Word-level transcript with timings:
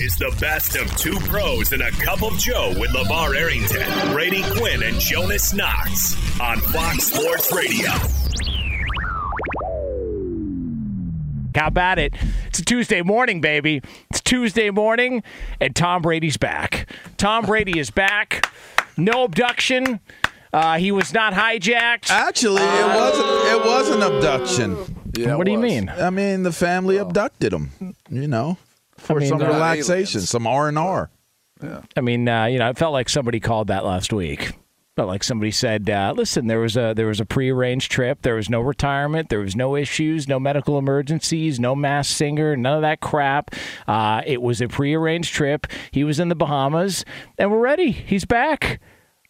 This 0.00 0.14
is 0.14 0.18
the 0.18 0.34
best 0.40 0.76
of 0.76 0.96
two 0.96 1.18
pros 1.28 1.72
and 1.72 1.82
a 1.82 1.90
cup 1.90 2.22
of 2.22 2.38
Joe 2.38 2.72
with 2.78 2.90
LaVar 2.92 3.36
Arrington, 3.36 3.86
Brady 4.12 4.42
Quinn, 4.56 4.82
and 4.82 4.98
Jonas 4.98 5.52
Knox 5.52 6.16
on 6.40 6.58
Fox 6.58 7.08
Sports 7.08 7.52
Radio. 7.52 7.90
How 11.54 11.66
about 11.66 11.98
it? 11.98 12.14
It's 12.46 12.60
a 12.60 12.64
Tuesday 12.64 13.02
morning, 13.02 13.42
baby. 13.42 13.82
It's 14.08 14.22
Tuesday 14.22 14.70
morning, 14.70 15.22
and 15.60 15.76
Tom 15.76 16.00
Brady's 16.00 16.38
back. 16.38 16.88
Tom 17.18 17.44
Brady 17.44 17.78
is 17.78 17.90
back. 17.90 18.50
No 18.96 19.24
abduction. 19.24 20.00
Uh, 20.50 20.78
he 20.78 20.92
was 20.92 21.12
not 21.12 21.34
hijacked. 21.34 22.08
Actually, 22.08 22.62
it 22.62 22.86
wasn't. 22.86 23.26
It 23.26 23.66
was 23.66 23.90
an 23.90 24.02
abduction. 24.02 24.96
Yeah, 25.18 25.34
what 25.36 25.44
do 25.44 25.52
you 25.52 25.58
mean? 25.58 25.90
I 25.90 26.08
mean, 26.08 26.42
the 26.42 26.52
family 26.52 26.96
abducted 26.96 27.52
him. 27.52 27.94
You 28.08 28.26
know, 28.28 28.56
for 29.00 29.18
mean, 29.18 29.28
some 29.28 29.38
relaxation, 29.38 30.18
aliens. 30.18 30.28
some 30.28 30.46
R 30.46 30.68
and 30.68 30.78
R. 30.78 31.10
Yeah. 31.62 31.82
I 31.96 32.00
mean, 32.00 32.28
uh, 32.28 32.46
you 32.46 32.58
know, 32.58 32.70
it 32.70 32.78
felt 32.78 32.92
like 32.92 33.08
somebody 33.08 33.40
called 33.40 33.68
that 33.68 33.84
last 33.84 34.12
week. 34.12 34.52
Felt 34.96 35.08
like 35.08 35.22
somebody 35.22 35.50
said, 35.50 35.88
uh, 35.88 36.12
"Listen, 36.16 36.46
there 36.46 36.58
was 36.58 36.76
a 36.76 36.92
there 36.94 37.06
was 37.06 37.20
a 37.20 37.24
prearranged 37.24 37.90
trip. 37.90 38.22
There 38.22 38.34
was 38.34 38.50
no 38.50 38.60
retirement. 38.60 39.28
There 39.28 39.38
was 39.40 39.54
no 39.54 39.76
issues, 39.76 40.26
no 40.26 40.40
medical 40.40 40.78
emergencies, 40.78 41.60
no 41.60 41.74
Masked 41.74 42.14
Singer, 42.14 42.56
none 42.56 42.76
of 42.76 42.82
that 42.82 43.00
crap. 43.00 43.54
Uh, 43.86 44.22
it 44.26 44.42
was 44.42 44.60
a 44.60 44.68
prearranged 44.68 45.32
trip. 45.32 45.66
He 45.90 46.04
was 46.04 46.18
in 46.18 46.28
the 46.28 46.34
Bahamas, 46.34 47.04
and 47.38 47.50
we're 47.50 47.60
ready. 47.60 47.92
He's 47.92 48.24
back." 48.24 48.80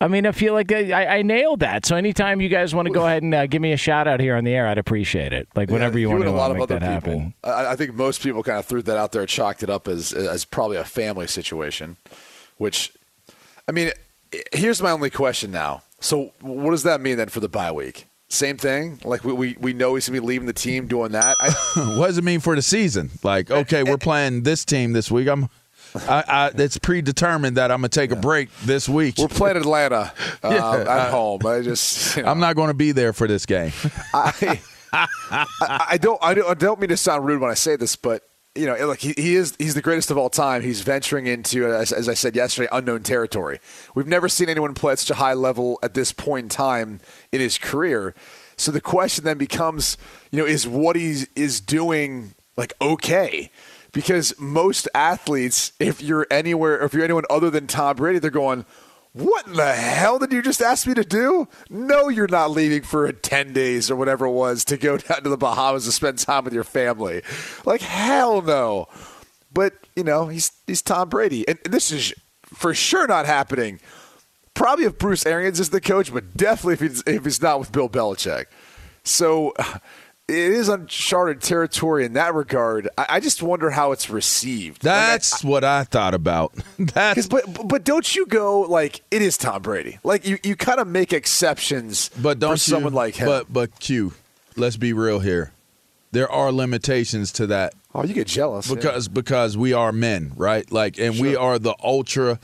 I 0.03 0.09
mean, 0.09 0.25
I 0.27 0.33
feel 0.33 0.55
like 0.55 0.73
I, 0.73 1.19
I 1.19 1.23
nailed 1.23 1.61
that. 1.61 1.85
So 1.85 1.95
anytime 1.95 2.41
you 2.41 2.49
guys 2.49 2.75
want 2.75 2.89
to 2.89 2.95
go 2.95 3.05
ahead 3.05 3.23
and 3.23 3.35
uh, 3.35 3.47
give 3.47 3.61
me 3.61 3.73
a 3.73 3.77
shout 3.77 4.09
out 4.09 4.19
here 4.19 4.35
on 4.35 4.45
the 4.45 4.55
air, 4.55 4.67
I'd 4.67 4.79
appreciate 4.79 5.35
it. 5.35 5.47
Like 5.55 5.69
whenever 5.69 5.99
you, 5.99 6.09
want 6.09 6.23
to 6.23 6.31
a 6.31 6.33
lot 6.33 6.51
of 6.51 6.57
make 6.57 6.63
other 6.65 6.79
that 6.79 7.05
people. 7.05 7.19
happen. 7.19 7.35
I, 7.45 7.73
I 7.73 7.77
think 7.77 7.95
most 7.95 8.23
people 8.23 8.43
kind 8.43 8.59
of 8.59 8.65
threw 8.65 8.81
that 8.81 8.97
out 8.97 9.13
there, 9.13 9.27
chalked 9.27 9.63
it 9.63 9.69
up 9.69 9.87
as 9.87 10.13
as 10.15 10.47
probably 10.47 10.79
a 10.79 10.85
family 10.85 11.27
situation. 11.27 11.99
Which, 12.57 12.93
I 13.69 13.73
mean, 13.73 13.91
here's 14.53 14.81
my 14.81 14.91
only 14.91 15.11
question 15.11 15.51
now. 15.51 15.83
So, 16.01 16.33
what 16.41 16.71
does 16.71 16.83
that 16.85 17.03
mean 17.03 17.19
then 17.19 17.29
for 17.29 17.41
the 17.41 17.49
bye 17.49 17.73
week? 17.73 18.07
Same 18.29 18.57
thing. 18.57 19.01
Like 19.05 19.23
we 19.23 19.33
we, 19.35 19.57
we 19.61 19.73
know 19.75 19.97
he's 19.97 20.09
gonna 20.09 20.21
be 20.21 20.27
leaving 20.27 20.47
the 20.47 20.55
team 20.55 20.87
doing 20.87 21.13
that. 21.13 21.37
I, 21.41 21.51
what 21.99 22.07
does 22.07 22.17
it 22.17 22.25
mean 22.25 22.41
for 22.41 22.57
the 22.57 22.63
season? 22.63 23.11
Like, 23.23 23.51
okay, 23.51 23.83
we're 23.83 23.99
playing 23.99 24.45
this 24.45 24.65
team 24.65 24.95
this 24.95 25.11
week. 25.11 25.29
I'm. 25.29 25.51
I, 25.95 26.25
I, 26.29 26.51
it's 26.55 26.79
predetermined 26.79 27.57
that 27.57 27.71
I'm 27.71 27.79
gonna 27.79 27.89
take 27.89 28.11
a 28.13 28.17
break 28.17 28.49
this 28.65 28.89
week. 28.89 29.17
we're 29.19 29.29
playing 29.29 29.57
Atlanta 29.57 30.13
um, 30.43 30.53
Yeah. 30.55 31.05
at 31.07 31.11
home. 31.11 31.45
I 31.47 31.61
just 31.63 32.17
you 32.17 32.23
know, 32.23 32.31
I'm 32.31 32.41
not 32.41 32.57
going 32.57 32.69
to 32.69 32.75
be 32.75 32.93
there 32.93 33.13
for 33.13 33.27
this 33.27 33.47
game. 33.47 33.73
I, 34.15 34.61
I, 34.93 35.07
I 35.91 35.99
don't 35.99 36.19
I 36.23 36.35
don't 36.35 36.49
I 36.51 36.55
don't 36.55 36.81
mean 36.81 36.91
to 36.91 36.97
sound 36.97 37.27
rude 37.27 37.41
when 37.41 37.51
I 37.51 37.55
say 37.55 37.77
this, 37.77 37.97
but 37.97 38.23
you 38.57 38.67
know, 38.67 38.75
look, 38.87 38.99
he, 38.99 39.15
he 39.17 39.37
is 39.37 39.55
he's 39.59 39.75
the 39.75 39.83
greatest 39.83 40.11
of 40.11 40.19
all 40.19 40.29
time. 40.31 40.63
He's 40.63 40.81
venturing 40.81 41.27
into, 41.29 41.67
as, 41.73 41.93
as 41.93 42.09
I 42.09 42.15
said 42.15 42.35
yesterday, 42.35 42.69
unknown 42.73 43.05
territory. 43.05 43.61
We've 43.95 44.09
never 44.09 44.29
seen 44.29 44.49
anyone 44.49 44.75
play 44.75 44.93
at 44.93 44.99
such 44.99 45.11
a 45.11 45.15
high 45.21 45.35
level 45.35 45.79
at 45.85 45.95
this 45.95 46.13
point 46.13 46.45
in 46.45 46.49
time 46.49 47.01
in 47.31 47.41
his 47.41 47.59
career. 47.59 48.13
So 48.57 48.73
the 48.73 48.81
question 48.81 49.25
then 49.25 49.39
becomes, 49.39 49.97
you 50.33 50.39
know, 50.41 50.47
is 50.47 50.67
what 50.67 50.97
he 50.97 51.27
is 51.37 51.61
doing 51.61 52.35
like 52.57 52.73
okay? 52.81 53.51
Because 53.93 54.39
most 54.39 54.89
athletes, 54.95 55.73
if 55.81 56.01
you're 56.03 56.27
anywhere, 56.31 56.83
if 56.83 56.95
you're 56.95 57.05
anyone 57.05 57.25
other 57.29 57.51
than 57.51 57.67
Tom 57.67 57.97
Brady, 57.97 58.19
they're 58.19 58.31
going, 58.31 58.65
what 59.13 59.47
in 59.49 59.55
the 59.55 59.73
hell 59.73 60.21
did 60.21 60.33
you 60.33 60.41
just 60.41 60.63
ask 60.63 60.87
me 60.87 60.95
to 60.95 61.03
do? 61.03 61.49
No, 61.69 62.09
you're 62.09 62.29
not 62.29 62.53
leaving 62.53 62.83
for 62.83 63.11
10 63.11 63.53
days 63.53 63.91
or 63.91 63.97
whatever 63.97 64.27
it 64.27 64.31
was 64.31 64.65
to 64.67 64.77
go 64.77 64.97
down 64.99 65.23
to 65.25 65.29
the 65.29 65.37
Bahamas 65.37 65.85
to 65.87 65.93
spend 65.93 66.19
time 66.19 66.45
with 66.45 66.55
your 66.55 66.65
family. 66.65 67.23
Like, 67.65 67.81
hell 67.81 68.41
no. 68.43 68.87
But, 69.53 69.75
you 69.97 70.05
know, 70.05 70.29
he's, 70.29 70.53
he's 70.67 70.83
Tom 70.83 71.09
Brady. 71.09 71.47
And 71.49 71.59
this 71.65 71.91
is 71.91 72.15
for 72.45 72.73
sure 72.73 73.09
not 73.09 73.27
happening. 73.27 73.81
Probably 74.55 74.85
if 74.85 74.99
Bruce 74.99 75.27
Arians 75.27 75.59
is 75.59 75.71
the 75.71 75.81
coach, 75.81 76.13
but 76.13 76.37
definitely 76.37 76.75
if 76.75 76.81
he's, 76.81 77.03
if 77.07 77.25
he's 77.25 77.43
not 77.43 77.59
with 77.59 77.73
Bill 77.73 77.89
Belichick. 77.89 78.47
So 79.03 79.55
it 80.31 80.53
is 80.53 80.69
uncharted 80.69 81.41
territory 81.43 82.05
in 82.05 82.13
that 82.15 82.35
regard. 82.35 82.89
I, 82.97 83.07
I 83.09 83.21
just 83.21 83.43
wonder 83.43 83.71
how 83.71 83.93
it's 83.93 84.09
received. 84.09 84.85
Like, 84.85 84.95
I- 84.95 85.07
That's 85.11 85.45
what 85.45 85.65
I 85.65 85.85
thought 85.85 86.15
about. 86.15 86.55
That's 86.79 87.15
'Cause- 87.17 87.29
but 87.29 87.69
but 87.69 87.85
don't 87.85 88.15
you 88.15 88.27
go 88.27 88.61
like 88.63 89.03
it 89.11 89.23
is 89.23 89.37
Tom 89.37 89.63
Brady? 89.63 89.99
Like 90.05 90.27
you, 90.27 90.39
you 90.43 90.57
kind 90.57 90.81
of 90.81 90.87
make 90.89 91.13
exceptions, 91.13 92.11
but 92.21 92.39
don't 92.39 92.51
for 92.51 92.55
you, 92.55 92.59
someone 92.59 92.93
like 92.95 93.17
him. 93.17 93.27
But 93.27 93.53
but 93.53 93.79
Q, 93.81 94.15
let's 94.57 94.77
be 94.77 94.93
real 94.93 95.19
here. 95.21 95.53
There 96.13 96.31
are 96.31 96.51
limitations 96.51 97.31
to 97.33 97.47
that 97.49 97.75
oh, 97.95 98.05
you 98.05 98.15
get 98.15 98.27
jealous 98.27 98.69
yeah. 98.69 98.75
because 98.77 99.09
because 99.09 99.57
we 99.57 99.73
are 99.73 99.93
men, 99.93 100.33
right? 100.37 100.71
Like, 100.73 100.99
and 100.99 101.19
we 101.21 101.37
are 101.37 101.59
the 101.59 101.75
ultra 101.85 102.41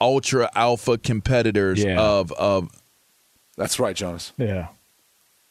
ultra 0.00 0.48
alpha 0.54 0.96
competitors 0.98 1.82
Yeah. 1.82 2.00
of 2.00 2.30
of. 2.32 2.70
that's 3.56 3.78
right, 3.80 3.96
Jonas. 3.96 4.32
Yeah. 4.38 4.68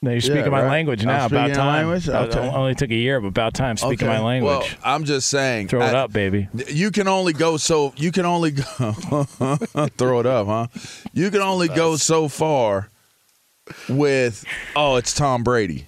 No, 0.02 0.12
you're 0.12 0.22
speaking 0.22 0.44
Yeah, 0.46 0.50
my 0.50 0.62
right. 0.62 0.70
language 0.70 1.02
I'm 1.02 1.08
now. 1.08 1.26
About 1.26 1.42
speaking 1.48 1.56
time. 1.56 1.88
language? 1.88 2.08
Uh, 2.08 2.20
Okay. 2.30 2.40
Only 2.40 2.74
took 2.76 2.90
a 2.90 2.96
year, 2.96 3.20
but 3.20 3.28
about 3.28 3.54
time. 3.54 3.76
Speaking 3.76 4.08
my 4.08 4.20
language. 4.22 4.50
Well, 4.50 4.68
I'm 4.84 5.04
just 5.04 5.28
saying. 5.28 5.68
Throw 5.68 5.82
it 5.82 5.94
up, 5.94 6.14
baby. 6.14 6.48
You 6.70 6.92
can 6.92 7.08
only 7.10 7.34
go 7.34 7.58
so. 7.58 7.94
You 7.98 8.12
can 8.14 8.26
only 8.26 8.52
go. 8.52 8.64
throw 9.98 10.20
it 10.22 10.26
up, 10.26 10.48
huh? 10.48 10.68
You 11.14 11.30
can 11.30 11.42
only 11.42 11.68
go 11.68 11.98
so 11.98 12.30
far 12.30 12.90
with. 13.90 14.46
Oh, 14.74 14.96
it's 14.96 15.14
Tom 15.14 15.44
Brady. 15.44 15.88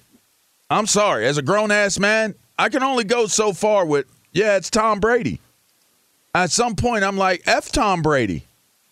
I'm 0.68 0.86
sorry. 0.86 1.26
As 1.26 1.38
a 1.38 1.42
grown 1.42 1.70
ass 1.70 1.98
man, 1.98 2.34
I 2.58 2.68
can 2.68 2.82
only 2.82 3.04
go 3.04 3.26
so 3.26 3.54
far 3.54 3.86
with. 3.86 4.04
Yeah, 4.32 4.56
it's 4.56 4.68
Tom 4.70 5.00
Brady. 5.00 5.40
At 6.34 6.50
some 6.50 6.76
point, 6.76 7.02
I'm 7.04 7.16
like, 7.16 7.42
f 7.46 7.72
Tom 7.72 8.02
Brady. 8.02 8.44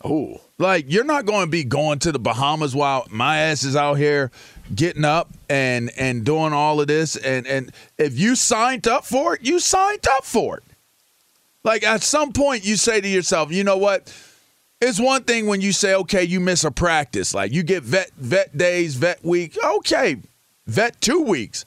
Oh, 0.03 0.41
Like 0.59 0.87
you're 0.89 1.05
not 1.05 1.27
going 1.27 1.45
to 1.45 1.51
be 1.51 1.63
going 1.63 1.99
to 2.01 2.13
the 2.13 2.19
Bahamas 2.19 2.75
while 2.75 3.07
my 3.11 3.39
ass 3.39 3.65
is 3.65 3.77
out 3.77 3.95
here 3.95 4.31
getting 4.75 5.05
up 5.05 5.29
and 5.49 5.91
and 5.97 6.25
doing 6.25 6.53
all 6.53 6.81
of 6.81 6.87
this 6.87 7.17
and 7.17 7.47
and 7.47 7.73
if 7.99 8.19
you 8.19 8.35
signed 8.37 8.87
up 8.87 9.05
for 9.05 9.35
it, 9.35 9.43
you 9.43 9.59
signed 9.59 10.07
up 10.09 10.25
for 10.25 10.59
it. 10.59 10.65
Like 11.63 11.83
at 11.83 12.03
some 12.03 12.33
point, 12.33 12.65
you 12.65 12.77
say 12.77 13.01
to 13.01 13.09
yourself, 13.09 13.53
you 13.53 13.65
know 13.65 13.77
what? 13.77 14.15
It's 14.81 14.99
one 14.99 15.25
thing 15.25 15.47
when 15.47 15.61
you 15.61 15.73
say, 15.73 15.95
okay, 15.95 16.25
you 16.25 16.41
miss 16.41 16.65
a 16.65 16.71
practice. 16.71 17.35
Like 17.35 17.53
you 17.53 17.63
get 17.63 17.83
vet 17.83 18.11
vet 18.17 18.57
days, 18.57 18.95
vet 18.95 19.23
week. 19.25 19.57
Okay. 19.63 20.17
Vet 20.67 21.01
two 21.01 21.23
weeks. 21.23 21.67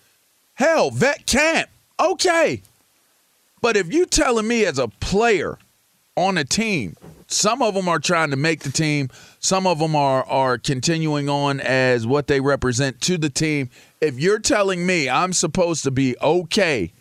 Hell, 0.55 0.89
vet 0.89 1.25
camp. 1.25 1.69
Okay. 1.99 2.61
But 3.61 3.77
if 3.77 3.93
you 3.93 4.05
telling 4.05 4.47
me 4.47 4.65
as 4.65 4.79
a 4.79 4.87
player 4.87 5.57
on 6.15 6.37
a 6.37 6.43
team, 6.43 6.95
some 7.27 7.61
of 7.61 7.73
them 7.73 7.87
are 7.87 7.99
trying 7.99 8.31
to 8.31 8.35
make 8.35 8.61
the 8.61 8.71
team, 8.71 9.09
some 9.43 9.67
of 9.67 9.77
them 9.77 9.93
are 9.93 10.23
are 10.23 10.57
continuing 10.57 11.27
on 11.27 11.59
as 11.59 12.07
what 12.07 12.27
they 12.27 12.39
represent 12.39 13.01
to 13.01 13.17
the 13.17 13.29
team. 13.29 13.69
If 13.99 14.17
you're 14.17 14.39
telling 14.39 14.85
me 14.85 15.09
I'm 15.09 15.33
supposed 15.33 15.83
to 15.83 15.91
be 15.91 16.15
okay 16.21 16.93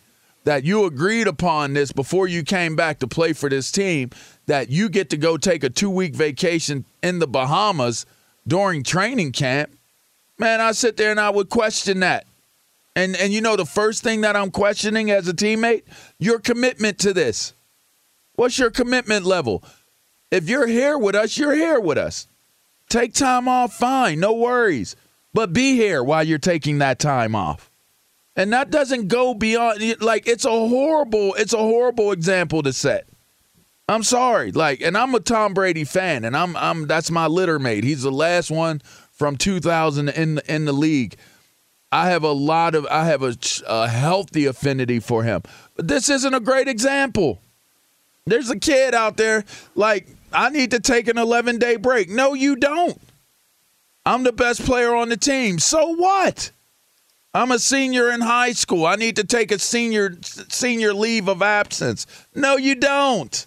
that 0.43 0.65
you 0.65 0.83
agreed 0.83 1.25
upon 1.25 1.73
this 1.73 1.93
before 1.93 2.27
you 2.27 2.43
came 2.43 2.75
back 2.75 2.99
to 2.99 3.07
play 3.07 3.31
for 3.31 3.49
this 3.49 3.71
team, 3.71 4.09
that 4.45 4.69
you 4.69 4.89
get 4.89 5.09
to 5.11 5.17
go 5.17 5.37
take 5.37 5.63
a 5.63 5.69
two 5.69 5.89
week 5.89 6.15
vacation 6.15 6.83
in 7.01 7.19
the 7.19 7.27
Bahamas 7.27 8.05
during 8.45 8.83
training 8.83 9.31
camp, 9.31 9.71
man, 10.37 10.59
I 10.59 10.73
sit 10.73 10.97
there 10.97 11.11
and 11.11 11.21
I 11.21 11.29
would 11.29 11.47
question 11.47 12.01
that. 12.01 12.27
And 12.93 13.15
and 13.15 13.31
you 13.31 13.39
know 13.39 13.55
the 13.55 13.65
first 13.65 14.03
thing 14.03 14.19
that 14.21 14.35
I'm 14.35 14.51
questioning 14.51 15.11
as 15.11 15.29
a 15.29 15.33
teammate, 15.33 15.83
your 16.19 16.39
commitment 16.39 16.99
to 16.99 17.13
this. 17.13 17.53
What's 18.35 18.59
your 18.59 18.69
commitment 18.69 19.25
level? 19.25 19.63
If 20.29 20.49
you're 20.49 20.67
here 20.67 20.97
with 20.97 21.15
us, 21.15 21.37
you're 21.37 21.53
here 21.53 21.79
with 21.79 21.97
us. 21.97 22.27
Take 22.93 23.15
time 23.15 23.47
off, 23.47 23.73
fine, 23.73 24.19
no 24.19 24.33
worries. 24.33 24.95
But 25.33 25.51
be 25.51 25.73
here 25.73 26.03
while 26.03 26.23
you're 26.23 26.37
taking 26.37 26.77
that 26.77 26.99
time 26.99 27.33
off. 27.33 27.71
And 28.35 28.53
that 28.53 28.69
doesn't 28.69 29.07
go 29.07 29.33
beyond 29.33 29.99
like 29.99 30.27
it's 30.27 30.45
a 30.45 30.51
horrible, 30.51 31.33
it's 31.33 31.53
a 31.53 31.57
horrible 31.57 32.11
example 32.11 32.61
to 32.61 32.71
set. 32.71 33.07
I'm 33.89 34.03
sorry. 34.03 34.51
Like, 34.51 34.81
and 34.81 34.95
I'm 34.95 35.15
a 35.15 35.19
Tom 35.19 35.55
Brady 35.55 35.85
fan, 35.85 36.23
and 36.23 36.37
I'm 36.37 36.55
I'm 36.55 36.85
that's 36.85 37.09
my 37.09 37.25
litter 37.25 37.57
mate. 37.57 37.83
He's 37.83 38.03
the 38.03 38.11
last 38.11 38.51
one 38.51 38.79
from 39.11 39.37
2000 39.37 40.09
in 40.09 40.39
in 40.47 40.65
the 40.65 40.71
league. 40.71 41.15
I 41.91 42.09
have 42.09 42.21
a 42.21 42.31
lot 42.31 42.75
of 42.75 42.85
I 42.91 43.05
have 43.05 43.23
a, 43.23 43.35
a 43.65 43.87
healthy 43.87 44.45
affinity 44.45 44.99
for 44.99 45.23
him. 45.23 45.41
But 45.75 45.87
this 45.87 46.11
isn't 46.11 46.33
a 46.35 46.39
great 46.39 46.67
example. 46.67 47.39
There's 48.27 48.51
a 48.51 48.59
kid 48.59 48.93
out 48.93 49.17
there 49.17 49.45
like 49.73 50.07
I 50.33 50.49
need 50.49 50.71
to 50.71 50.79
take 50.79 51.07
an 51.07 51.17
11 51.17 51.59
day 51.59 51.75
break. 51.77 52.09
No, 52.09 52.33
you 52.33 52.55
don't. 52.55 52.99
I'm 54.05 54.23
the 54.23 54.33
best 54.33 54.65
player 54.65 54.93
on 54.95 55.09
the 55.09 55.17
team. 55.17 55.59
So 55.59 55.95
what? 55.95 56.51
I'm 57.33 57.51
a 57.51 57.57
senior 57.59 58.11
in 58.11 58.21
high 58.21 58.51
school. 58.51 58.85
I 58.85 58.95
need 58.95 59.15
to 59.15 59.23
take 59.23 59.51
a 59.51 59.57
senior 59.57 60.17
senior 60.21 60.93
leave 60.93 61.27
of 61.27 61.41
absence. 61.41 62.05
No, 62.35 62.57
you 62.57 62.75
don't. 62.75 63.45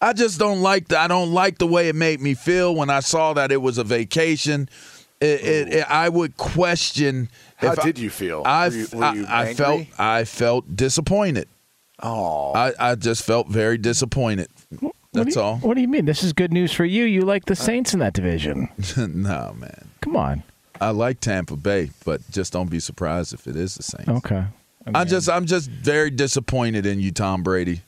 I 0.00 0.12
just 0.12 0.38
don't 0.38 0.60
like 0.60 0.88
the, 0.88 0.98
I 0.98 1.08
don't 1.08 1.32
like 1.32 1.58
the 1.58 1.66
way 1.66 1.88
it 1.88 1.94
made 1.96 2.20
me 2.20 2.34
feel 2.34 2.74
when 2.74 2.88
I 2.90 3.00
saw 3.00 3.32
that 3.34 3.50
it 3.52 3.56
was 3.60 3.78
a 3.78 3.84
vacation. 3.84 4.68
It, 5.20 5.40
it, 5.44 5.72
it, 5.74 5.90
I 5.90 6.08
would 6.08 6.36
question. 6.36 7.28
How 7.56 7.74
did 7.74 7.98
I, 7.98 8.02
you 8.02 8.10
feel? 8.10 8.42
I, 8.44 8.68
Were 8.68 8.74
you- 8.74 8.86
were 8.92 9.14
you 9.14 9.26
I, 9.26 9.42
I 9.42 9.54
felt? 9.54 9.82
I 9.98 10.24
felt 10.24 10.76
disappointed. 10.76 11.48
Oh, 12.00 12.52
I, 12.54 12.72
I 12.78 12.94
just 12.94 13.24
felt 13.24 13.48
very 13.48 13.76
disappointed. 13.76 14.48
What 15.18 15.24
That's 15.24 15.34
do 15.34 15.40
you, 15.40 15.46
all. 15.46 15.56
What 15.58 15.74
do 15.74 15.80
you 15.80 15.88
mean? 15.88 16.04
This 16.04 16.22
is 16.22 16.32
good 16.32 16.52
news 16.52 16.72
for 16.72 16.84
you. 16.84 17.04
You 17.04 17.22
like 17.22 17.46
the 17.46 17.56
Saints 17.56 17.92
in 17.92 18.00
that 18.00 18.12
division. 18.12 18.68
no, 18.96 19.54
man. 19.58 19.88
Come 20.00 20.16
on. 20.16 20.42
I 20.80 20.90
like 20.90 21.20
Tampa 21.20 21.56
Bay, 21.56 21.90
but 22.04 22.28
just 22.30 22.52
don't 22.52 22.70
be 22.70 22.80
surprised 22.80 23.34
if 23.34 23.46
it 23.46 23.56
is 23.56 23.74
the 23.74 23.82
Saints. 23.82 24.08
Okay. 24.08 24.44
i'm 24.94 25.08
just 25.08 25.28
I'm 25.28 25.46
just 25.46 25.68
very 25.70 26.10
disappointed 26.10 26.86
in 26.86 27.00
you, 27.00 27.10
Tom 27.10 27.42
Brady. 27.42 27.82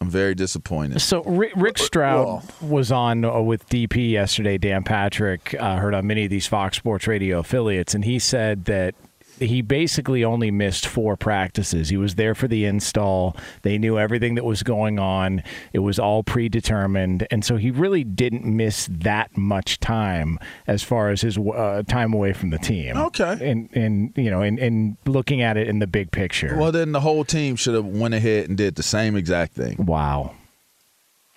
I'm 0.00 0.10
very 0.10 0.34
disappointed. 0.34 1.00
So 1.00 1.22
Rick, 1.22 1.52
Rick 1.56 1.78
Stroud 1.78 2.42
was 2.60 2.92
on 2.92 3.24
uh, 3.24 3.40
with 3.40 3.66
DP 3.68 4.10
yesterday. 4.10 4.58
Dan 4.58 4.82
Patrick 4.82 5.54
uh, 5.58 5.76
heard 5.76 5.94
on 5.94 6.06
many 6.06 6.24
of 6.24 6.30
these 6.30 6.46
Fox 6.46 6.76
Sports 6.76 7.06
Radio 7.06 7.38
affiliates, 7.38 7.94
and 7.94 8.04
he 8.04 8.18
said 8.18 8.66
that 8.66 8.94
he 9.38 9.62
basically 9.62 10.24
only 10.24 10.50
missed 10.50 10.86
four 10.86 11.16
practices. 11.16 11.88
He 11.88 11.96
was 11.96 12.14
there 12.14 12.34
for 12.34 12.48
the 12.48 12.64
install. 12.64 13.36
They 13.62 13.78
knew 13.78 13.98
everything 13.98 14.34
that 14.36 14.44
was 14.44 14.62
going 14.62 14.98
on. 14.98 15.42
It 15.72 15.80
was 15.80 15.98
all 15.98 16.22
predetermined, 16.22 17.26
and 17.30 17.44
so 17.44 17.56
he 17.56 17.70
really 17.70 18.04
didn't 18.04 18.44
miss 18.44 18.88
that 18.90 19.36
much 19.36 19.78
time 19.80 20.38
as 20.66 20.82
far 20.82 21.10
as 21.10 21.20
his 21.20 21.38
uh, 21.38 21.82
time 21.86 22.12
away 22.12 22.32
from 22.32 22.50
the 22.50 22.58
team. 22.58 22.96
Okay. 22.96 23.38
and 23.42 23.68
and 23.74 24.12
you 24.16 24.30
know, 24.30 24.42
and, 24.42 24.58
and 24.58 24.96
looking 25.06 25.42
at 25.42 25.56
it 25.56 25.68
in 25.68 25.78
the 25.78 25.86
big 25.86 26.10
picture. 26.10 26.56
Well, 26.56 26.72
then 26.72 26.92
the 26.92 27.00
whole 27.00 27.24
team 27.24 27.56
should 27.56 27.74
have 27.74 27.86
went 27.86 28.14
ahead 28.14 28.48
and 28.48 28.56
did 28.56 28.76
the 28.76 28.82
same 28.82 29.16
exact 29.16 29.52
thing. 29.54 29.84
Wow. 29.86 30.34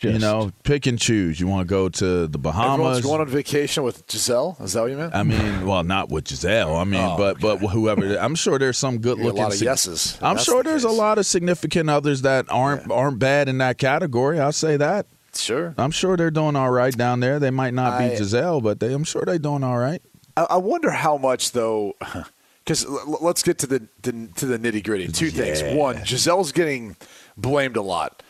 You 0.01 0.17
know, 0.17 0.51
pick 0.63 0.85
and 0.87 0.97
choose. 0.97 1.39
You 1.39 1.47
want 1.47 1.67
to 1.67 1.69
go 1.69 1.89
to 1.89 2.27
the 2.27 2.37
Bahamas? 2.37 2.73
everyone's 2.73 3.01
Bahamas? 3.01 3.05
going 3.05 3.21
on 3.21 3.27
vacation 3.27 3.83
with 3.83 4.07
Gisele. 4.07 4.55
Is 4.61 4.73
that 4.73 4.81
what 4.81 4.91
you 4.91 4.97
meant? 4.97 5.13
I 5.13 5.23
mean, 5.23 5.65
well, 5.67 5.83
not 5.83 6.09
with 6.09 6.23
Gisele. 6.25 6.73
I 6.75 6.83
mean, 6.85 7.01
Oh, 7.01 7.17
but 7.17 7.39
but 7.41 7.57
whoever. 7.57 8.15
I'm 8.17 8.35
sure 8.35 8.57
there's 8.57 8.77
some 8.77 8.99
good 8.99 9.17
Maybe 9.17 9.23
a 9.29 9.31
looking. 9.33 9.43
lot 9.43 9.53
of 9.55 9.61
yeses. 9.61 10.17
I'm 10.21 10.35
That's 10.35 10.45
sure 10.45 10.63
the 10.63 10.69
there's 10.69 10.85
a 10.85 10.89
lot 10.89 11.17
of 11.17 11.25
significant 11.25 11.89
others 11.89 12.21
that 12.21 12.45
aren't 12.49 12.89
aren't 12.89 13.19
bad 13.19 13.49
in 13.49 13.57
that 13.57 13.77
category. 13.77 14.39
I'll 14.39 14.51
say 14.53 14.77
that. 14.77 15.07
Sure. 15.35 15.75
I'm 15.77 15.91
sure 15.91 16.15
they're 16.17 16.31
doing 16.31 16.55
all 16.55 16.71
right 16.71 16.95
down 16.95 17.19
there. 17.19 17.37
They 17.39 17.51
might 17.51 17.73
not 17.73 17.93
I- 17.93 18.09
be 18.09 18.17
Gisele, 18.17 18.61
but 18.61 18.79
they, 18.79 18.93
I'm 18.93 19.03
sure 19.03 19.23
they're 19.25 19.37
doing 19.37 19.63
all 19.63 19.77
right. 19.77 20.01
I, 20.37 20.47
I 20.51 20.57
wonder 20.57 20.91
how 20.91 21.17
much 21.17 21.51
though, 21.51 21.93
because 22.63 22.85
l- 22.85 23.17
let's 23.21 23.43
get 23.43 23.57
to 23.59 23.67
the, 23.67 23.87
the 24.01 24.29
to 24.37 24.45
the 24.45 24.57
nitty 24.57 24.83
gritty. 24.83 25.07
Two 25.09 25.29
things. 25.29 25.61
One, 25.75 25.97
Gisele's 26.05 26.51
getting 26.53 26.95
blamed 27.35 27.75
a 27.75 27.81
lot. 27.81 28.23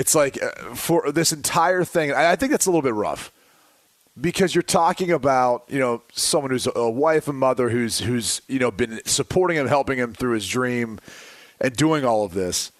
It's 0.00 0.14
like 0.14 0.42
uh, 0.42 0.74
for 0.74 1.12
this 1.12 1.30
entire 1.30 1.84
thing. 1.84 2.10
I, 2.10 2.34
think 2.34 2.52
that's 2.52 2.64
a 2.64 2.70
little 2.70 2.80
bit 2.80 2.94
rough 2.94 3.30
because 4.18 4.54
you're 4.54 4.62
talking 4.62 5.10
about 5.12 5.64
you 5.68 5.78
know 5.78 6.00
someone 6.14 6.50
who's 6.50 6.66
a, 6.66 6.70
a 6.70 6.90
wife 6.90 7.28
and 7.28 7.36
mother 7.38 7.68
who's 7.68 7.98
who's 7.98 8.40
you 8.48 8.58
know 8.58 8.70
been 8.70 9.02
supporting 9.04 9.58
him, 9.58 9.66
helping 9.66 9.98
him 9.98 10.14
through 10.14 10.32
his 10.32 10.48
dream, 10.48 11.00
and 11.60 11.76
doing 11.76 12.06
all 12.06 12.24
of 12.24 12.32
this. 12.32 12.72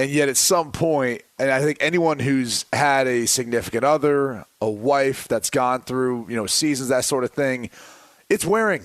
And 0.00 0.10
yet, 0.10 0.28
at 0.28 0.36
some 0.36 0.72
point, 0.72 1.22
and 1.38 1.52
I 1.52 1.60
think 1.60 1.78
anyone 1.80 2.18
who's 2.18 2.64
had 2.72 3.06
a 3.06 3.26
significant 3.26 3.84
other, 3.84 4.44
a 4.60 4.68
wife 4.68 5.28
that's 5.28 5.50
gone 5.50 5.82
through, 5.82 6.26
you 6.28 6.34
know, 6.34 6.46
seasons, 6.46 6.88
that 6.88 7.04
sort 7.04 7.22
of 7.22 7.30
thing, 7.30 7.70
it's 8.28 8.44
wearing. 8.44 8.82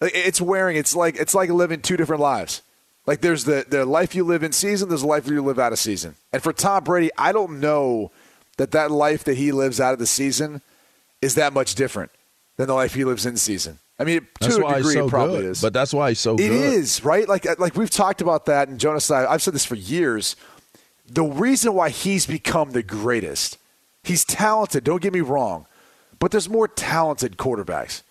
It's 0.00 0.40
wearing. 0.40 0.76
It's 0.76 0.96
like 0.96 1.14
it's 1.14 1.36
like 1.36 1.50
living 1.50 1.82
two 1.82 1.96
different 1.96 2.20
lives. 2.20 2.62
Like 3.06 3.20
there's 3.20 3.44
the 3.44 3.64
the 3.68 3.84
life 3.84 4.14
you 4.14 4.24
live 4.24 4.42
in 4.42 4.52
season, 4.52 4.88
there's 4.88 5.00
the 5.02 5.06
life 5.08 5.26
you 5.26 5.42
live 5.42 5.58
out 5.58 5.72
of 5.72 5.78
season. 5.78 6.14
And 6.32 6.42
for 6.42 6.52
Tom 6.52 6.84
Brady, 6.84 7.10
I 7.18 7.32
don't 7.32 7.58
know 7.60 8.10
that 8.58 8.70
that 8.72 8.90
life 8.90 9.24
that 9.24 9.36
he 9.36 9.50
lives 9.52 9.80
out 9.80 9.92
of 9.92 9.98
the 9.98 10.06
season 10.06 10.62
is 11.20 11.34
that 11.34 11.52
much 11.52 11.74
different 11.74 12.10
than 12.56 12.66
the 12.68 12.74
life 12.74 12.94
he 12.94 13.04
lives 13.04 13.26
in 13.26 13.36
season. 13.36 13.78
I 13.98 14.04
mean, 14.04 14.20
to 14.20 14.26
That's 14.40 14.56
a 14.56 14.60
why 14.60 14.76
degree, 14.78 14.94
so 14.94 15.06
it 15.06 15.10
probably 15.10 15.36
good. 15.42 15.44
is. 15.50 15.60
But 15.62 15.72
that's 15.72 15.92
why 15.92 16.10
he's 16.10 16.20
so 16.20 16.34
It 16.34 16.38
good. 16.38 16.50
is 16.52 17.04
right. 17.04 17.28
Like 17.28 17.46
uh, 17.46 17.56
like 17.58 17.76
we've 17.76 17.90
talked 17.90 18.20
about 18.20 18.46
that, 18.46 18.68
and 18.68 18.78
Jonas 18.78 19.10
and 19.10 19.26
I, 19.26 19.32
I've 19.32 19.42
said 19.42 19.54
this 19.54 19.64
for 19.64 19.74
years. 19.76 20.36
The 21.08 21.24
reason 21.24 21.74
why 21.74 21.90
he's 21.90 22.26
become 22.26 22.70
the 22.70 22.82
greatest, 22.82 23.58
he's 24.04 24.24
talented. 24.24 24.84
Don't 24.84 25.02
get 25.02 25.12
me 25.12 25.20
wrong, 25.20 25.66
but 26.18 26.30
there's 26.30 26.48
more 26.48 26.68
talented 26.68 27.36
quarterbacks. 27.36 28.02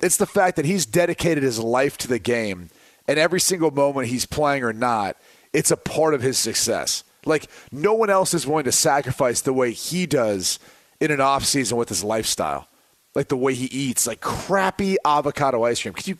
It's 0.00 0.16
the 0.18 0.26
fact 0.26 0.56
that 0.56 0.66
he's 0.66 0.84
dedicated 0.86 1.42
his 1.42 1.58
life 1.58 1.96
to 1.98 2.08
the 2.08 2.18
game, 2.18 2.68
and 3.08 3.18
every 3.18 3.40
single 3.40 3.70
moment 3.70 4.08
he's 4.08 4.26
playing 4.26 4.62
or 4.62 4.72
not, 4.72 5.16
it's 5.52 5.70
a 5.70 5.76
part 5.76 6.14
of 6.14 6.22
his 6.22 6.38
success. 6.38 7.04
Like 7.24 7.48
no 7.72 7.94
one 7.94 8.10
else 8.10 8.34
is 8.34 8.46
willing 8.46 8.64
to 8.64 8.72
sacrifice 8.72 9.40
the 9.40 9.52
way 9.52 9.72
he 9.72 10.06
does 10.06 10.58
in 11.00 11.10
an 11.10 11.20
off 11.20 11.44
season 11.44 11.76
with 11.76 11.88
his 11.88 12.04
lifestyle, 12.04 12.68
like 13.14 13.28
the 13.28 13.36
way 13.36 13.54
he 13.54 13.66
eats, 13.66 14.06
like 14.06 14.20
crappy 14.20 14.96
avocado 15.04 15.64
ice 15.64 15.82
cream. 15.82 15.94
Could 15.94 16.08
you? 16.08 16.18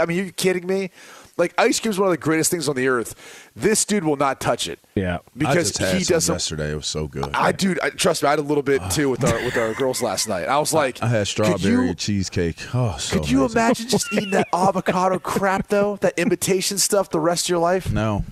I 0.00 0.06
mean, 0.06 0.20
are 0.20 0.24
you 0.24 0.32
kidding 0.32 0.66
me? 0.66 0.90
Like 1.38 1.52
ice 1.58 1.78
cream 1.80 1.90
is 1.90 1.98
one 1.98 2.06
of 2.08 2.12
the 2.12 2.16
greatest 2.18 2.50
things 2.50 2.66
on 2.66 2.76
the 2.76 2.88
earth. 2.88 3.14
This 3.54 3.84
dude 3.84 4.04
will 4.04 4.16
not 4.16 4.40
touch 4.40 4.68
it. 4.68 4.78
Yeah. 4.94 5.16
I 5.16 5.20
because 5.36 5.68
just 5.68 5.78
had 5.78 5.96
he 5.98 6.04
doesn't. 6.04 6.34
yesterday. 6.34 6.72
It 6.72 6.76
was 6.76 6.86
so 6.86 7.06
good. 7.06 7.28
I 7.34 7.52
dude, 7.52 7.78
I, 7.80 7.90
trust 7.90 8.22
me, 8.22 8.28
I 8.28 8.30
had 8.30 8.38
a 8.38 8.42
little 8.42 8.62
bit 8.62 8.80
too 8.90 9.10
with 9.10 9.22
our 9.22 9.34
with 9.44 9.56
our 9.56 9.74
girls 9.74 10.00
last 10.00 10.28
night. 10.28 10.48
I 10.48 10.58
was 10.58 10.72
like, 10.72 11.02
I 11.02 11.08
had 11.08 11.26
strawberry 11.28 11.88
you- 11.88 11.94
cheesecake. 11.94 12.56
Oh, 12.74 12.96
so 12.98 13.18
could 13.18 13.30
you 13.30 13.40
amazing. 13.40 13.56
imagine 13.58 13.88
just 13.88 14.12
eating 14.14 14.30
that 14.30 14.48
avocado 14.54 15.18
crap 15.18 15.68
though, 15.68 15.96
that 15.96 16.18
imitation 16.18 16.78
stuff, 16.78 17.10
the 17.10 17.20
rest 17.20 17.46
of 17.46 17.50
your 17.50 17.58
life? 17.58 17.92
No, 17.92 18.24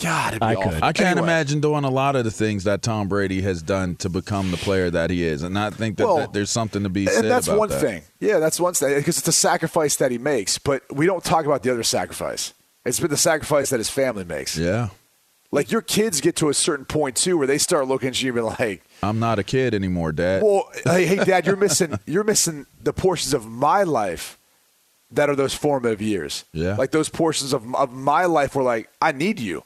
God, 0.00 0.28
it'd 0.32 0.40
be 0.40 0.46
I 0.46 0.54
awful. 0.54 0.72
could. 0.72 0.82
I 0.82 0.92
can't 0.92 1.08
Anyway, 1.10 1.24
imagine 1.24 1.60
doing 1.60 1.84
a 1.84 1.90
lot 1.90 2.16
of 2.16 2.24
the 2.24 2.30
things 2.30 2.64
that 2.64 2.82
Tom 2.82 3.06
Brady 3.08 3.40
has 3.42 3.62
done 3.62 3.96
to 3.96 4.08
become 4.08 4.50
the 4.50 4.56
player 4.56 4.90
that 4.90 5.10
he 5.10 5.22
is, 5.24 5.42
and 5.42 5.58
I 5.58 5.70
think 5.70 5.96
that, 5.98 6.04
Well, 6.06 6.16
that 6.18 6.32
there's 6.32 6.50
something 6.50 6.82
to 6.82 6.88
be 6.88 7.06
said 7.06 7.12
about 7.12 7.20
that. 7.20 7.24
And 7.26 7.30
that's 7.32 7.46
about 7.48 7.58
one 7.58 7.68
that. 7.68 7.80
thing. 7.80 8.02
Yeah, 8.18 8.38
that's 8.38 8.58
one 8.58 8.74
thing 8.74 8.96
because 8.96 9.18
it's 9.18 9.28
a 9.28 9.32
sacrifice 9.32 9.96
that 9.96 10.10
he 10.10 10.18
makes, 10.18 10.58
but 10.58 10.82
we 10.90 11.06
don't 11.06 11.22
talk 11.24 11.44
about 11.44 11.62
the 11.62 11.70
other 11.70 11.82
sacrifice. 11.82 12.52
It's 12.84 12.98
been 12.98 13.10
the 13.10 13.16
sacrifice 13.16 13.70
that 13.70 13.78
his 13.78 13.90
family 13.90 14.24
makes. 14.24 14.56
Yeah, 14.56 14.88
Like 15.52 15.70
your 15.70 15.82
kids 15.82 16.20
get 16.22 16.34
to 16.36 16.48
a 16.48 16.54
certain 16.54 16.86
point 16.86 17.14
too, 17.16 17.36
where 17.36 17.46
they 17.46 17.58
start 17.58 17.86
looking 17.86 18.08
at 18.08 18.22
you 18.22 18.30
and 18.30 18.36
be 18.36 18.40
like, 18.42 18.82
I'm 19.02 19.18
not 19.18 19.38
a 19.38 19.42
kid 19.44 19.74
anymore, 19.74 20.12
Dad. 20.12 20.42
"Well, 20.42 20.70
hey, 20.84 21.04
hey, 21.06 21.16
Dad, 21.24 21.46
you're 21.46 21.56
missing 21.56 21.98
you're 22.06 22.24
missing 22.24 22.66
the 22.82 22.92
portions 22.94 23.34
of 23.34 23.46
my 23.46 23.82
life 23.82 24.38
that 25.12 25.28
are 25.28 25.34
those 25.36 25.54
formative 25.54 26.00
years. 26.00 26.44
Yeah. 26.52 26.76
like 26.76 26.90
those 26.92 27.08
portions 27.08 27.52
of 27.52 27.74
of 27.74 27.92
my 27.92 28.24
life 28.26 28.54
were 28.54 28.62
like 28.62 28.88
I 29.02 29.12
need 29.12 29.40
you." 29.40 29.62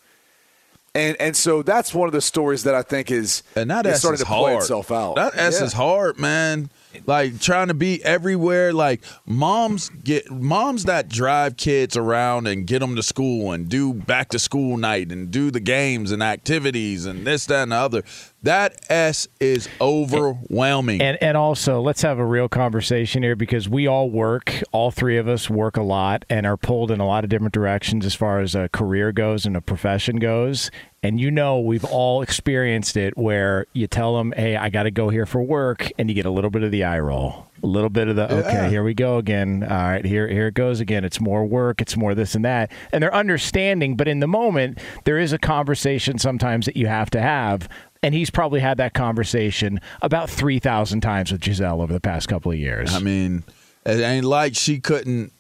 And 0.95 1.17
and 1.21 1.37
so 1.37 1.63
that's 1.63 1.93
one 1.93 2.07
of 2.09 2.13
the 2.13 2.21
stories 2.21 2.63
that 2.65 2.75
I 2.75 2.83
think 2.83 3.11
is 3.11 3.43
And 3.57 3.71
that 3.71 3.85
is 3.87 3.99
starting 3.99 4.21
to 4.21 4.25
play 4.27 4.53
hard. 4.53 4.63
itself 4.63 4.93
out. 4.93 5.17
That 5.17 5.37
S 5.37 5.59
Yeah. 5.59 5.67
is 5.67 5.73
hard, 5.73 6.19
man. 6.21 6.71
Like 7.07 7.41
trying 7.41 7.69
to 7.69 7.75
be 7.75 8.03
everywhere. 8.05 8.73
Like 8.73 9.03
moms 9.27 9.91
get 10.03 10.31
moms 10.31 10.85
that 10.85 11.09
drive 11.09 11.57
kids 11.57 11.97
around 11.97 12.47
and 12.47 12.67
get 12.67 12.81
them 12.81 12.97
to 12.97 13.03
school 13.03 13.53
and 13.53 13.69
do 13.69 13.95
back 13.95 14.31
to 14.31 14.39
school 14.39 14.77
night 14.77 15.13
and 15.13 15.31
do 15.31 15.51
the 15.51 15.61
games 15.61 16.13
and 16.13 16.23
activities 16.23 17.07
and 17.07 17.27
this, 17.27 17.47
that, 17.47 17.65
and 17.65 17.73
the 17.73 17.77
other. 17.77 18.03
That 18.43 18.85
S 18.91 19.27
is 19.41 19.69
overwhelming. 19.81 21.01
And 21.01 21.17
and 21.23 21.37
also, 21.37 21.81
let's 21.81 22.03
have 22.03 22.19
a 22.19 22.25
real 22.25 22.49
conversation 22.49 23.23
here 23.23 23.37
because 23.37 23.69
we 23.69 23.87
all 23.87 24.11
work. 24.11 24.63
All 24.71 24.91
three 24.91 25.17
of 25.17 25.29
us 25.29 25.49
work 25.49 25.77
a 25.77 25.83
lot 25.83 26.25
and 26.29 26.47
are 26.47 26.57
pulled 26.57 26.91
in 26.91 27.01
a 27.01 27.07
lot 27.07 27.25
of 27.25 27.31
different 27.31 27.55
directions 27.55 28.05
as 28.05 28.15
far 28.15 28.41
as 28.41 28.55
a 28.55 28.69
career 28.69 29.13
goes 29.13 29.47
and 29.47 29.57
a 29.57 29.61
profession 29.61 30.17
goes. 30.17 30.71
And 31.05 31.21
you 31.21 31.31
know, 31.31 31.61
we've 31.61 31.85
all 31.85 32.23
experienced 32.23 32.97
it 32.97 33.15
where 33.19 33.67
you 33.75 33.87
tell 33.87 34.17
them, 34.17 34.33
"Hey, 34.35 34.57
I 34.57 34.71
got 34.71 34.85
to 34.85 34.91
go 34.91 35.11
here 35.11 35.27
for 35.27 35.43
work," 35.43 35.93
and 35.99 36.09
you 36.09 36.15
get 36.15 36.25
a 36.25 36.31
little 36.31 36.49
bit 36.49 36.63
of 36.63 36.71
the 36.71 36.83
eye 36.83 36.99
roll, 36.99 37.47
a 37.63 37.67
little 37.67 37.91
bit 37.91 38.09
of 38.09 38.17
the, 38.17 38.33
"Okay, 38.33 38.71
here 38.71 38.83
we 38.83 38.95
go 38.95 39.19
again. 39.19 39.63
All 39.69 39.77
right, 39.77 40.03
here 40.03 40.27
here 40.29 40.47
it 40.47 40.55
goes 40.55 40.81
again. 40.81 41.05
It's 41.05 41.21
more 41.21 41.45
work. 41.45 41.83
It's 41.83 41.95
more 41.95 42.15
this 42.15 42.35
and 42.35 42.43
that." 42.47 42.73
And 42.91 43.03
they're 43.03 43.15
understanding, 43.15 43.97
but 43.97 44.09
in 44.09 44.21
the 44.21 44.27
moment, 44.27 44.79
there 45.05 45.19
is 45.19 45.35
a 45.35 45.39
conversation 45.39 46.19
sometimes 46.19 46.65
that 46.65 46.77
you 46.77 46.87
have 46.87 47.11
to 47.11 47.21
have 47.21 47.69
and 48.03 48.15
he's 48.15 48.29
probably 48.29 48.61
had 48.61 48.77
that 48.77 48.93
conversation 48.93 49.81
about 50.03 50.29
3,000 50.29 51.01
times 51.01 51.33
with 51.33 51.41
Gisele 51.41 51.81
over 51.81 51.93
the 51.93 52.01
past 52.01 52.29
couple 52.29 52.53
of 52.53 52.59
years. 52.59 52.95
I 52.95 52.99
mean, 52.99 53.45
it 53.87 53.99
ain't 53.99 54.27
like 54.27 54.55
she 54.55 54.79
couldn't 54.79 55.33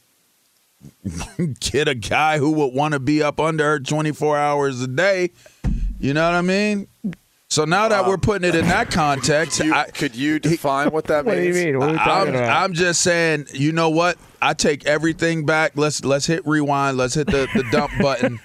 get 1.60 1.88
a 1.88 1.94
guy 1.94 2.38
who 2.38 2.50
would 2.52 2.72
want 2.72 2.92
to 2.94 3.00
be 3.00 3.22
up 3.22 3.38
under 3.38 3.64
her 3.64 3.80
24 3.80 4.38
hours 4.38 4.80
a 4.80 4.88
day. 4.88 5.30
You 6.04 6.12
know 6.12 6.26
what 6.26 6.34
I 6.36 6.42
mean? 6.42 6.86
So 7.48 7.64
now 7.64 7.88
that 7.88 8.06
we're 8.06 8.18
putting 8.18 8.46
it 8.46 8.54
in 8.54 8.66
that 8.68 8.90
context, 8.90 9.58
You- 9.58 9.72
I, 9.72 9.84
could 9.84 10.14
you 10.14 10.38
define 10.38 10.90
what 10.90 11.06
that 11.06 11.24
what 11.24 11.36
do 11.36 11.40
you 11.42 11.54
means? 11.54 11.64
mean? 11.64 11.78
What 11.78 11.88
are 11.88 11.92
we 11.92 11.98
I'm, 11.98 12.28
about? 12.28 12.62
I'm 12.62 12.72
just 12.74 13.00
saying, 13.00 13.46
you 13.54 13.72
know 13.72 13.88
what? 13.88 14.18
I 14.42 14.52
take 14.52 14.84
everything 14.84 15.46
back. 15.46 15.72
Let's 15.76 16.04
let's 16.04 16.26
hit 16.26 16.46
rewind. 16.46 16.98
Let's 16.98 17.14
hit 17.14 17.28
the, 17.28 17.48
the 17.54 17.64
dump 17.72 17.92
button. 18.02 18.38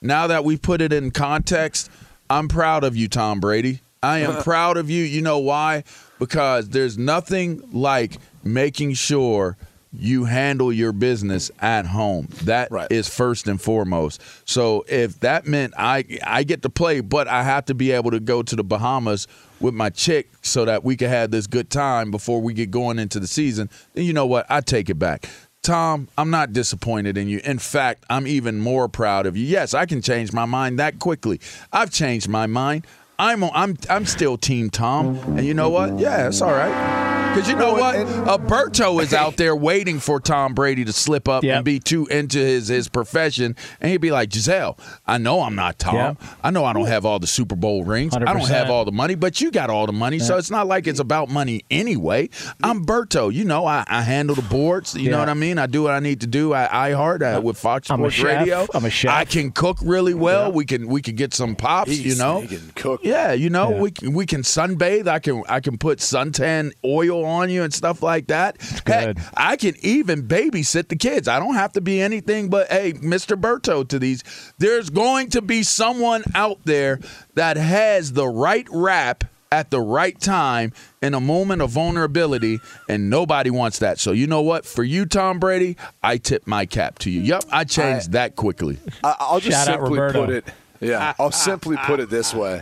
Now 0.00 0.26
that 0.28 0.42
we 0.46 0.56
put 0.56 0.80
it 0.80 0.90
in 0.90 1.10
context, 1.10 1.90
I'm 2.30 2.48
proud 2.48 2.82
of 2.82 2.96
you, 2.96 3.08
Tom 3.08 3.40
Brady. 3.40 3.80
I 4.02 4.20
am 4.20 4.42
proud 4.42 4.78
of 4.78 4.88
you. 4.88 5.04
You 5.04 5.20
know 5.20 5.36
why? 5.38 5.84
Because 6.18 6.70
there's 6.70 6.96
nothing 6.96 7.60
like 7.72 8.16
making 8.42 8.94
sure 8.94 9.58
you 9.92 10.24
handle 10.24 10.72
your 10.72 10.92
business 10.92 11.50
at 11.60 11.86
home. 11.86 12.28
That 12.44 12.68
is 12.90 13.06
Right. 13.08 13.12
first 13.14 13.46
and 13.48 13.60
foremost. 13.60 14.20
So 14.44 14.84
if 14.88 15.20
that 15.20 15.46
meant 15.46 15.74
I 15.76 16.04
I 16.24 16.44
get 16.44 16.62
to 16.62 16.70
play, 16.70 17.00
but 17.00 17.28
I 17.28 17.42
have 17.42 17.66
to 17.66 17.74
be 17.74 17.92
able 17.92 18.10
to 18.12 18.20
go 18.20 18.42
to 18.42 18.56
the 18.56 18.64
Bahamas 18.64 19.26
with 19.60 19.74
my 19.74 19.90
chick 19.90 20.28
so 20.42 20.64
that 20.64 20.82
we 20.82 20.96
can 20.96 21.08
have 21.08 21.30
this 21.30 21.46
good 21.46 21.70
time 21.70 22.10
before 22.10 22.40
we 22.40 22.52
get 22.54 22.70
going 22.70 22.98
into 22.98 23.20
the 23.20 23.26
season, 23.26 23.68
then 23.94 24.04
you 24.04 24.12
know 24.12 24.26
what? 24.26 24.46
I 24.48 24.60
take 24.60 24.88
it 24.90 24.98
back. 24.98 25.28
Tom, 25.62 26.08
I'm 26.18 26.30
not 26.30 26.52
disappointed 26.52 27.16
in 27.16 27.28
you. 27.28 27.40
In 27.44 27.60
fact, 27.60 28.04
I'm 28.10 28.26
even 28.26 28.58
more 28.58 28.88
proud 28.88 29.26
of 29.26 29.36
you. 29.36 29.44
Yes, 29.46 29.74
I 29.74 29.86
can 29.86 30.02
change 30.02 30.32
my 30.32 30.44
mind 30.44 30.80
that 30.80 30.98
quickly. 30.98 31.38
I've 31.72 31.90
changed 31.92 32.28
my 32.28 32.46
mind. 32.48 32.84
I'm 33.18 33.44
I'm 33.44 33.76
I'm 33.88 34.04
still 34.06 34.36
Team 34.36 34.70
Tom, 34.70 35.16
and 35.36 35.44
you 35.46 35.54
know 35.54 35.68
what? 35.70 36.00
Yeah, 36.00 36.26
it's 36.26 36.40
all 36.42 36.50
right. 36.50 37.11
Because 37.32 37.48
you 37.48 37.56
know 37.56 37.72
what? 37.72 37.96
Alberto 38.28 38.98
is 39.00 39.14
out 39.14 39.38
there 39.38 39.56
waiting 39.56 40.00
for 40.00 40.20
Tom 40.20 40.52
Brady 40.52 40.84
to 40.84 40.92
slip 40.92 41.28
up 41.28 41.42
Yep. 41.42 41.56
and 41.56 41.64
be 41.64 41.80
too 41.80 42.06
into 42.08 42.38
his 42.38 42.68
his 42.68 42.88
profession, 42.88 43.56
and 43.80 43.90
he'd 43.90 44.02
be 44.02 44.10
like, 44.10 44.28
Gisele, 44.28 44.76
I 45.06 45.16
know 45.16 45.40
I'm 45.40 45.54
not 45.54 45.78
Tom. 45.78 45.94
Yep. 45.94 46.16
I 46.44 46.50
know 46.50 46.66
I 46.66 46.74
don't 46.74 46.88
have 46.88 47.06
all 47.06 47.18
the 47.18 47.26
Super 47.26 47.56
Bowl 47.56 47.84
rings. 47.84 48.14
I 48.14 48.18
don't 48.18 48.46
have 48.48 48.68
all 48.68 48.84
the 48.84 48.92
money, 48.92 49.14
but 49.14 49.40
you 49.40 49.50
got 49.50 49.70
all 49.70 49.86
the 49.86 49.92
money, 49.94 50.18
so 50.18 50.36
it's 50.36 50.50
not 50.50 50.66
like 50.66 50.86
it's 50.86 51.00
about 51.00 51.30
money 51.30 51.64
anyway. 51.70 52.28
I'm 52.62 52.84
Berto. 52.84 53.32
You 53.32 53.44
know, 53.44 53.64
I, 53.64 53.84
I 53.88 54.02
handle 54.02 54.36
the 54.36 54.42
boards. 54.42 54.94
You 54.94 55.10
know 55.10 55.18
what 55.18 55.30
I 55.30 55.34
mean? 55.34 55.56
I 55.58 55.66
do 55.66 55.82
what 55.84 55.92
I 55.94 56.00
need 56.00 56.20
to 56.20 56.26
do. 56.26 56.52
I 56.52 56.90
iHeart 56.90 57.38
uh, 57.38 57.40
with 57.40 57.56
Fox 57.56 57.90
I'm 57.90 57.98
Sports. 58.00 58.20
Radio. 58.20 58.66
I'm 58.74 58.84
a 58.84 58.90
chef. 58.90 59.10
I 59.10 59.24
can 59.24 59.52
cook 59.52 59.78
really 59.82 60.12
well. 60.14 60.52
We 60.52 60.66
can 60.66 60.86
we 60.86 61.00
can 61.00 61.16
get 61.16 61.32
some 61.32 61.56
pops. 61.56 61.90
He's- 61.92 62.04
you 62.04 62.16
know, 62.16 62.44
cook. 62.74 63.00
Yeah, 63.02 63.32
you 63.32 63.48
know, 63.48 63.70
Yeah. 63.70 63.80
we 63.80 63.90
can, 63.90 64.12
we 64.12 64.26
can 64.26 64.42
sunbathe. 64.42 65.08
I 65.08 65.18
can 65.18 65.42
I 65.48 65.60
can 65.60 65.78
put 65.78 65.98
suntan 65.98 66.72
oil 66.84 67.21
on 67.24 67.50
you 67.50 67.62
and 67.62 67.72
stuff 67.72 68.02
like 68.02 68.28
that. 68.28 68.60
Heck, 68.60 68.84
good. 69.16 69.18
I 69.34 69.56
can 69.56 69.74
even 69.80 70.26
babysit 70.26 70.88
the 70.88 70.96
kids. 70.96 71.28
I 71.28 71.38
don't 71.38 71.54
have 71.54 71.72
to 71.74 71.80
be 71.80 72.00
anything 72.00 72.48
but 72.48 72.68
hey, 72.68 72.92
Mr. 72.94 73.40
Berto 73.40 73.86
to 73.88 73.98
these. 73.98 74.22
There's 74.58 74.90
going 74.90 75.30
to 75.30 75.42
be 75.42 75.62
someone 75.62 76.24
out 76.34 76.58
there 76.64 77.00
that 77.34 77.56
has 77.56 78.12
the 78.12 78.26
right 78.28 78.66
rap 78.70 79.24
at 79.52 79.70
the 79.70 79.80
right 79.80 80.18
time 80.18 80.72
in 81.02 81.12
a 81.12 81.20
moment 81.20 81.60
of 81.60 81.70
vulnerability, 81.70 82.58
and 82.88 83.10
nobody 83.10 83.50
wants 83.50 83.80
that. 83.80 83.98
So 83.98 84.12
you 84.12 84.26
know 84.26 84.40
what? 84.40 84.64
For 84.64 84.82
you, 84.82 85.04
Tom 85.04 85.38
Brady, 85.38 85.76
I 86.02 86.16
tip 86.16 86.46
my 86.46 86.64
cap 86.64 86.98
to 87.00 87.10
you. 87.10 87.20
Yep, 87.20 87.44
I 87.52 87.64
changed 87.64 88.12
that 88.12 88.34
quickly. 88.34 88.78
I, 89.04 89.14
I'll 89.20 89.40
just 89.40 89.66
Shout 89.66 89.78
simply 89.78 90.00
Roberto. 90.00 90.24
put 90.26 90.34
it. 90.34 90.44
Yeah, 90.80 91.12
I'll 91.18 91.30
simply 91.30 91.76
put 91.76 92.00
it 92.00 92.10
this 92.10 92.34
way: 92.34 92.60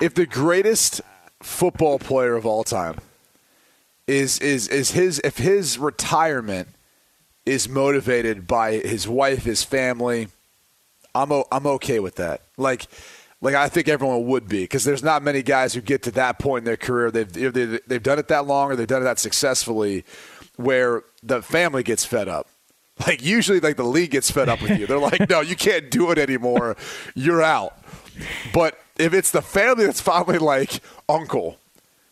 if 0.00 0.14
the 0.14 0.26
greatest 0.26 1.00
football 1.40 1.98
player 1.98 2.36
of 2.36 2.46
all 2.46 2.64
time 2.64 2.96
is 4.08 4.40
is 4.40 4.66
is 4.66 4.90
his 4.90 5.20
if 5.22 5.38
his 5.38 5.78
retirement 5.78 6.66
is 7.46 7.68
motivated 7.68 8.48
by 8.48 8.72
his 8.72 9.06
wife, 9.06 9.44
his 9.44 9.62
family, 9.62 10.28
I'm 11.14 11.30
o- 11.30 11.46
I'm 11.52 11.66
okay 11.66 12.00
with 12.00 12.16
that. 12.16 12.40
Like. 12.56 12.86
Like 13.40 13.54
I 13.54 13.68
think 13.68 13.86
everyone 13.86 14.26
would 14.26 14.48
be, 14.48 14.64
because 14.64 14.82
there's 14.82 15.04
not 15.04 15.22
many 15.22 15.44
guys 15.44 15.72
who 15.72 15.80
get 15.80 16.02
to 16.02 16.10
that 16.10 16.40
point 16.40 16.62
in 16.62 16.64
their 16.64 16.76
career. 16.76 17.12
They've 17.12 17.32
they've, 17.32 17.78
they've 17.86 18.02
done 18.02 18.18
it 18.18 18.26
that 18.26 18.48
long, 18.48 18.72
or 18.72 18.74
they've 18.74 18.84
done 18.84 19.02
it 19.02 19.04
that 19.04 19.20
successfully, 19.20 20.04
where 20.56 21.04
the 21.22 21.40
family 21.40 21.84
gets 21.84 22.04
fed 22.04 22.26
up. 22.26 22.48
Like 23.06 23.24
usually, 23.24 23.60
like 23.60 23.76
the 23.76 23.84
league 23.84 24.10
gets 24.10 24.28
fed 24.28 24.48
up 24.48 24.60
with 24.60 24.76
you. 24.76 24.88
They're 24.88 24.98
like, 24.98 25.30
no, 25.30 25.40
you 25.40 25.54
can't 25.54 25.88
do 25.88 26.10
it 26.10 26.18
anymore. 26.18 26.76
You're 27.14 27.40
out. 27.40 27.78
But 28.52 28.76
if 28.98 29.14
it's 29.14 29.30
the 29.30 29.40
family 29.40 29.86
that's 29.86 30.00
finally 30.00 30.38
like, 30.38 30.80
uncle, 31.08 31.58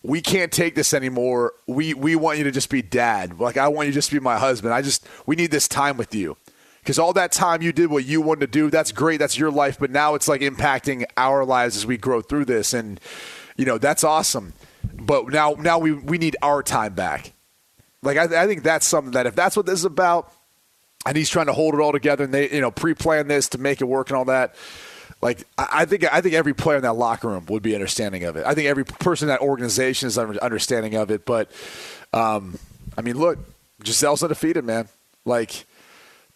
we 0.07 0.21
can't 0.21 0.53
take 0.53 0.77
this 0.77 0.95
anymore. 0.95 1.53
We 1.67 1.93
we 1.93 2.15
want 2.15 2.39
you 2.39 2.45
to 2.45 2.53
just 2.53 2.71
be 2.71 2.81
dad. 2.81 3.41
Like 3.41 3.57
I 3.57 3.69
want 3.69 3.89
you 3.89 3.93
just 3.93 4.09
to 4.09 4.15
just 4.15 4.23
be 4.23 4.25
my 4.25 4.39
husband. 4.39 4.73
I 4.73 4.81
just 4.81 5.07
we 5.27 5.35
need 5.35 5.51
this 5.51 5.67
time 5.67 5.97
with 5.97 6.15
you. 6.15 6.37
Because 6.81 7.01
all 7.01 7.13
that 7.15 7.33
time 7.33 7.63
you 7.63 7.73
did 7.73 7.91
what 7.91 8.05
you 8.05 8.21
wanted 8.21 8.41
to 8.41 8.47
do, 8.47 8.71
that's 8.71 8.93
great. 8.93 9.17
That's 9.17 9.37
your 9.37 9.51
life. 9.51 9.77
But 9.81 9.91
now 9.91 10.15
it's 10.15 10.29
like 10.29 10.41
impacting 10.41 11.05
our 11.17 11.45
lives 11.45 11.77
as 11.77 11.85
we 11.85 11.97
grow 11.97 12.21
through 12.21 12.45
this, 12.45 12.73
and 12.73 13.01
you 13.57 13.65
know 13.65 13.79
that's 13.79 14.05
awesome. 14.05 14.53
But 14.95 15.29
now 15.33 15.57
now 15.59 15.81
we 15.81 15.93
we 15.93 16.19
need 16.19 16.37
our 16.41 16.63
time 16.63 16.95
back. 16.95 17.33
Like 18.03 18.17
I, 18.17 18.45
I 18.45 18.47
think 18.47 18.63
that's 18.63 18.87
something 18.87 19.11
that 19.13 19.27
if 19.27 19.35
that's 19.35 19.57
what 19.57 19.67
this 19.67 19.81
is 19.81 19.85
about, 19.85 20.33
and 21.05 21.17
he's 21.17 21.29
trying 21.29 21.47
to 21.47 21.53
hold 21.53 21.75
it 21.75 21.81
all 21.81 21.93
together 21.93 22.23
and 22.23 22.33
they 22.33 22.49
you 22.51 22.61
know 22.61 22.71
pre-plan 22.71 23.27
this 23.27 23.49
to 23.49 23.59
make 23.59 23.81
it 23.81 23.87
work 23.87 24.11
and 24.11 24.17
all 24.17 24.27
that 24.27 24.55
like 25.26 25.45
I 25.59 25.87
think 25.87 26.04
I 26.04 26.21
think 26.21 26.37
every 26.37 26.54
player 26.54 26.76
in 26.76 26.85
that 26.85 26.92
locker 26.92 27.26
room 27.26 27.47
would 27.49 27.61
be 27.61 27.75
understanding 27.75 28.23
of 28.23 28.37
it. 28.37 28.47
I 28.47 28.54
think 28.54 28.68
every 28.68 28.85
person 28.85 29.28
in 29.28 29.35
that 29.35 29.40
organization 29.40 30.06
is 30.06 30.16
understanding 30.16 30.95
of 30.95 31.11
it. 31.11 31.25
But 31.25 31.50
um, 32.12 32.61
I 32.97 33.02
mean, 33.02 33.18
look, 33.18 33.40
Gisele's 33.83 34.23
undefeated, 34.23 34.64
man. 34.64 34.87
Like 35.25 35.66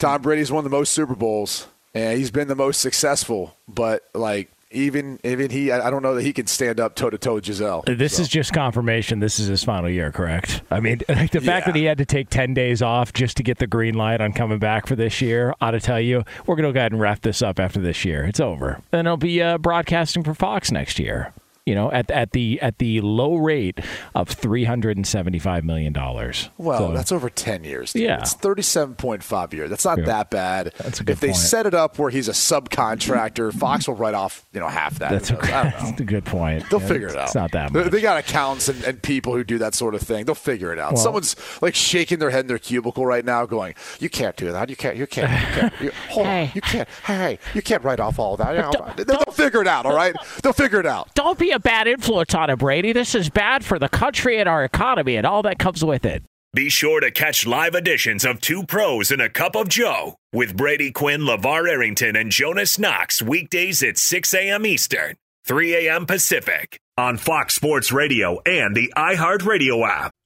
Tom 0.00 0.23
Brady's 0.23 0.50
won 0.50 0.64
the 0.64 0.70
most 0.70 0.92
Super 0.92 1.14
Bowls 1.14 1.68
and 1.94 2.18
he's 2.18 2.32
been 2.32 2.49
the 2.49 2.56
most 2.56 2.80
successful. 2.80 3.54
But 3.68 4.02
like 4.12 4.50
even 4.71 5.19
even 5.25 5.50
he, 5.50 5.71
I 5.73 5.91
don't 5.91 6.03
know 6.03 6.15
that 6.15 6.23
he 6.23 6.33
can 6.33 6.47
stand 6.47 6.79
up 6.81 6.95
toe 6.95 7.11
to 7.11 7.19
toe 7.19 7.41
Gisele. 7.41 7.83
This 7.87 8.19
is 8.19 8.29
just 8.29 8.53
confirmation. 8.53 9.19
This 9.21 9.39
is 9.39 9.47
his 9.49 9.65
final 9.65 9.91
year, 9.91 10.12
correct? 10.12 10.62
I 10.71 10.81
mean, 10.81 11.00
like 11.09 11.33
the 11.33 11.41
fact 11.41 11.67
Yeah. 11.67 11.73
that 11.73 11.79
he 11.79 11.85
had 11.85 11.99
to 11.99 12.07
take 12.07 12.31
10 12.31 12.55
days 12.55 12.81
off 12.83 13.12
just 13.12 13.37
to 13.39 13.43
get 13.43 13.59
the 13.59 13.67
green 13.67 13.95
light 13.95 14.21
on 14.21 14.33
coming 14.33 14.59
back 14.59 14.87
for 14.87 14.97
this 14.97 15.21
year 15.21 15.55
ought 15.61 15.73
to 15.73 15.81
tell 15.81 16.00
you 16.00 16.25
we're 16.47 16.57
going 16.57 16.67
to 16.69 16.73
go 16.73 16.79
ahead 16.81 16.93
and 16.93 17.00
wrap 17.00 17.21
this 17.23 17.43
up 17.43 17.59
after 17.59 17.81
this 17.81 18.05
year. 18.05 18.25
It's 18.25 18.41
over. 18.41 18.81
Then 18.91 19.07
he'll 19.07 19.17
be 19.17 19.43
uh, 19.43 19.59
broadcasting 19.59 20.23
for 20.23 20.35
Fox 20.35 20.71
next 20.71 20.99
year. 20.99 21.33
You 21.71 21.77
know, 21.77 21.93
at 21.93 22.11
at 22.11 22.33
the 22.33 22.61
at 22.61 22.79
the 22.79 23.00
low 23.00 23.37
rate 23.37 23.79
of 24.15 24.29
three 24.29 24.65
hundred 24.65 24.97
and 24.97 25.07
seventy 25.07 25.39
five 25.39 25.62
million 25.65 25.93
dollars. 25.93 26.50
Well, 26.59 26.91
that's 26.91 27.12
over 27.12 27.31
10 27.31 27.62
years. 27.62 27.93
dude. 27.93 28.03
Yeah. 28.03 28.19
It's 28.21 28.35
37.5 28.35 29.53
years. 29.53 29.71
That's 29.71 29.85
not 29.85 29.99
Yeah. 29.99 30.05
that 30.07 30.31
bad. 30.31 30.73
That's 30.79 30.99
a 31.00 31.05
good 31.05 31.12
if 31.12 31.21
they 31.21 31.29
point. 31.29 31.37
set 31.39 31.67
it 31.67 31.75
up 31.75 31.99
where 31.99 32.11
he's 32.11 32.27
a 32.29 32.33
subcontractor, 32.33 33.53
Fox 33.53 33.87
will 33.89 33.95
write 33.95 34.15
off, 34.15 34.45
you 34.53 34.59
know, 34.61 34.69
half 34.69 34.99
that. 34.99 35.11
that's 35.11 35.31
a, 35.31 35.39
I 35.39 35.45
that's 35.81 36.00
a 36.00 36.05
good 36.05 36.25
point. 36.25 36.69
They'll 36.71 36.81
Yeah, 36.81 36.89
figure 36.89 37.09
it 37.09 37.17
out. 37.17 37.27
It's 37.27 37.35
not 37.35 37.53
that 37.53 37.73
They- 37.73 37.83
much. 37.85 37.93
They 37.93 38.00
got 38.00 38.19
accountants 38.19 38.69
and, 38.69 38.83
and 38.85 39.03
people 39.03 39.35
who 39.35 39.45
do 39.45 39.59
that 39.59 39.75
sort 39.75 39.95
of 39.95 40.03
thing. 40.03 40.25
They'll 40.25 40.35
figure 40.35 40.73
it 40.73 40.79
out. 40.79 40.95
Well- 40.95 41.03
Someone's 41.03 41.37
like 41.62 41.75
shaking 41.75 42.19
their 42.19 42.31
head 42.31 42.41
in 42.41 42.47
their 42.49 42.59
cubicle 42.59 43.07
right 43.07 43.25
now, 43.25 43.47
going, 43.47 43.75
"You 44.00 44.09
can't 44.11 44.37
do 44.37 44.50
that. 44.53 44.69
You 44.71 44.77
can't. 44.77 44.97
You 44.97 45.07
can't. 45.07 45.31
You 45.31 45.47
can't. 45.61 45.75
You, 45.81 45.91
hold 46.11 46.27
on. 46.27 46.33
Hey. 46.33 46.53
You 46.55 46.61
can't. 46.61 46.89
Hey, 47.05 47.15
hey, 47.17 47.39
you 47.55 47.62
can't 47.62 47.85
write 47.85 48.00
off 48.00 48.19
all 48.19 48.37
that. 48.37 48.55
You 48.57 48.62
know, 48.62 48.73
Don't- 48.73 48.97
they'll, 48.97 49.07
they'll 49.07 49.35
figure 49.35 49.62
it 49.62 49.69
out. 49.69 49.87
All 49.87 49.95
right. 49.95 50.15
They'll 50.43 50.53
figure 50.53 50.81
it 50.81 50.87
out. 50.87 51.15
Don't 51.15 51.39
be 51.39 51.50
a 51.53 51.59
bad 51.62 51.87
influence 51.87 52.35
on 52.35 52.50
him, 52.50 52.59
Brady. 52.59 52.93
This 52.93 53.14
is 53.14 53.31
bad 53.31 53.64
for 53.64 53.79
the 53.79 53.88
country 53.88 54.38
and 54.38 54.49
our 54.49 54.64
economy 54.64 55.17
and 55.17 55.26
all 55.26 55.43
that 55.43 55.59
comes 55.59 55.85
with 55.85 56.05
it. 56.05 56.23
Be 56.52 56.69
sure 56.69 56.99
to 57.00 57.12
catch 57.12 57.47
live 57.47 57.76
editions 57.76 58.25
of 58.25 58.40
Two 58.40 58.64
Pros 58.64 59.12
and 59.12 59.23
a 59.23 59.29
Cup 59.29 59.55
of 59.55 59.69
Joe 59.69 60.17
with 60.33 60.57
Brady 60.57 60.90
Quinn, 60.90 61.21
LaVar 61.21 61.69
Arrington, 61.69 62.17
and 62.17 62.33
Jonas 62.33 62.76
Knox 62.76 63.23
weekdays 63.23 63.85
at 63.85 63.99
6 63.99 64.35
a.m. 64.35 64.67
Eastern, 64.67 65.14
3 65.47 65.87
a.m. 65.87 66.07
Pacific 66.07 66.81
on 66.99 67.17
Fox 67.17 67.55
Sports 67.55 67.93
Radio 67.93 68.40
and 68.45 68.75
the 68.75 68.93
iHeartRadio 68.97 69.88
app. 69.88 70.12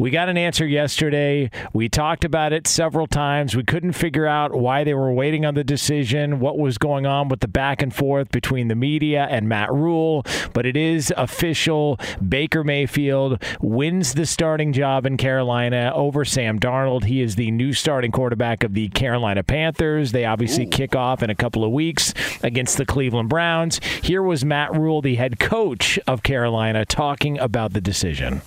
We 0.00 0.10
got 0.10 0.28
an 0.28 0.36
answer 0.36 0.66
yesterday. 0.66 1.52
We 1.72 1.88
talked 1.88 2.24
about 2.24 2.52
it 2.52 2.66
several 2.66 3.06
times. 3.06 3.54
We 3.54 3.62
couldn't 3.62 3.92
figure 3.92 4.26
out 4.26 4.52
why 4.52 4.82
they 4.82 4.92
were 4.92 5.12
waiting 5.12 5.46
on 5.46 5.54
the 5.54 5.62
decision, 5.62 6.40
what 6.40 6.58
was 6.58 6.78
going 6.78 7.06
on 7.06 7.28
with 7.28 7.38
the 7.38 7.46
back 7.46 7.80
and 7.80 7.94
forth 7.94 8.32
between 8.32 8.66
the 8.66 8.74
media 8.74 9.28
and 9.30 9.48
Matt 9.48 9.72
Rhule, 9.72 10.26
But 10.52 10.66
it 10.66 10.76
is 10.76 11.14
official. 11.16 12.00
Baker 12.28 12.64
Mayfield 12.64 13.40
wins 13.60 14.14
the 14.14 14.26
starting 14.26 14.72
job 14.72 15.06
in 15.06 15.16
Carolina 15.16 15.92
over 15.94 16.24
Sam 16.24 16.58
Darnold. 16.58 17.04
He 17.04 17.20
is 17.20 17.36
the 17.36 17.52
new 17.52 17.72
starting 17.72 18.10
quarterback 18.10 18.64
of 18.64 18.74
the 18.74 18.88
Carolina 18.88 19.44
Panthers. 19.44 20.10
They 20.10 20.24
obviously 20.24 20.66
Ooh. 20.66 20.70
kick 20.70 20.96
off 20.96 21.22
in 21.22 21.30
a 21.30 21.36
couple 21.36 21.62
of 21.62 21.70
weeks 21.70 22.12
against 22.42 22.78
the 22.78 22.84
Cleveland 22.84 23.28
Browns. 23.28 23.78
Here 24.02 24.24
was 24.24 24.44
Matt 24.44 24.74
Rhule, 24.76 25.02
the 25.02 25.14
head 25.14 25.38
coach 25.38 26.00
of 26.08 26.24
Carolina, 26.24 26.84
talking 26.84 27.38
about 27.38 27.74
the 27.74 27.80
decision 27.80 28.42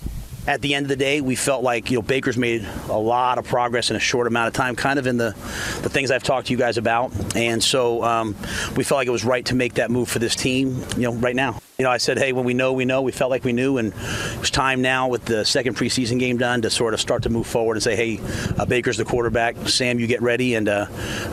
at 0.48 0.62
the 0.62 0.74
end 0.74 0.86
of 0.86 0.88
the 0.88 0.96
day, 0.96 1.20
we 1.20 1.36
felt 1.36 1.62
like 1.62 1.90
you 1.90 1.98
know 1.98 2.02
Baker's 2.02 2.38
made 2.38 2.66
a 2.88 2.98
lot 2.98 3.36
of 3.36 3.44
progress 3.44 3.90
in 3.90 3.96
a 3.96 4.00
short 4.00 4.26
amount 4.26 4.48
of 4.48 4.54
time, 4.54 4.74
kind 4.74 4.98
of 4.98 5.06
in 5.06 5.18
the 5.18 5.30
the 5.82 5.90
things 5.90 6.10
I've 6.10 6.22
talked 6.22 6.46
to 6.46 6.52
you 6.52 6.58
guys 6.58 6.78
about, 6.78 7.12
and 7.36 7.62
so 7.62 8.02
um, 8.02 8.34
we 8.74 8.82
felt 8.82 8.96
like 8.96 9.06
it 9.06 9.12
was 9.12 9.24
right 9.24 9.44
to 9.44 9.54
make 9.54 9.74
that 9.74 9.90
move 9.90 10.08
for 10.08 10.18
this 10.18 10.34
team, 10.34 10.82
you 10.96 11.02
know, 11.02 11.12
right 11.12 11.36
now. 11.36 11.60
You 11.80 11.84
know, 11.84 11.92
I 11.92 11.98
said, 11.98 12.18
hey, 12.18 12.32
when 12.32 12.44
we 12.44 12.54
know, 12.54 12.72
we 12.72 12.84
know. 12.84 13.02
We 13.02 13.12
felt 13.12 13.30
like 13.30 13.44
we 13.44 13.52
knew, 13.52 13.78
and 13.78 13.92
it 13.94 14.40
was 14.40 14.50
time 14.50 14.82
now 14.82 15.06
with 15.06 15.26
the 15.26 15.44
second 15.44 15.76
preseason 15.76 16.18
game 16.18 16.36
done 16.36 16.62
to 16.62 16.70
sort 16.70 16.92
of 16.92 17.00
start 17.00 17.22
to 17.22 17.28
move 17.28 17.46
forward 17.46 17.74
and 17.76 17.82
say, 17.84 17.94
hey, 17.94 18.18
uh, 18.58 18.64
Baker's 18.66 18.96
the 18.96 19.04
quarterback. 19.04 19.54
Sam, 19.68 20.00
you 20.00 20.08
get 20.08 20.20
ready, 20.20 20.56
and 20.56 20.68
uh, 20.68 20.86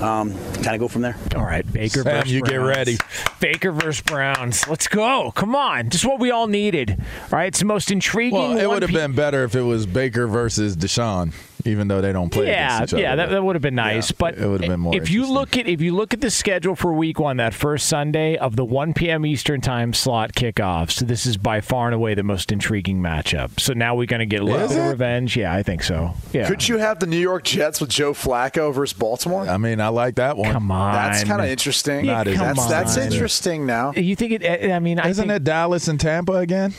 um, 0.03 0.37
kind 0.61 0.75
of 0.75 0.79
go 0.79 0.87
from 0.87 1.01
there. 1.01 1.17
All 1.35 1.41
right, 1.41 1.65
Baker. 1.73 2.03
Sam, 2.03 2.27
you 2.27 2.41
Browns. 2.41 2.51
get 2.51 2.57
ready. 2.57 2.97
Baker 3.39 3.71
versus 3.71 4.01
Browns. 4.01 4.67
Let's 4.67 4.87
go. 4.87 5.31
Come 5.31 5.55
on, 5.55 5.89
just 5.89 6.05
what 6.05 6.19
we 6.19 6.29
all 6.29 6.45
needed. 6.45 6.91
All 6.91 7.39
right, 7.39 7.47
it's 7.47 7.57
the 7.57 7.65
most 7.65 7.89
intriguing. 7.89 8.37
Well, 8.39 8.55
it 8.55 8.67
would 8.67 8.83
have 8.83 8.91
pe- 8.91 8.97
been 8.97 9.13
better 9.13 9.45
if 9.45 9.55
it 9.55 9.63
was 9.63 9.87
Baker 9.87 10.27
versus 10.27 10.77
Deshaun 10.77 11.33
even 11.65 11.87
though 11.87 12.01
they 12.01 12.13
don't 12.13 12.29
play. 12.29 12.47
Yeah, 12.47 12.85
yeah, 12.89 13.15
that, 13.15 13.29
that 13.29 13.43
would 13.43 13.55
have 13.55 13.61
been 13.61 13.75
nice. 13.75 14.11
Yeah, 14.11 14.15
but 14.19 14.37
it 14.37 14.47
would 14.47 14.61
have 14.61 14.69
been 14.69 14.79
more. 14.79 14.95
If 14.95 15.09
you 15.09 15.31
look 15.31 15.57
at 15.57 15.67
if 15.67 15.81
you 15.81 15.93
look 15.93 16.13
at 16.13 16.21
the 16.21 16.31
schedule 16.31 16.75
for 16.75 16.93
Week 16.93 17.19
One, 17.19 17.37
that 17.37 17.53
first 17.53 17.87
Sunday 17.87 18.37
of 18.37 18.55
the 18.55 18.63
1 18.63 18.93
p.m. 18.93 19.25
Eastern 19.25 19.61
Time 19.61 19.93
slot 19.93 20.33
kickoff, 20.33 20.91
so 20.91 21.05
this 21.05 21.25
is 21.25 21.37
by 21.37 21.61
far 21.61 21.87
and 21.87 21.95
away 21.95 22.13
the 22.13 22.23
most 22.23 22.51
intriguing 22.51 23.01
matchup. 23.01 23.59
So 23.59 23.73
now 23.73 23.95
we're 23.95 24.05
going 24.05 24.19
to 24.19 24.25
get 24.25 24.41
a 24.41 24.45
little 24.45 24.67
bit 24.67 24.77
of 24.77 24.87
revenge. 24.87 25.35
Yeah, 25.35 25.53
I 25.53 25.63
think 25.63 25.83
so. 25.83 26.13
Yeah. 26.31 26.47
Could 26.47 26.67
you 26.67 26.77
have 26.77 26.99
the 26.99 27.07
New 27.07 27.19
York 27.19 27.43
Jets 27.43 27.81
with 27.81 27.89
Joe 27.89 28.13
Flacco 28.13 28.73
versus 28.73 28.97
Baltimore? 28.97 29.47
I 29.47 29.57
mean, 29.57 29.81
I 29.81 29.87
like 29.89 30.15
that 30.15 30.37
one. 30.37 30.51
Come 30.51 30.71
on, 30.71 30.93
that's 30.93 31.23
kind 31.23 31.41
of 31.41 31.47
interesting. 31.47 32.05
Yeah, 32.05 32.23
that's 32.23 32.59
on. 32.59 32.69
that's 32.69 32.97
interesting. 32.97 33.65
Now 33.65 33.93
you 33.95 34.15
think 34.15 34.33
it? 34.33 34.71
I 34.71 34.79
mean, 34.79 34.99
isn't 34.99 35.29
I 35.29 35.33
think, 35.33 35.41
it 35.41 35.43
Dallas 35.43 35.87
and 35.87 35.99
Tampa 35.99 36.33
again? 36.33 36.73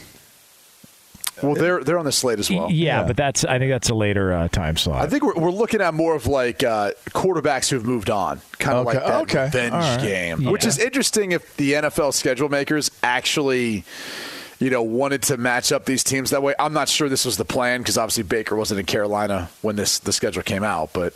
Well, 1.42 1.55
they're 1.55 1.85
they're 1.85 1.99
on 1.99 2.05
the 2.05 2.12
slate 2.12 2.38
as 2.38 2.51
well. 2.51 2.70
Yeah, 2.70 3.01
yeah. 3.01 3.07
but 3.07 3.16
that's 3.16 3.44
I 3.44 3.59
think 3.59 3.70
that's 3.70 3.90
a 3.90 3.94
later 3.94 4.33
uh, 4.33 4.49
time 4.49 4.77
slot. 4.77 5.03
I 5.03 5.07
think 5.09 5.22
we're, 5.22 5.35
we're 5.35 5.51
looking 5.51 5.81
at 5.81 5.94
more 5.94 6.14
of 6.14 6.27
like 6.27 6.62
uh, 6.62 6.92
quarterbacks 7.11 7.68
who've 7.68 7.85
moved 7.85 8.11
on, 8.11 8.40
kind 8.59 8.79
of 8.79 8.87
okay. 8.87 8.99
like 8.99 9.07
that 9.07 9.22
okay. 9.22 9.44
revenge 9.44 9.72
right. 9.72 10.01
game, 10.01 10.40
yeah. 10.42 10.51
which 10.51 10.64
is 10.64 10.79
interesting. 10.79 11.33
If 11.33 11.57
the 11.57 11.75
NFL 11.75 12.14
schedule 12.14 12.49
makers 12.49 12.90
actually 13.03 13.85
you 14.59 14.70
know, 14.70 14.83
wanted 14.83 15.22
to 15.22 15.37
match 15.37 15.70
up 15.70 15.85
these 15.85 16.03
teams 16.03 16.31
that 16.31 16.42
way. 16.42 16.55
I'm 16.59 16.72
not 16.72 16.88
sure 16.88 17.09
this 17.09 17.25
was 17.25 17.37
the 17.37 17.44
plan 17.44 17.81
because 17.81 17.99
obviously 17.99 18.22
Baker 18.22 18.57
wasn't 18.57 18.81
in 18.81 18.87
Carolina 18.87 19.51
when 19.62 19.77
this 19.77 19.99
the 19.99 20.12
schedule 20.12 20.42
came 20.42 20.64
out, 20.64 20.92
but 20.92 21.14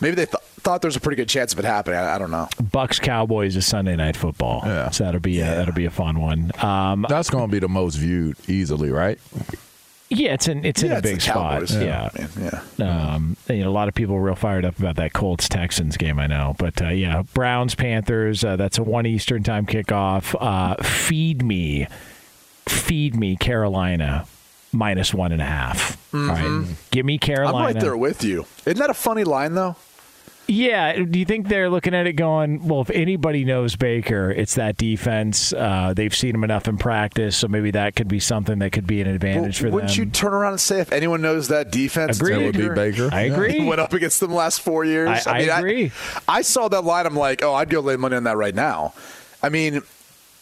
maybe 0.00 0.14
they 0.14 0.26
th- 0.26 0.36
thought 0.66 0.82
there's 0.82 0.96
a 0.96 1.00
pretty 1.00 1.14
good 1.14 1.28
chance 1.28 1.52
of 1.52 1.60
it 1.60 1.64
happening. 1.64 1.96
I, 1.96 2.16
I, 2.16 2.18
don't 2.18 2.32
know. 2.32 2.48
Bucks 2.72 2.98
Cowboys 2.98 3.54
is 3.54 3.64
Sunday 3.64 3.94
night 3.94 4.16
football, 4.16 4.62
yeah. 4.64 4.90
so 4.90 5.04
that'll 5.04 5.20
be 5.20 5.34
yeah. 5.34 5.52
a, 5.52 5.56
that'll 5.56 5.74
be 5.74 5.84
a 5.84 5.90
fun 5.90 6.20
one. 6.20 6.50
Um, 6.58 7.06
That's 7.08 7.30
going 7.30 7.46
to 7.46 7.52
be 7.52 7.60
the 7.60 7.68
most 7.68 7.94
viewed 7.94 8.36
easily, 8.48 8.90
right? 8.90 9.20
Yeah, 10.08 10.34
it's 10.34 10.48
in 10.48 10.64
it's 10.64 10.82
yeah, 10.82 10.92
in 10.92 10.96
a 10.96 11.02
big 11.02 11.20
spot. 11.20 11.70
Yeah, 11.70 12.10
yeah. 12.18 12.62
yeah. 12.78 13.14
Um, 13.14 13.36
you 13.48 13.62
know, 13.62 13.70
a 13.70 13.72
lot 13.72 13.86
of 13.86 13.94
people 13.94 14.16
are 14.16 14.20
real 14.20 14.34
fired 14.34 14.64
up 14.64 14.76
about 14.78 14.96
that 14.96 15.12
Colts 15.12 15.48
Texans 15.48 15.96
game. 15.96 16.18
I 16.18 16.26
know, 16.26 16.56
but 16.58 16.82
uh, 16.82 16.88
yeah, 16.88 17.22
Browns 17.32 17.76
Panthers. 17.76 18.44
Uh, 18.44 18.56
that's 18.56 18.78
a 18.78 18.82
one 18.82 19.06
Eastern 19.06 19.44
time 19.44 19.66
kickoff. 19.66 20.34
Uh, 20.40 20.82
feed 20.82 21.44
me, 21.44 21.86
feed 22.68 23.14
me, 23.14 23.36
Carolina 23.36 24.26
minus 24.72 25.14
one 25.14 25.30
and 25.30 25.42
a 25.42 25.46
half. 25.46 25.96
Mm-hmm. 26.10 26.28
Right, 26.28 26.76
give 26.90 27.06
me 27.06 27.18
Carolina. 27.18 27.56
I'm 27.56 27.74
right 27.74 27.80
there 27.80 27.96
with 27.96 28.24
you. 28.24 28.46
Isn't 28.64 28.78
that 28.78 28.90
a 28.90 28.94
funny 28.94 29.22
line 29.22 29.54
though? 29.54 29.76
Yeah. 30.48 31.02
Do 31.02 31.18
you 31.18 31.24
think 31.24 31.48
they're 31.48 31.70
looking 31.70 31.94
at 31.94 32.06
it 32.06 32.14
going, 32.14 32.66
well, 32.66 32.80
if 32.80 32.90
anybody 32.90 33.44
knows 33.44 33.76
Baker, 33.76 34.30
it's 34.30 34.54
that 34.54 34.76
defense. 34.76 35.52
Uh, 35.52 35.92
they've 35.94 36.14
seen 36.14 36.34
him 36.34 36.44
enough 36.44 36.68
in 36.68 36.78
practice, 36.78 37.36
so 37.36 37.48
maybe 37.48 37.72
that 37.72 37.96
could 37.96 38.08
be 38.08 38.20
something 38.20 38.58
that 38.60 38.70
could 38.72 38.86
be 38.86 39.00
an 39.00 39.08
advantage 39.08 39.60
well, 39.60 39.70
for 39.70 39.74
wouldn't 39.74 39.90
them. 39.90 40.00
Wouldn't 40.00 40.16
you 40.16 40.20
turn 40.20 40.32
around 40.32 40.52
and 40.52 40.60
say 40.60 40.80
if 40.80 40.92
anyone 40.92 41.22
knows 41.22 41.48
that 41.48 41.72
defense, 41.72 42.20
agree. 42.20 42.34
it 42.34 42.44
would 42.44 42.56
be 42.56 42.68
Baker? 42.68 43.08
I 43.12 43.22
agree. 43.22 43.58
He 43.58 43.64
went 43.64 43.80
up 43.80 43.92
against 43.92 44.20
them 44.20 44.32
last 44.32 44.60
four 44.60 44.84
years. 44.84 45.26
I, 45.26 45.32
I, 45.32 45.38
mean, 45.38 45.50
I 45.50 45.58
agree. 45.58 45.92
I, 46.28 46.38
I 46.38 46.42
saw 46.42 46.68
that 46.68 46.84
line. 46.84 47.06
I'm 47.06 47.16
like, 47.16 47.42
oh, 47.42 47.54
I'd 47.54 47.70
go 47.70 47.80
lay 47.80 47.96
money 47.96 48.16
on 48.16 48.24
that 48.24 48.36
right 48.36 48.54
now. 48.54 48.94
I 49.42 49.48
mean, 49.48 49.82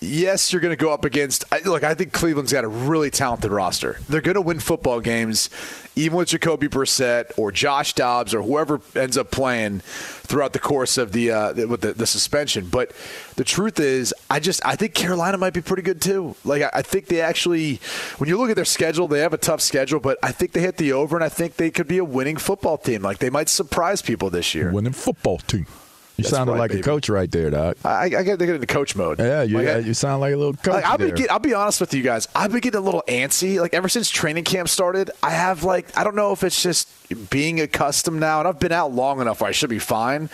yes, 0.05 0.53
you're 0.53 0.61
going 0.61 0.77
to 0.77 0.83
go 0.83 0.93
up 0.93 1.05
against. 1.05 1.45
Look, 1.65 1.85
I 1.85 1.95
think 1.95 2.13
Cleveland's 2.13 2.53
got 2.53 2.65
a 2.65 2.69
really 2.69 3.11
talented 3.11 3.51
roster. 3.51 3.99
They're 4.09 4.21
going 4.21 4.35
to 4.35 4.41
win 4.41 4.61
football 4.61 5.01
games, 5.01 5.51
even 5.97 6.19
with 6.19 6.29
Jacoby 6.29 6.69
Brissett 6.69 7.33
or 7.37 7.51
Josh 7.51 7.95
Dobbs 7.95 8.35
or 8.35 8.43
whoever 8.43 8.81
ends 8.95 9.17
up 9.17 9.31
playing 9.31 9.81
throughout 9.81 10.53
the 10.53 10.59
course 10.59 10.99
of 10.99 11.13
the 11.13 11.31
uh, 11.31 11.67
with 11.67 11.81
the, 11.81 11.93
the, 11.93 12.07
suspension. 12.07 12.67
But 12.67 12.93
the 13.37 13.45
truth 13.45 13.81
is, 13.81 14.15
I 14.31 14.41
just 14.41 14.65
I 14.65 14.77
think 14.77 14.95
Carolina 14.95 15.39
might 15.39 15.55
be 15.55 15.63
pretty 15.63 15.83
good 15.83 16.01
too. 16.01 16.37
Like 16.45 16.63
I, 16.63 16.71
I 16.75 16.83
think 16.83 17.07
they 17.07 17.21
actually, 17.21 17.81
when 18.19 18.29
you 18.29 18.39
look 18.39 18.51
at 18.51 18.57
their 18.57 18.65
schedule, 18.65 19.09
they 19.09 19.21
have 19.21 19.33
a 19.33 19.39
tough 19.39 19.61
schedule, 19.61 20.01
but 20.01 20.19
I 20.23 20.33
think 20.33 20.53
they 20.53 20.61
hit 20.61 20.77
the 20.77 20.93
over, 20.93 21.17
and 21.17 21.25
I 21.25 21.29
think 21.29 21.57
they 21.57 21.71
could 21.71 21.89
be 21.89 21.99
a 21.99 22.05
winning 22.05 22.37
football 22.37 22.79
team. 22.79 23.03
Like 23.03 23.19
they 23.19 23.31
might 23.31 23.49
surprise 23.49 24.03
people 24.03 24.31
this 24.31 24.55
year. 24.55 24.71
Winning 24.71 24.93
football 24.93 25.39
team. 25.39 25.67
You 26.17 26.23
That's 26.23 26.31
sounded 26.33 26.53
right, 26.53 26.59
like 26.61 26.71
baby. 26.71 26.81
a 26.81 26.85
coach 26.85 27.09
right 27.09 27.29
there, 27.29 27.51
Doc. 27.51 27.77
I, 27.85 28.05
I 28.05 28.09
get 28.09 28.39
to 28.39 28.47
get 28.47 28.55
into 28.55 28.67
coach 28.69 28.95
mode. 28.95 29.19
Yeah, 29.19 29.43
you, 29.43 29.59
Like, 29.59 29.67
I- 29.67 29.79
you 29.79 29.95
sound 29.95 30.21
like 30.21 30.33
a 30.33 30.37
little 30.37 30.53
coach. 30.53 30.75
Like, 30.75 30.85
I'll 30.85 30.97
be 30.97 31.11
get, 31.11 31.29
I'll 31.29 31.41
be 31.41 31.55
honest 31.55 31.81
with 31.81 31.93
you 31.93 32.03
guys. 32.05 32.29
I've 32.37 32.53
been 32.53 32.61
getting 32.61 32.79
a 32.79 32.85
little 32.85 33.03
antsy. 33.09 33.59
Like 33.61 33.75
ever 33.75 33.89
since 33.89 34.09
training 34.11 34.45
camp 34.45 34.69
started, 34.69 35.11
I 35.25 35.31
have 35.31 35.65
like 35.65 35.97
I 35.99 36.05
don't 36.05 36.15
know 36.15 36.31
if 36.31 36.45
it's 36.45 36.63
just 36.63 36.89
being 37.31 37.61
accustomed 37.61 38.21
now, 38.21 38.39
and 38.39 38.47
I've 38.47 38.61
been 38.61 38.71
out 38.71 38.93
long 38.93 39.21
enough 39.21 39.41
where 39.41 39.49
I 39.49 39.53
should 39.53 39.71
be 39.71 39.81
fine. 39.81 40.31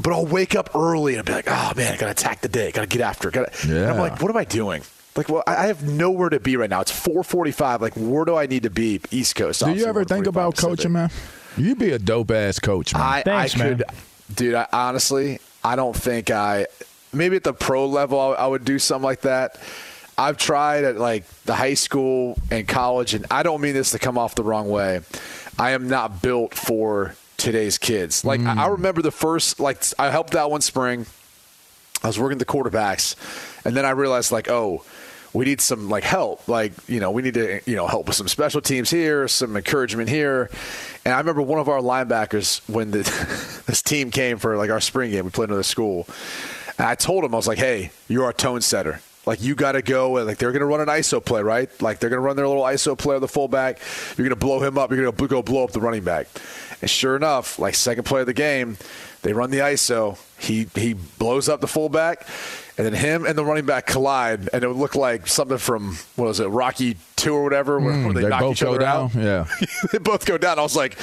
But 0.00 0.12
I'll 0.12 0.26
wake 0.26 0.56
up 0.56 0.74
early 0.74 1.14
and 1.14 1.24
be 1.24 1.32
like, 1.32 1.46
oh 1.46 1.72
man, 1.76 1.92
I 1.94 1.96
gotta 1.96 2.10
attack 2.10 2.40
the 2.40 2.48
day, 2.48 2.72
gotta 2.72 2.88
get 2.88 3.00
after, 3.00 3.28
it. 3.28 3.34
gotta. 3.34 3.52
And 3.68 3.86
I'm 3.92 3.98
like, 3.98 4.20
what 4.20 4.30
am 4.32 4.36
I 4.36 4.44
doing? 4.44 4.82
Like, 5.16 5.28
well, 5.28 5.44
I 5.46 5.54
I 5.54 5.66
have 5.66 5.84
nowhere 5.88 6.28
to 6.30 6.40
be 6.40 6.56
right 6.56 6.68
now. 6.68 6.80
It's 6.80 6.90
4:45. 6.90 7.80
Like, 7.80 7.94
where 7.96 8.24
do 8.24 8.34
I 8.34 8.46
need 8.46 8.64
to 8.64 8.70
be? 8.70 9.00
East 9.12 9.36
Coast. 9.36 9.64
Do 9.64 9.72
you 9.72 9.86
ever 9.86 10.04
think 10.04 10.26
about 10.26 10.56
Pacific. 10.56 10.78
coaching, 10.78 10.92
man? 10.92 11.10
You'd 11.56 11.78
be 11.78 11.92
a 11.92 12.00
dope 12.00 12.32
ass 12.32 12.58
coach, 12.58 12.92
man. 12.94 13.00
I, 13.02 13.22
Thanks, 13.22 13.54
I 13.54 13.58
could, 13.58 13.78
man. 13.78 13.96
Dude. 14.32 14.54
I, 14.54 14.66
honestly, 14.72 15.40
I 15.62 15.76
don't 15.76 15.96
think 15.96 16.30
I. 16.30 16.66
Maybe 17.12 17.36
at 17.36 17.44
the 17.44 17.52
pro 17.52 17.86
level, 17.86 18.18
I, 18.18 18.32
I 18.32 18.46
would 18.46 18.64
do 18.64 18.78
something 18.78 19.04
like 19.04 19.22
that. 19.22 19.60
I've 20.16 20.36
tried 20.36 20.84
at 20.84 20.96
like 20.96 21.26
the 21.44 21.54
high 21.54 21.74
school 21.74 22.38
and 22.50 22.66
college, 22.66 23.14
and 23.14 23.26
I 23.30 23.42
don't 23.42 23.60
mean 23.60 23.74
this 23.74 23.90
to 23.92 23.98
come 23.98 24.18
off 24.18 24.34
the 24.34 24.44
wrong 24.44 24.68
way. 24.68 25.00
I 25.58 25.70
am 25.70 25.88
not 25.88 26.22
built 26.22 26.54
for 26.54 27.14
today's 27.36 27.78
kids. 27.78 28.24
Like 28.24 28.40
I 28.40 28.52
I 28.52 28.68
mm. 28.68 28.72
remember 28.72 29.02
the 29.02 29.10
first, 29.10 29.60
like 29.60 29.82
I 29.98 30.10
helped 30.10 30.34
out 30.34 30.50
one 30.50 30.60
spring. 30.60 31.06
I 32.02 32.06
was 32.06 32.18
working 32.18 32.38
the 32.38 32.44
quarterbacks, 32.44 33.16
and 33.64 33.76
then 33.76 33.84
I 33.84 33.90
realized 33.90 34.30
like, 34.30 34.48
oh, 34.48 34.84
we 35.34 35.44
need 35.44 35.60
some 35.60 35.90
like 35.90 36.04
help. 36.04 36.48
Like 36.48 36.72
you 36.88 37.00
know, 37.00 37.10
we 37.10 37.20
need 37.20 37.34
to 37.34 37.60
you 37.66 37.76
know 37.76 37.86
help 37.86 38.06
with 38.06 38.16
some 38.16 38.28
special 38.28 38.62
teams 38.62 38.88
here, 38.88 39.28
some 39.28 39.56
encouragement 39.56 40.08
here. 40.08 40.48
And 41.04 41.12
I 41.12 41.18
remember 41.18 41.42
one 41.42 41.60
of 41.60 41.68
our 41.68 41.80
linebackers 41.80 42.66
when 42.72 42.92
the 42.92 43.02
this 43.66 43.82
team 43.82 44.10
came 44.10 44.38
for 44.38 44.56
like 44.56 44.70
our 44.70 44.80
spring 44.80 45.10
game, 45.10 45.26
we 45.26 45.30
played 45.30 45.50
another 45.50 45.64
school. 45.64 46.06
And 46.78 46.86
I 46.86 46.94
told 46.94 47.24
him 47.24 47.34
I 47.34 47.36
was 47.36 47.46
like, 47.46 47.58
hey, 47.58 47.90
you're 48.08 48.24
our 48.24 48.32
tone 48.32 48.60
setter. 48.62 49.00
Like 49.26 49.42
you 49.42 49.54
got 49.54 49.72
to 49.72 49.82
go. 49.82 50.16
and, 50.16 50.26
Like 50.26 50.38
they're 50.38 50.52
going 50.52 50.60
to 50.60 50.66
run 50.66 50.80
an 50.80 50.88
ISO 50.88 51.24
play, 51.24 51.42
right? 51.42 51.70
Like 51.80 51.98
they're 51.98 52.10
going 52.10 52.20
to 52.20 52.24
run 52.24 52.36
their 52.36 52.48
little 52.48 52.62
ISO 52.62 52.96
play 52.96 53.14
of 53.14 53.20
the 53.20 53.28
fullback. 53.28 53.80
You're 54.16 54.26
going 54.28 54.38
to 54.38 54.46
blow 54.46 54.60
him 54.60 54.76
up. 54.76 54.90
You're 54.90 55.02
going 55.02 55.16
to 55.16 55.26
go 55.28 55.42
blow 55.42 55.64
up 55.64 55.70
the 55.70 55.80
running 55.80 56.04
back. 56.04 56.26
And 56.80 56.90
sure 56.90 57.16
enough, 57.16 57.58
like 57.58 57.74
second 57.74 58.04
play 58.04 58.20
of 58.20 58.26
the 58.26 58.34
game, 58.34 58.76
they 59.22 59.32
run 59.32 59.50
the 59.50 59.58
ISO. 59.58 60.18
He 60.38 60.66
he 60.74 60.92
blows 60.92 61.48
up 61.48 61.60
the 61.60 61.66
fullback, 61.66 62.26
and 62.76 62.86
then 62.86 62.92
him 62.92 63.24
and 63.24 63.38
the 63.38 63.44
running 63.44 63.66
back 63.66 63.86
collide, 63.86 64.48
and 64.52 64.64
it 64.64 64.66
would 64.66 64.76
look 64.76 64.94
like 64.96 65.26
something 65.26 65.58
from 65.58 65.96
what 66.16 66.26
was 66.26 66.40
it, 66.40 66.46
Rocky 66.46 66.96
Two 67.16 67.34
or 67.34 67.44
whatever, 67.44 67.78
where, 67.78 68.04
where 68.04 68.12
they, 68.12 68.22
they 68.22 68.28
knock 68.28 68.40
both 68.40 68.52
each 68.52 68.62
go 68.62 68.70
other 68.70 68.78
down. 68.80 69.04
out. 69.04 69.14
Yeah. 69.14 69.46
they 69.92 69.98
both 69.98 70.26
go 70.26 70.36
down. 70.36 70.58
I 70.58 70.62
was 70.62 70.74
like, 70.76 70.98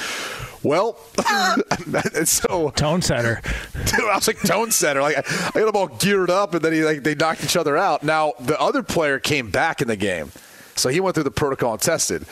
well, 0.62 0.98
and 2.14 2.28
so 2.28 2.70
Tone 2.70 3.02
setter. 3.02 3.40
Dude, 3.72 4.00
I 4.00 4.14
was 4.14 4.26
like 4.26 4.40
tone 4.42 4.70
setter. 4.70 5.00
Like 5.00 5.16
I, 5.16 5.50
I 5.54 5.60
got 5.60 5.66
them 5.66 5.76
all 5.76 5.88
geared 5.88 6.30
up, 6.30 6.54
and 6.54 6.62
then 6.64 6.72
he 6.72 6.84
like 6.84 7.02
they 7.02 7.14
knocked 7.14 7.42
each 7.42 7.56
other 7.56 7.76
out. 7.76 8.02
Now 8.02 8.34
the 8.38 8.60
other 8.60 8.82
player 8.82 9.18
came 9.18 9.50
back 9.50 9.80
in 9.80 9.88
the 9.88 9.96
game, 9.96 10.30
so 10.76 10.88
he 10.88 11.00
went 11.00 11.14
through 11.14 11.24
the 11.24 11.30
protocol 11.30 11.72
and 11.72 11.80
tested. 11.82 12.26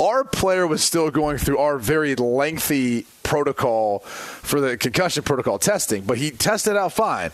Our 0.00 0.24
player 0.24 0.66
was 0.66 0.82
still 0.82 1.10
going 1.10 1.38
through 1.38 1.58
our 1.58 1.78
very 1.78 2.14
lengthy 2.14 3.06
protocol 3.24 3.98
for 4.00 4.60
the 4.60 4.76
concussion 4.76 5.22
protocol 5.22 5.58
testing, 5.58 6.02
but 6.04 6.18
he 6.18 6.30
tested 6.30 6.76
out 6.76 6.92
fine. 6.92 7.30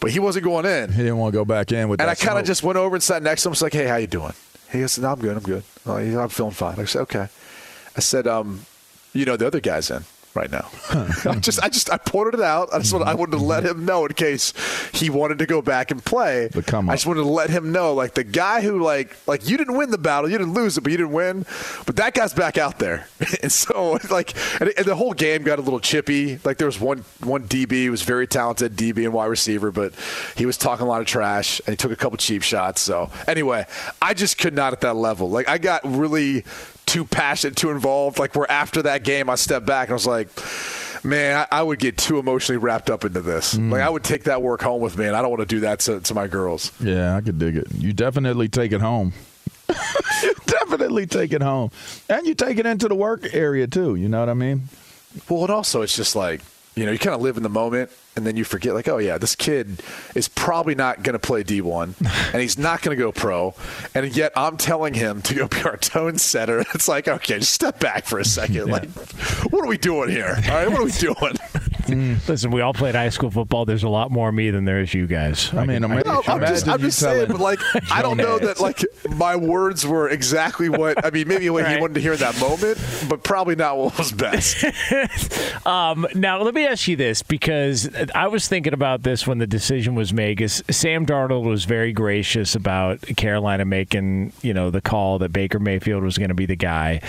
But 0.00 0.10
he 0.10 0.18
wasn't 0.18 0.44
going 0.44 0.64
in, 0.66 0.92
He 0.92 1.02
didn't 1.02 1.18
want 1.18 1.34
to 1.34 1.38
go 1.38 1.44
back 1.44 1.72
in 1.72 1.88
with 1.88 2.00
and 2.00 2.08
I 2.10 2.14
kind 2.14 2.38
of 2.38 2.44
just 2.44 2.62
went 2.62 2.78
over 2.78 2.96
and 2.96 3.02
sat 3.02 3.22
next 3.22 3.42
to 3.42 3.48
him. 3.48 3.50
I 3.50 3.52
was 3.52 3.62
like, 3.62 3.74
"Hey, 3.74 3.86
how 3.86 3.96
you 3.96 4.06
doing?" 4.06 4.32
He 4.72 4.80
goes, 4.80 4.98
"No, 4.98 5.12
I'm 5.12 5.20
good. 5.20 5.36
I'm 5.36 5.42
good. 5.42 5.62
Oh, 5.84 5.96
I'm 5.96 6.28
feeling 6.28 6.52
fine." 6.52 6.80
I 6.80 6.84
said, 6.84 7.02
"Okay." 7.02 7.28
I 7.96 8.00
said, 8.00 8.26
um, 8.26 8.66
you 9.14 9.24
know, 9.24 9.36
the 9.36 9.46
other 9.46 9.60
guy's 9.60 9.90
in 9.90 10.04
right 10.36 10.50
now. 10.50 10.70
I 11.24 11.38
just, 11.40 11.62
I 11.62 11.68
just, 11.68 11.90
I 11.90 11.98
pointed 11.98 12.34
it 12.34 12.40
out. 12.42 12.68
I 12.72 12.78
just, 12.78 12.92
wanted, 12.92 13.06
I 13.06 13.14
wanted 13.14 13.38
to 13.38 13.44
let 13.44 13.64
him 13.64 13.84
know 13.84 14.04
in 14.06 14.12
case 14.12 14.52
he 14.92 15.10
wanted 15.10 15.38
to 15.38 15.46
go 15.46 15.62
back 15.62 15.90
and 15.90 16.04
play. 16.04 16.48
But 16.52 16.66
come 16.66 16.88
I 16.88 16.94
just 16.94 17.06
wanted 17.06 17.22
to 17.22 17.28
let 17.28 17.50
him 17.50 17.72
know, 17.72 17.94
like 17.94 18.14
the 18.14 18.24
guy 18.24 18.60
who, 18.60 18.82
like, 18.82 19.16
like 19.26 19.48
you 19.48 19.56
didn't 19.56 19.76
win 19.76 19.90
the 19.90 19.98
battle, 19.98 20.30
you 20.30 20.38
didn't 20.38 20.54
lose 20.54 20.76
it, 20.76 20.82
but 20.82 20.92
you 20.92 20.98
didn't 20.98 21.12
win. 21.12 21.46
But 21.86 21.96
that 21.96 22.14
guy's 22.14 22.34
back 22.34 22.58
out 22.58 22.78
there, 22.78 23.08
and 23.42 23.50
so 23.50 23.98
like, 24.10 24.34
and, 24.60 24.72
and 24.76 24.86
the 24.86 24.94
whole 24.94 25.12
game 25.12 25.42
got 25.42 25.58
a 25.58 25.62
little 25.62 25.80
chippy. 25.80 26.38
Like 26.44 26.58
there 26.58 26.66
was 26.66 26.78
one, 26.78 27.04
one 27.22 27.48
DB 27.48 27.86
who 27.86 27.90
was 27.90 28.02
very 28.02 28.26
talented 28.26 28.76
DB 28.76 29.04
and 29.04 29.12
wide 29.12 29.26
receiver, 29.26 29.70
but 29.70 29.94
he 30.36 30.46
was 30.46 30.56
talking 30.56 30.86
a 30.86 30.88
lot 30.88 31.00
of 31.00 31.06
trash 31.06 31.60
and 31.66 31.68
he 31.72 31.76
took 31.76 31.92
a 31.92 31.96
couple 31.96 32.16
cheap 32.18 32.42
shots. 32.42 32.80
So 32.80 33.10
anyway, 33.26 33.66
I 34.02 34.14
just 34.14 34.38
could 34.38 34.54
not 34.54 34.72
at 34.72 34.82
that 34.82 34.96
level. 34.96 35.30
Like 35.30 35.48
I 35.48 35.58
got 35.58 35.80
really 35.84 36.44
too 36.86 37.04
passionate, 37.04 37.56
too 37.56 37.70
involved. 37.70 38.18
Like 38.18 38.34
where 38.34 38.50
after 38.50 38.82
that 38.82 39.04
game, 39.04 39.28
I 39.28 39.34
stepped 39.34 39.66
back 39.66 39.88
and 39.88 39.92
I 39.92 39.94
was 39.94 40.06
like, 40.06 40.28
man, 41.04 41.46
I, 41.50 41.58
I 41.58 41.62
would 41.62 41.78
get 41.78 41.96
too 41.96 42.18
emotionally 42.18 42.58
wrapped 42.58 42.90
up 42.90 43.04
into 43.04 43.20
this. 43.20 43.54
Mm. 43.54 43.72
Like 43.72 43.82
I 43.82 43.88
would 43.88 44.04
take 44.04 44.24
that 44.24 44.42
work 44.42 44.62
home 44.62 44.80
with 44.80 44.96
me, 44.98 45.06
and 45.06 45.16
I 45.16 45.22
don't 45.22 45.30
want 45.30 45.40
to 45.40 45.46
do 45.46 45.60
that 45.60 45.80
to, 45.80 46.00
to 46.00 46.14
my 46.14 46.26
girls. 46.26 46.72
Yeah, 46.80 47.16
I 47.16 47.20
could 47.20 47.38
dig 47.38 47.56
it. 47.56 47.68
You 47.74 47.92
definitely 47.92 48.48
take 48.48 48.72
it 48.72 48.80
home. 48.80 49.12
definitely 50.46 51.06
take 51.06 51.32
it 51.32 51.42
home, 51.42 51.70
and 52.08 52.26
you 52.26 52.34
take 52.34 52.58
it 52.58 52.66
into 52.66 52.88
the 52.88 52.94
work 52.94 53.34
area 53.34 53.66
too. 53.66 53.96
You 53.96 54.08
know 54.08 54.20
what 54.20 54.28
I 54.28 54.34
mean? 54.34 54.68
Well, 55.28 55.42
and 55.42 55.50
also 55.50 55.82
it's 55.82 55.96
just 55.96 56.14
like 56.14 56.40
you 56.74 56.86
know 56.86 56.92
you 56.92 56.98
kind 56.98 57.14
of 57.14 57.20
live 57.20 57.36
in 57.36 57.42
the 57.42 57.48
moment, 57.48 57.90
and 58.16 58.26
then 58.26 58.36
you 58.36 58.44
forget 58.44 58.74
like, 58.74 58.88
oh 58.88 58.98
yeah, 58.98 59.18
this 59.18 59.36
kid 59.36 59.82
is 60.14 60.26
probably 60.28 60.74
not 60.74 61.02
going 61.02 61.12
to 61.12 61.18
play 61.18 61.42
D 61.42 61.60
one, 61.60 61.94
and 62.32 62.40
he's 62.42 62.58
not 62.58 62.82
going 62.82 62.96
to 62.96 63.00
go 63.02 63.12
pro, 63.12 63.54
and 63.94 64.16
yet 64.16 64.32
I'm 64.34 64.56
telling 64.56 64.94
him 64.94 65.22
to 65.22 65.34
go 65.34 65.48
be 65.48 65.62
our 65.62 65.76
tone 65.76 66.18
setter. 66.18 66.64
It's 66.76 66.88
like, 66.88 67.08
okay, 67.08 67.38
just 67.38 67.52
step 67.52 67.80
back 67.80 68.04
for 68.04 68.18
a 68.18 68.24
second. 68.24 68.66
Like, 68.66 68.88
what 69.50 69.64
are 69.64 69.66
we 69.66 69.78
doing 69.78 70.10
here? 70.10 70.34
All 70.48 70.54
right, 70.54 70.68
what 70.68 70.80
are 70.80 70.84
we 70.84 70.90
doing? 70.98 71.36
Listen, 71.88 72.50
we 72.50 72.60
all 72.60 72.74
played 72.74 72.94
high 72.94 73.08
school 73.10 73.30
football. 73.30 73.64
There's 73.64 73.82
a 73.84 73.88
lot 73.88 74.10
more 74.10 74.32
me 74.32 74.50
than 74.50 74.64
there 74.64 74.80
is 74.80 74.92
you 74.92 75.06
guys. 75.06 75.52
I 75.54 75.64
mean, 75.66 75.82
can- 75.82 75.84
imagine- 75.84 76.12
No, 76.12 76.22
I'm 76.26 76.40
just, 76.40 76.68
I'm 76.68 76.80
just 76.80 76.98
saying, 76.98 77.28
but 77.28 77.40
like, 77.40 77.58
I 77.90 78.02
don't 78.02 78.16
know 78.16 78.38
that 78.38 78.60
like 78.60 78.84
my 79.10 79.36
words 79.36 79.86
were 79.86 80.08
exactly 80.08 80.68
what 80.68 81.04
I 81.04 81.10
mean. 81.10 81.28
Maybe 81.28 81.48
what 81.50 81.68
he 81.68 81.78
wanted 81.80 81.94
to 81.94 82.00
hear 82.00 82.14
in 82.14 82.18
that 82.20 82.38
moment, 82.40 82.78
but 83.08 83.22
probably 83.22 83.56
not 83.56 83.76
what 83.78 83.96
was 83.98 84.12
best. 84.12 84.64
Um, 85.66 86.06
now, 86.14 86.40
let 86.42 86.54
me 86.54 86.64
ask 86.66 86.86
you 86.86 86.94
this 86.94 87.22
because 87.24 87.90
I 88.14 88.28
was 88.28 88.46
thinking 88.46 88.72
about 88.72 89.02
this 89.02 89.26
when 89.26 89.38
the 89.38 89.48
decision 89.48 89.96
was 89.96 90.12
made. 90.12 90.40
Is 90.40 90.62
Sam 90.70 91.04
Darnold 91.06 91.44
was 91.44 91.64
very 91.64 91.92
gracious 91.92 92.54
about 92.54 93.00
Carolina 93.16 93.64
making 93.64 94.32
you 94.42 94.54
know 94.54 94.70
the 94.70 94.80
call 94.80 95.18
that 95.18 95.32
Baker 95.32 95.58
Mayfield 95.58 96.04
was 96.04 96.18
going 96.18 96.28
to 96.28 96.34
be 96.34 96.46
the 96.46 96.54
guy, 96.56 97.00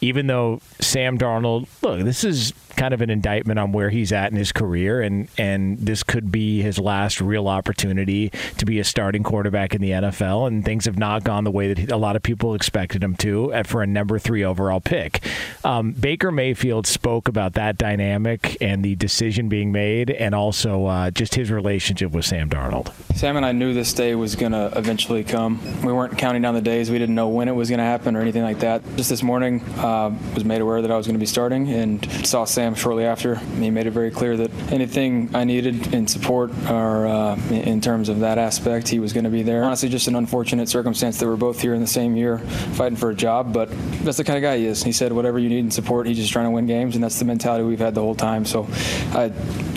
even 0.00 0.28
though 0.28 0.60
Sam 0.80 1.18
Darnold. 1.18 1.66
Look, 1.82 2.00
this 2.04 2.24
is 2.24 2.54
kind 2.76 2.94
of 2.94 3.00
an 3.00 3.10
indictment 3.10 3.58
on 3.58 3.72
where 3.72 3.90
he's 3.90 4.12
at 4.12 4.30
in 4.30 4.36
his 4.36 4.52
career, 4.52 5.00
and 5.00 5.28
and 5.38 5.78
this 5.78 6.02
could 6.02 6.30
be 6.30 6.62
his 6.62 6.78
last 6.78 7.20
real 7.20 7.48
opportunity 7.48 8.30
to 8.58 8.64
be 8.64 8.78
a 8.78 8.84
starting 8.84 9.22
quarterback 9.22 9.74
in 9.74 9.80
the 9.80 9.90
NFL. 9.90 10.46
And 10.46 10.64
things 10.64 10.84
have 10.84 10.98
not 10.98 11.24
gone 11.24 11.44
the 11.44 11.50
way 11.50 11.72
that 11.72 11.90
a 11.90 11.96
lot 11.96 12.16
of 12.16 12.22
people 12.22 12.54
expected 12.54 13.02
him 13.02 13.16
to 13.16 13.52
uh, 13.52 13.62
for 13.62 13.82
a 13.82 13.86
number 13.86 14.18
three 14.18 14.44
overall 14.44 14.80
pick. 14.80 15.24
Um, 15.64 15.92
Baker 15.92 16.30
Mayfield 16.30 16.86
spoke 16.86 17.28
about 17.28 17.54
that 17.54 17.78
dynamic 17.78 18.56
and 18.60 18.84
the 18.84 18.94
decision 18.96 19.48
being 19.48 19.72
made, 19.72 20.10
and 20.10 20.34
also 20.34 20.86
uh, 20.86 21.10
just 21.10 21.34
his 21.34 21.50
relationship 21.50 22.12
with 22.12 22.24
Sam 22.24 22.48
Darnold. 22.48 22.92
Sam 23.16 23.36
and 23.36 23.46
I 23.46 23.52
knew 23.52 23.72
this 23.72 23.92
day 23.92 24.14
was 24.14 24.36
going 24.36 24.52
to 24.52 24.72
eventually 24.76 25.24
come. 25.24 25.60
We 25.82 25.92
weren't 25.92 26.18
counting 26.18 26.42
down 26.42 26.54
the 26.54 26.60
days. 26.60 26.90
We 26.90 26.98
didn't 26.98 27.14
know 27.14 27.28
when 27.28 27.48
it 27.48 27.54
was 27.54 27.68
going 27.68 27.78
to 27.78 27.84
happen 27.84 28.16
or 28.16 28.20
anything 28.20 28.42
like 28.42 28.60
that. 28.60 28.82
Just 28.96 29.08
this 29.08 29.22
morning, 29.22 29.62
uh, 29.78 30.14
was 30.34 30.44
made 30.44 30.60
aware 30.60 30.82
that 30.82 30.90
I 30.90 30.96
was 30.96 31.06
going 31.06 31.14
to 31.14 31.20
be 31.20 31.26
starting 31.26 31.68
and 31.70 32.26
saw 32.26 32.44
Sam 32.44 32.65
shortly 32.74 33.04
after. 33.04 33.36
He 33.36 33.70
made 33.70 33.86
it 33.86 33.92
very 33.92 34.10
clear 34.10 34.36
that 34.36 34.50
anything 34.72 35.30
I 35.34 35.44
needed 35.44 35.94
in 35.94 36.06
support 36.06 36.50
or 36.68 37.06
uh, 37.06 37.36
in- 37.50 37.80
terms 37.80 38.08
of 38.08 38.20
that 38.20 38.38
aspect, 38.38 38.88
he 38.88 38.98
was 38.98 39.12
going 39.12 39.24
to 39.24 39.30
be 39.30 39.42
there. 39.42 39.62
Honestly, 39.62 39.88
just 39.88 40.08
an 40.08 40.16
unfortunate 40.16 40.68
circumstance 40.68 41.18
that 41.18 41.26
we're 41.26 41.36
both 41.36 41.60
here 41.60 41.74
in 41.74 41.80
the 41.80 41.86
same 41.86 42.16
year 42.16 42.38
fighting 42.38 42.96
for 42.96 43.10
a 43.10 43.14
job, 43.14 43.52
but 43.52 43.68
that's 44.02 44.16
the 44.16 44.24
kind 44.24 44.36
of 44.38 44.42
guy 44.42 44.56
he 44.58 44.66
is. 44.66 44.82
He 44.82 44.92
said, 44.92 45.12
whatever 45.12 45.38
you 45.38 45.48
need 45.48 45.60
in 45.60 45.70
support, 45.70 46.06
he's 46.06 46.16
just 46.16 46.32
trying 46.32 46.46
to 46.46 46.50
win 46.50 46.66
games, 46.66 46.94
and 46.94 47.04
that's 47.04 47.18
the 47.18 47.24
mentality 47.24 47.64
we've 47.64 47.78
had 47.78 47.94
the 47.94 48.00
whole 48.00 48.14
time. 48.14 48.44
So 48.44 48.66
I 49.12 49.30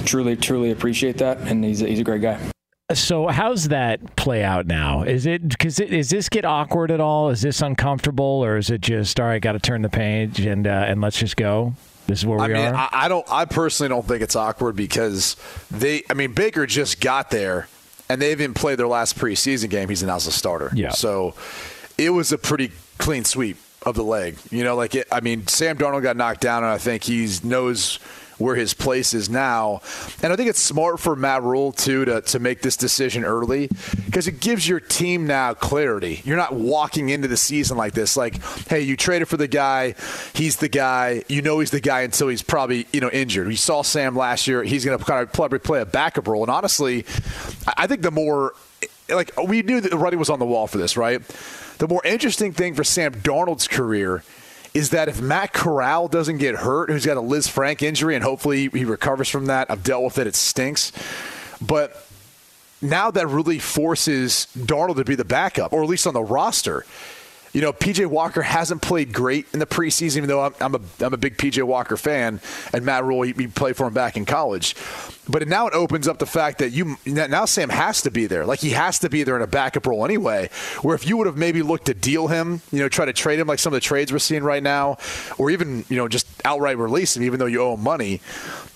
truly, 0.06 0.36
truly 0.36 0.72
appreciate 0.72 1.18
that, 1.18 1.40
and 1.40 1.64
he's 1.64 1.82
a, 1.82 1.88
he's 1.88 2.00
a 2.00 2.04
great 2.04 2.22
guy. 2.22 2.40
So 2.92 3.28
how's 3.28 3.68
that 3.68 4.16
play 4.16 4.44
out 4.44 4.66
now? 4.66 5.04
Is 5.04 5.28
it 5.28 5.48
because 5.48 5.80
is 5.80 6.10
this 6.10 6.28
get 6.28 6.44
awkward 6.44 6.90
at 6.90 7.00
all? 7.00 7.30
Is 7.30 7.44
this 7.44 7.62
uncomfortable, 7.62 8.44
or 8.44 8.58
is 8.58 8.72
it 8.72 8.82
just 8.82 9.20
all 9.20 9.28
right? 9.28 9.40
Got 9.40 9.52
to 9.52 9.60
turn 9.60 9.84
the 9.84 9.90
page 9.90 10.40
and 10.40 10.66
uh, 10.66 10.86
and 10.88 11.00
let's 11.00 11.20
just 11.20 11.38
go. 11.38 11.76
This 12.10 12.20
is 12.20 12.26
where 12.26 12.40
I 12.40 12.48
mean, 12.48 12.58
are. 12.58 12.76
I, 12.76 12.90
I 12.92 13.08
don't. 13.08 13.26
I 13.30 13.46
personally 13.46 13.90
don't 13.90 14.06
think 14.06 14.24
it's 14.24 14.36
awkward 14.36 14.76
because 14.76 15.36
they. 15.70 16.04
I 16.10 16.16
mean, 16.16 16.34
Baker 16.34 16.66
just 16.66 17.02
got 17.02 17.30
there, 17.30 17.68
and 18.10 18.20
they 18.20 18.32
even 18.32 18.56
played 18.56 18.80
their 18.80 18.88
last 18.88 19.16
preseason 19.18 19.70
game. 19.70 19.90
He's 19.90 20.02
announced 20.02 20.28
a 20.28 20.32
starter. 20.32 20.72
Yeah. 20.74 20.90
So 20.90 21.36
it 22.00 22.10
was 22.10 22.32
a 22.32 22.38
pretty 22.40 22.72
clean 22.98 23.26
sweep 23.26 23.58
of 23.84 23.96
the 23.96 24.04
leg. 24.04 24.38
You 24.50 24.64
know, 24.64 24.76
like 24.76 24.96
it, 24.96 25.08
I 25.12 25.22
mean, 25.22 25.46
Sam 25.46 25.78
Darnold 25.78 26.02
got 26.02 26.18
knocked 26.18 26.42
down, 26.42 26.64
and 26.64 26.72
I 26.72 26.80
think 26.80 27.04
he 27.04 27.32
knows 27.44 28.00
where 28.40 28.56
his 28.56 28.74
place 28.74 29.14
is 29.14 29.30
now. 29.30 29.82
And 30.24 30.34
I 30.34 30.36
think 30.36 30.50
it's 30.50 30.60
smart 30.60 31.00
for 31.00 31.16
Matt 31.16 31.44
Rhule 31.44 31.72
too 31.72 32.06
to 32.06 32.22
to 32.22 32.40
make 32.40 32.62
this 32.62 32.76
decision 32.76 33.24
early 33.24 33.70
because 34.06 34.28
it 34.28 34.40
gives 34.40 34.68
your 34.68 34.80
team 34.80 35.28
now 35.28 35.54
clarity. 35.54 36.22
You're 36.24 36.38
not 36.38 36.54
walking 36.54 37.10
into 37.10 37.28
the 37.28 37.38
season 37.38 37.78
like 37.78 37.94
this, 37.94 38.18
like, 38.18 38.42
hey, 38.68 38.82
you 38.82 38.98
traded 38.98 39.28
for 39.28 39.38
the 39.38 39.48
guy, 39.48 39.96
he's 40.34 40.58
the 40.58 40.70
guy. 40.70 41.24
You 41.28 41.42
know 41.42 41.60
he's 41.60 41.72
the 41.72 41.82
guy 41.82 42.02
until 42.02 42.30
he's 42.30 42.42
probably 42.42 42.88
you 42.92 43.02
know 43.02 43.10
injured. 43.10 43.48
We 43.48 43.56
saw 43.56 43.82
Sam 43.82 44.16
last 44.16 44.48
year; 44.48 44.64
he's 44.64 44.86
going 44.86 44.98
to 44.98 45.04
kind 45.04 45.22
of 45.22 45.32
probably 45.34 45.60
play 45.60 45.82
a 45.82 45.86
backup 45.86 46.28
role. 46.28 46.44
And 46.44 46.52
honestly, 46.52 47.06
I 47.78 47.88
think 47.88 48.02
the 48.02 48.12
more 48.12 48.54
like 49.10 49.32
we 49.38 49.62
knew 49.62 49.82
that 49.82 49.92
the 49.92 49.98
writing 49.98 50.20
was 50.20 50.30
on 50.30 50.40
the 50.40 50.46
wall 50.46 50.68
for 50.68 50.78
this, 50.78 50.96
right? 50.98 51.22
The 51.80 51.88
more 51.88 52.02
interesting 52.06 52.52
thing 52.52 52.74
for 52.76 52.84
Sam 52.84 53.14
Darnold's 53.14 53.68
career 53.68 54.24
is 54.74 54.92
that 54.92 55.10
if 55.10 55.22
Matt 55.22 55.54
Corral 55.54 56.08
doesn't 56.08 56.38
get 56.38 56.56
hurt, 56.56 56.90
who's 56.90 57.06
got 57.06 57.18
a 57.18 57.22
Lisfranc 57.22 57.82
injury, 57.82 58.16
and 58.16 58.24
hopefully 58.24 58.70
he 58.70 58.86
recovers 58.86 59.30
from 59.30 59.48
that, 59.48 59.70
I've 59.70 59.84
dealt 59.84 60.04
with 60.04 60.18
it, 60.18 60.28
it 60.28 60.36
stinks. 60.36 60.92
But 61.62 62.06
now 62.82 63.12
that 63.12 63.28
really 63.28 63.60
forces 63.60 64.48
Darnold 64.58 64.98
to 64.98 65.04
be 65.04 65.16
the 65.16 65.26
backup, 65.26 65.74
or 65.74 65.84
at 65.84 65.90
least 65.90 66.08
on 66.08 66.14
the 66.14 66.24
roster. 66.24 66.86
You 67.54 67.62
know, 67.62 67.74
PJ 67.74 68.06
Walker 68.06 68.42
hasn't 68.42 68.82
played 68.82 69.12
great 69.12 69.48
in 69.54 69.60
the 69.60 69.66
preseason, 69.66 70.18
even 70.18 70.30
though 70.30 70.42
I'm, 70.42 70.54
I'm 70.60 70.76
a 70.76 70.82
I'm 71.02 71.14
a 71.14 71.18
big 71.18 71.38
PJ 71.38 71.64
Walker 71.64 71.98
fan, 71.98 72.40
and 72.74 72.86
Matt 72.86 73.04
Rhule 73.06 73.24
he, 73.24 73.34
he 73.34 73.48
played 73.48 73.76
for 73.76 73.88
him 73.88 73.94
back 73.94 74.18
in 74.18 74.26
college. 74.26 74.76
But 75.28 75.48
now 75.48 75.68
it 75.68 75.74
opens 75.74 76.08
up 76.08 76.20
the 76.20 76.26
fact 76.26 76.60
that 76.60 76.72
you 76.72 76.98
now 77.06 77.46
Sam 77.46 77.70
has 77.70 78.02
to 78.04 78.12
be 78.12 78.26
there, 78.28 78.46
like 78.46 78.60
he 78.60 78.72
has 78.72 79.00
to 79.00 79.10
be 79.10 79.24
there 79.24 79.36
in 79.36 79.42
a 79.42 79.48
backup 79.48 79.88
role 79.88 80.06
anyway. 80.06 80.50
Where 80.82 80.96
if 80.96 81.08
you 81.08 81.18
would 81.18 81.28
have 81.28 81.38
maybe 81.38 81.62
looked 81.62 81.86
to 81.86 81.94
deal 81.94 82.28
him, 82.28 82.62
you 82.72 82.80
know, 82.80 82.90
try 82.90 83.06
to 83.06 83.14
trade 83.14 83.40
him 83.40 83.48
like 83.48 83.60
some 83.60 83.74
of 83.74 83.76
the 83.76 83.82
trades 83.82 84.12
we're 84.12 84.20
seeing 84.20 84.44
right 84.44 84.64
now, 84.64 84.98
or 85.38 85.50
even 85.50 85.86
you 85.90 85.98
know 85.98 86.08
just 86.08 86.28
outright 86.46 86.78
release 86.78 87.18
him, 87.18 87.24
even 87.24 87.40
though 87.40 87.46
you 87.46 87.62
owe 87.62 87.74
him 87.74 87.84
money. 87.84 88.22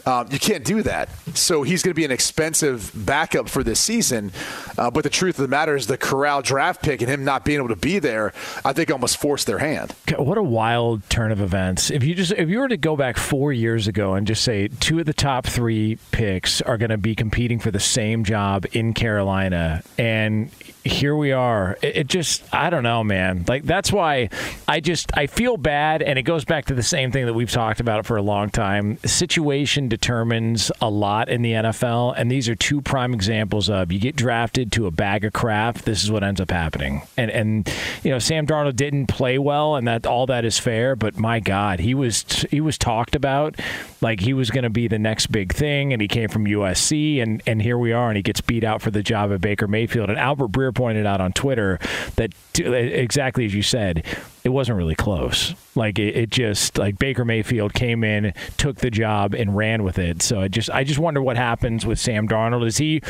Um, 0.05 0.27
you 0.31 0.39
can't 0.39 0.63
do 0.63 0.83
that. 0.83 1.09
So 1.33 1.63
he's 1.63 1.81
going 1.81 1.91
to 1.91 1.95
be 1.95 2.05
an 2.05 2.11
expensive 2.11 2.91
backup 2.93 3.49
for 3.49 3.63
this 3.63 3.79
season. 3.79 4.31
Uh, 4.77 4.91
but 4.91 5.03
the 5.03 5.09
truth 5.09 5.39
of 5.39 5.43
the 5.43 5.47
matter 5.47 5.75
is 5.75 5.87
the 5.87 5.97
Corral 5.97 6.41
draft 6.41 6.81
pick 6.81 7.01
and 7.01 7.09
him 7.09 7.23
not 7.23 7.45
being 7.45 7.59
able 7.59 7.69
to 7.69 7.75
be 7.75 7.99
there, 7.99 8.33
I 8.65 8.73
think 8.73 8.91
almost 8.91 9.17
forced 9.17 9.47
their 9.47 9.59
hand. 9.59 9.95
What 10.17 10.37
a 10.37 10.43
wild 10.43 11.09
turn 11.09 11.31
of 11.31 11.41
events! 11.41 11.89
If 11.89 12.03
you 12.03 12.15
just 12.15 12.31
if 12.33 12.49
you 12.49 12.59
were 12.59 12.67
to 12.67 12.77
go 12.77 12.95
back 12.95 13.17
four 13.17 13.53
years 13.53 13.87
ago 13.87 14.13
and 14.13 14.27
just 14.27 14.43
say 14.43 14.67
two 14.67 14.99
of 14.99 15.05
the 15.05 15.13
top 15.13 15.45
three 15.45 15.97
picks 16.11 16.61
are 16.61 16.77
going 16.77 16.91
to 16.91 16.97
be 16.97 17.15
competing 17.15 17.59
for 17.59 17.71
the 17.71 17.79
same 17.79 18.23
job 18.23 18.65
in 18.73 18.93
Carolina, 18.93 19.83
and 19.97 20.51
here 20.83 21.15
we 21.15 21.31
are. 21.31 21.77
It, 21.81 21.97
it 21.97 22.07
just 22.07 22.43
I 22.53 22.69
don't 22.69 22.83
know, 22.83 23.03
man. 23.03 23.45
Like 23.47 23.63
that's 23.63 23.91
why 23.91 24.29
I 24.67 24.79
just 24.79 25.15
I 25.17 25.27
feel 25.27 25.57
bad, 25.57 26.01
and 26.01 26.19
it 26.19 26.23
goes 26.23 26.45
back 26.45 26.65
to 26.65 26.73
the 26.73 26.83
same 26.83 27.11
thing 27.11 27.25
that 27.25 27.33
we've 27.33 27.51
talked 27.51 27.79
about 27.79 28.05
for 28.05 28.17
a 28.17 28.21
long 28.21 28.49
time. 28.49 28.97
Situation 29.05 29.87
determines 29.87 30.71
a 30.81 30.89
lot 30.89 31.29
in 31.29 31.41
the 31.41 31.53
NFL, 31.53 32.13
and 32.17 32.29
these 32.29 32.49
are 32.49 32.55
two 32.55 32.81
prime 32.81 33.13
examples 33.13 33.69
of 33.69 33.91
you 33.91 33.99
get 33.99 34.15
drafted 34.15 34.71
to 34.73 34.87
a 34.87 34.91
bag 34.91 35.23
of 35.23 35.33
crap. 35.33 35.79
This 35.79 36.03
is 36.03 36.11
what 36.11 36.23
ends 36.23 36.41
up 36.41 36.51
happening, 36.51 37.03
and 37.15 37.31
and 37.31 37.73
you 38.03 38.11
know 38.11 38.19
Sam 38.19 38.45
Darnold 38.45 38.75
didn't 38.75 39.07
play 39.07 39.37
well, 39.37 39.75
and 39.75 39.87
that 39.87 40.05
all 40.05 40.25
that 40.27 40.43
is 40.43 40.59
fair. 40.59 40.95
But 40.95 41.17
my 41.17 41.39
God, 41.39 41.79
he 41.79 41.93
was 41.93 42.23
he 42.51 42.59
was 42.59 42.77
talked 42.77 43.15
about 43.15 43.59
like 44.01 44.19
he 44.19 44.33
was 44.33 44.51
going 44.51 44.63
to 44.63 44.69
be 44.69 44.87
the 44.87 44.99
next 44.99 45.27
big 45.27 45.53
thing, 45.53 45.93
and 45.93 46.01
he 46.01 46.07
came 46.07 46.27
from 46.27 46.45
USC, 46.45 47.21
and 47.21 47.41
and 47.47 47.61
here 47.61 47.77
we 47.77 47.93
are, 47.93 48.09
and 48.09 48.17
he 48.17 48.23
gets 48.23 48.41
beat 48.41 48.65
out 48.65 48.81
for 48.81 48.91
the 48.91 49.01
job 49.01 49.31
at 49.31 49.39
Baker 49.39 49.67
Mayfield. 49.67 50.09
And 50.09 50.19
Albert 50.19 50.51
Breer 50.51 50.72
pointed 50.73 51.05
out 51.05 51.21
on 51.21 51.33
Twitter 51.33 51.79
that 52.15 52.33
exactly 52.59 53.45
as 53.45 53.53
you 53.53 53.61
said 53.61 54.05
it 54.43 54.49
wasn't 54.49 54.77
really 54.77 54.95
close. 54.95 55.55
Like 55.73 55.97
it, 55.97 56.15
it, 56.15 56.29
just 56.29 56.77
like 56.77 56.99
Baker 56.99 57.23
Mayfield 57.23 57.73
came 57.73 58.03
in, 58.03 58.33
took 58.57 58.77
the 58.77 58.91
job, 58.91 59.33
and 59.33 59.55
ran 59.55 59.83
with 59.83 59.97
it. 59.97 60.21
So 60.21 60.41
I 60.41 60.49
just 60.49 60.69
I 60.69 60.83
just 60.83 60.99
wonder 60.99 61.21
what 61.21 61.37
happens 61.37 61.85
with 61.85 61.97
Sam 61.97 62.27
Darnold. 62.27 62.67
Is 62.67 62.77
he 62.77 63.01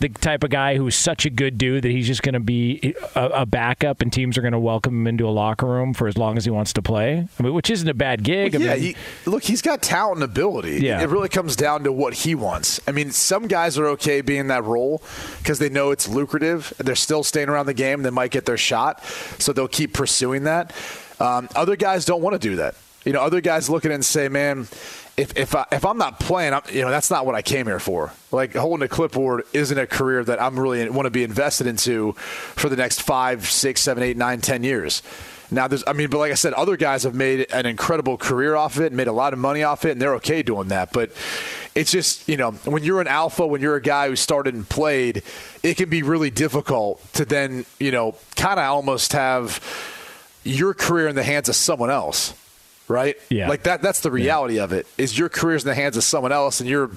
the 0.00 0.10
type 0.10 0.44
of 0.44 0.50
guy 0.50 0.76
who's 0.76 0.94
such 0.94 1.24
a 1.24 1.30
good 1.30 1.56
dude 1.56 1.82
that 1.84 1.90
he's 1.90 2.06
just 2.06 2.22
going 2.22 2.34
to 2.34 2.40
be 2.40 2.94
a, 3.14 3.26
a, 3.26 3.46
backup 3.46 4.02
and 4.02 4.12
teams 4.12 4.36
are 4.36 4.42
going 4.42 4.52
to 4.52 4.58
welcome 4.58 5.00
him 5.00 5.06
into 5.06 5.26
a 5.26 5.30
locker 5.30 5.66
room 5.66 5.94
for 5.94 6.08
as 6.08 6.16
long 6.16 6.36
as 6.36 6.44
he 6.44 6.50
wants 6.50 6.72
to 6.74 6.82
play? 6.82 7.26
I 7.38 7.42
mean, 7.42 7.54
which 7.54 7.70
isn't 7.70 7.88
a 7.88 7.94
bad 7.94 8.22
gig. 8.22 8.54
Well, 8.54 8.62
yeah, 8.62 8.72
I 8.72 8.74
mean, 8.74 8.82
he, 9.24 9.30
look, 9.30 9.42
he's 9.42 9.62
got 9.62 9.82
talent 9.82 10.16
and 10.16 10.24
ability. 10.24 10.80
Yeah. 10.80 11.02
it 11.02 11.08
really 11.08 11.28
comes 11.28 11.56
down 11.56 11.84
to 11.84 11.92
what 11.92 12.14
he 12.14 12.34
wants. 12.34 12.80
I 12.86 12.92
mean, 12.92 13.10
some 13.10 13.46
guys 13.48 13.78
are 13.78 13.86
okay 13.88 14.20
being 14.20 14.48
that 14.48 14.64
role 14.64 15.02
because 15.38 15.58
they 15.58 15.68
know 15.68 15.90
it's 15.90 16.08
lucrative. 16.08 16.72
They're 16.78 16.94
still 16.94 17.22
staying 17.22 17.48
around 17.48 17.66
the 17.66 17.74
game. 17.74 18.02
They 18.02 18.10
might 18.10 18.30
get 18.30 18.46
their 18.46 18.56
shot, 18.56 19.04
so 19.38 19.52
they'll 19.52 19.68
keep 19.68 19.92
pursuing 19.92 20.44
that. 20.44 20.72
Um, 21.20 21.48
other 21.54 21.76
guys 21.76 22.04
don't 22.04 22.22
want 22.22 22.34
to 22.34 22.38
do 22.38 22.56
that. 22.56 22.74
You 23.04 23.12
know, 23.12 23.20
other 23.20 23.40
guys 23.40 23.68
look 23.68 23.84
at 23.84 23.90
it 23.90 23.94
and 23.94 24.04
say, 24.04 24.28
"Man, 24.28 24.68
if 25.16 25.36
if 25.36 25.54
I, 25.54 25.66
if 25.72 25.84
I'm 25.84 25.98
not 25.98 26.20
playing, 26.20 26.54
I'm, 26.54 26.62
you 26.70 26.82
know, 26.82 26.90
that's 26.90 27.10
not 27.10 27.26
what 27.26 27.34
I 27.34 27.42
came 27.42 27.66
here 27.66 27.80
for. 27.80 28.12
Like 28.30 28.54
holding 28.54 28.84
a 28.84 28.88
clipboard 28.88 29.42
isn't 29.52 29.76
a 29.76 29.86
career 29.86 30.22
that 30.24 30.40
I'm 30.40 30.58
really 30.58 30.88
want 30.88 31.06
to 31.06 31.10
be 31.10 31.24
invested 31.24 31.66
into 31.66 32.12
for 32.12 32.68
the 32.68 32.76
next 32.76 33.02
five, 33.02 33.48
six, 33.48 33.80
seven, 33.80 34.02
eight, 34.02 34.16
nine, 34.16 34.40
ten 34.40 34.62
years." 34.62 35.02
Now, 35.52 35.68
there's, 35.68 35.84
I 35.86 35.92
mean, 35.92 36.08
but 36.08 36.16
like 36.16 36.32
I 36.32 36.34
said, 36.34 36.54
other 36.54 36.78
guys 36.78 37.02
have 37.02 37.14
made 37.14 37.46
an 37.52 37.66
incredible 37.66 38.16
career 38.16 38.56
off 38.56 38.76
of 38.76 38.82
it, 38.82 38.92
made 38.92 39.06
a 39.06 39.12
lot 39.12 39.34
of 39.34 39.38
money 39.38 39.62
off 39.62 39.84
it, 39.84 39.90
and 39.90 40.00
they're 40.00 40.14
okay 40.14 40.42
doing 40.42 40.68
that. 40.68 40.94
But 40.94 41.12
it's 41.74 41.92
just, 41.92 42.26
you 42.26 42.38
know, 42.38 42.52
when 42.64 42.82
you're 42.84 43.02
an 43.02 43.06
alpha, 43.06 43.46
when 43.46 43.60
you're 43.60 43.76
a 43.76 43.82
guy 43.82 44.08
who 44.08 44.16
started 44.16 44.54
and 44.54 44.66
played, 44.66 45.22
it 45.62 45.76
can 45.76 45.90
be 45.90 46.02
really 46.02 46.30
difficult 46.30 47.04
to 47.12 47.26
then, 47.26 47.66
you 47.78 47.90
know, 47.90 48.16
kind 48.34 48.58
of 48.58 48.64
almost 48.64 49.12
have 49.12 49.60
your 50.44 50.74
career 50.74 51.08
in 51.08 51.14
the 51.14 51.22
hands 51.22 51.48
of 51.48 51.56
someone 51.56 51.90
else 51.90 52.34
right? 52.88 53.16
Yeah. 53.28 53.48
Like 53.48 53.64
that 53.64 53.82
that's 53.82 54.00
the 54.00 54.10
reality 54.10 54.56
yeah. 54.56 54.64
of 54.64 54.72
it. 54.72 54.86
Is 54.98 55.18
your 55.18 55.28
career's 55.28 55.64
in 55.64 55.68
the 55.68 55.74
hands 55.74 55.96
of 55.96 56.04
someone 56.04 56.32
else 56.32 56.60
and 56.60 56.68
you're 56.68 56.90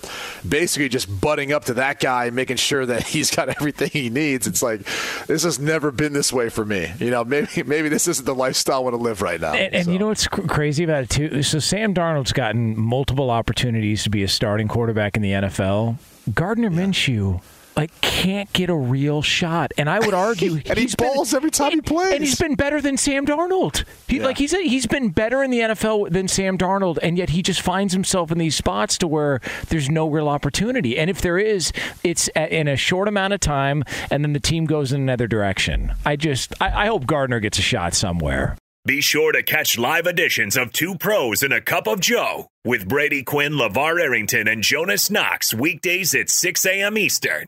basically 0.47 0.89
just 0.89 1.21
butting 1.21 1.51
up 1.51 1.65
to 1.65 1.75
that 1.75 1.99
guy 1.99 2.29
making 2.29 2.57
sure 2.57 2.85
that 2.85 3.03
he's 3.07 3.31
got 3.31 3.49
everything 3.49 3.89
he 3.89 4.09
needs. 4.09 4.45
It's 4.47 4.61
like 4.61 4.81
this 5.27 5.43
has 5.43 5.59
never 5.59 5.91
been 5.91 6.13
this 6.13 6.31
way 6.31 6.49
for 6.49 6.65
me. 6.65 6.91
You 6.99 7.09
know, 7.09 7.23
maybe 7.23 7.63
maybe 7.65 7.89
this 7.89 8.07
isn't 8.07 8.25
the 8.25 8.35
lifestyle 8.35 8.77
I 8.77 8.79
want 8.79 8.95
to 8.95 9.01
live 9.01 9.21
right 9.21 9.39
now. 9.39 9.53
And, 9.53 9.73
and 9.73 9.85
so. 9.85 9.91
you 9.91 9.99
know 9.99 10.07
what's 10.07 10.27
crazy 10.27 10.83
about 10.83 11.03
it 11.03 11.09
too? 11.09 11.43
So 11.43 11.59
Sam 11.59 11.93
Darnold's 11.93 12.33
gotten 12.33 12.79
multiple 12.79 13.31
opportunities 13.31 14.03
to 14.03 14.09
be 14.09 14.23
a 14.23 14.27
starting 14.27 14.67
quarterback 14.67 15.15
in 15.15 15.21
the 15.21 15.31
NFL. 15.31 15.97
Gardner 16.33 16.69
yeah. 16.69 16.79
Minshew 16.79 17.41
like 17.75 17.99
can't 18.01 18.51
get 18.53 18.69
a 18.69 18.75
real 18.75 19.21
shot. 19.21 19.71
And 19.77 19.89
I 19.89 19.99
would 19.99 20.13
argue 20.13 20.53
and 20.65 20.77
he 20.77 20.87
balls 20.97 21.31
been, 21.31 21.37
every 21.37 21.51
time 21.51 21.71
he 21.71 21.81
plays. 21.81 22.13
And 22.13 22.23
he's 22.23 22.39
been 22.39 22.55
better 22.55 22.81
than 22.81 22.97
Sam 22.97 23.25
Darnold. 23.25 23.83
He 24.07 24.17
yeah. 24.17 24.25
like 24.25 24.37
he's 24.37 24.53
a, 24.53 24.61
he's 24.61 24.87
been 24.87 25.09
better 25.09 25.43
in 25.43 25.51
the 25.51 25.59
NFL 25.59 26.11
than 26.11 26.27
Sam 26.27 26.57
Darnold, 26.57 26.97
and 27.01 27.17
yet 27.17 27.29
he 27.29 27.41
just 27.41 27.61
finds 27.61 27.93
himself 27.93 28.31
in 28.31 28.37
these 28.37 28.55
spots 28.55 28.97
to 28.99 29.07
where 29.07 29.41
there's 29.67 29.89
no 29.89 30.07
real 30.07 30.29
opportunity. 30.29 30.97
And 30.97 31.09
if 31.09 31.21
there 31.21 31.37
is, 31.37 31.71
it's 32.03 32.27
in 32.29 32.67
a 32.67 32.75
short 32.75 33.07
amount 33.07 33.33
of 33.33 33.39
time, 33.39 33.83
and 34.09 34.23
then 34.23 34.33
the 34.33 34.39
team 34.39 34.65
goes 34.65 34.91
in 34.91 35.01
another 35.01 35.27
direction. 35.27 35.93
I 36.05 36.15
just 36.15 36.53
I, 36.61 36.85
I 36.85 36.87
hope 36.87 37.05
Gardner 37.05 37.39
gets 37.39 37.59
a 37.59 37.63
shot 37.63 37.93
somewhere. 37.93 38.57
Be 38.85 39.01
sure 39.01 39.31
to 39.31 39.41
catch 39.41 39.79
live 39.79 40.05
editions 40.05 40.55
of 40.55 40.71
Two 40.71 40.95
Pros 40.95 41.41
and 41.41 41.51
a 41.51 41.59
Cup 41.59 41.87
of 41.87 41.99
Joe 41.99 42.49
with 42.63 42.87
Brady 42.87 43.23
Quinn, 43.23 43.53
LaVar 43.53 43.99
Arrington, 43.99 44.47
and 44.47 44.61
Jonas 44.61 45.09
Knox 45.09 45.55
weekdays 45.55 46.13
at 46.13 46.29
6 46.29 46.65
a.m. 46.67 46.95
Eastern 46.95 47.47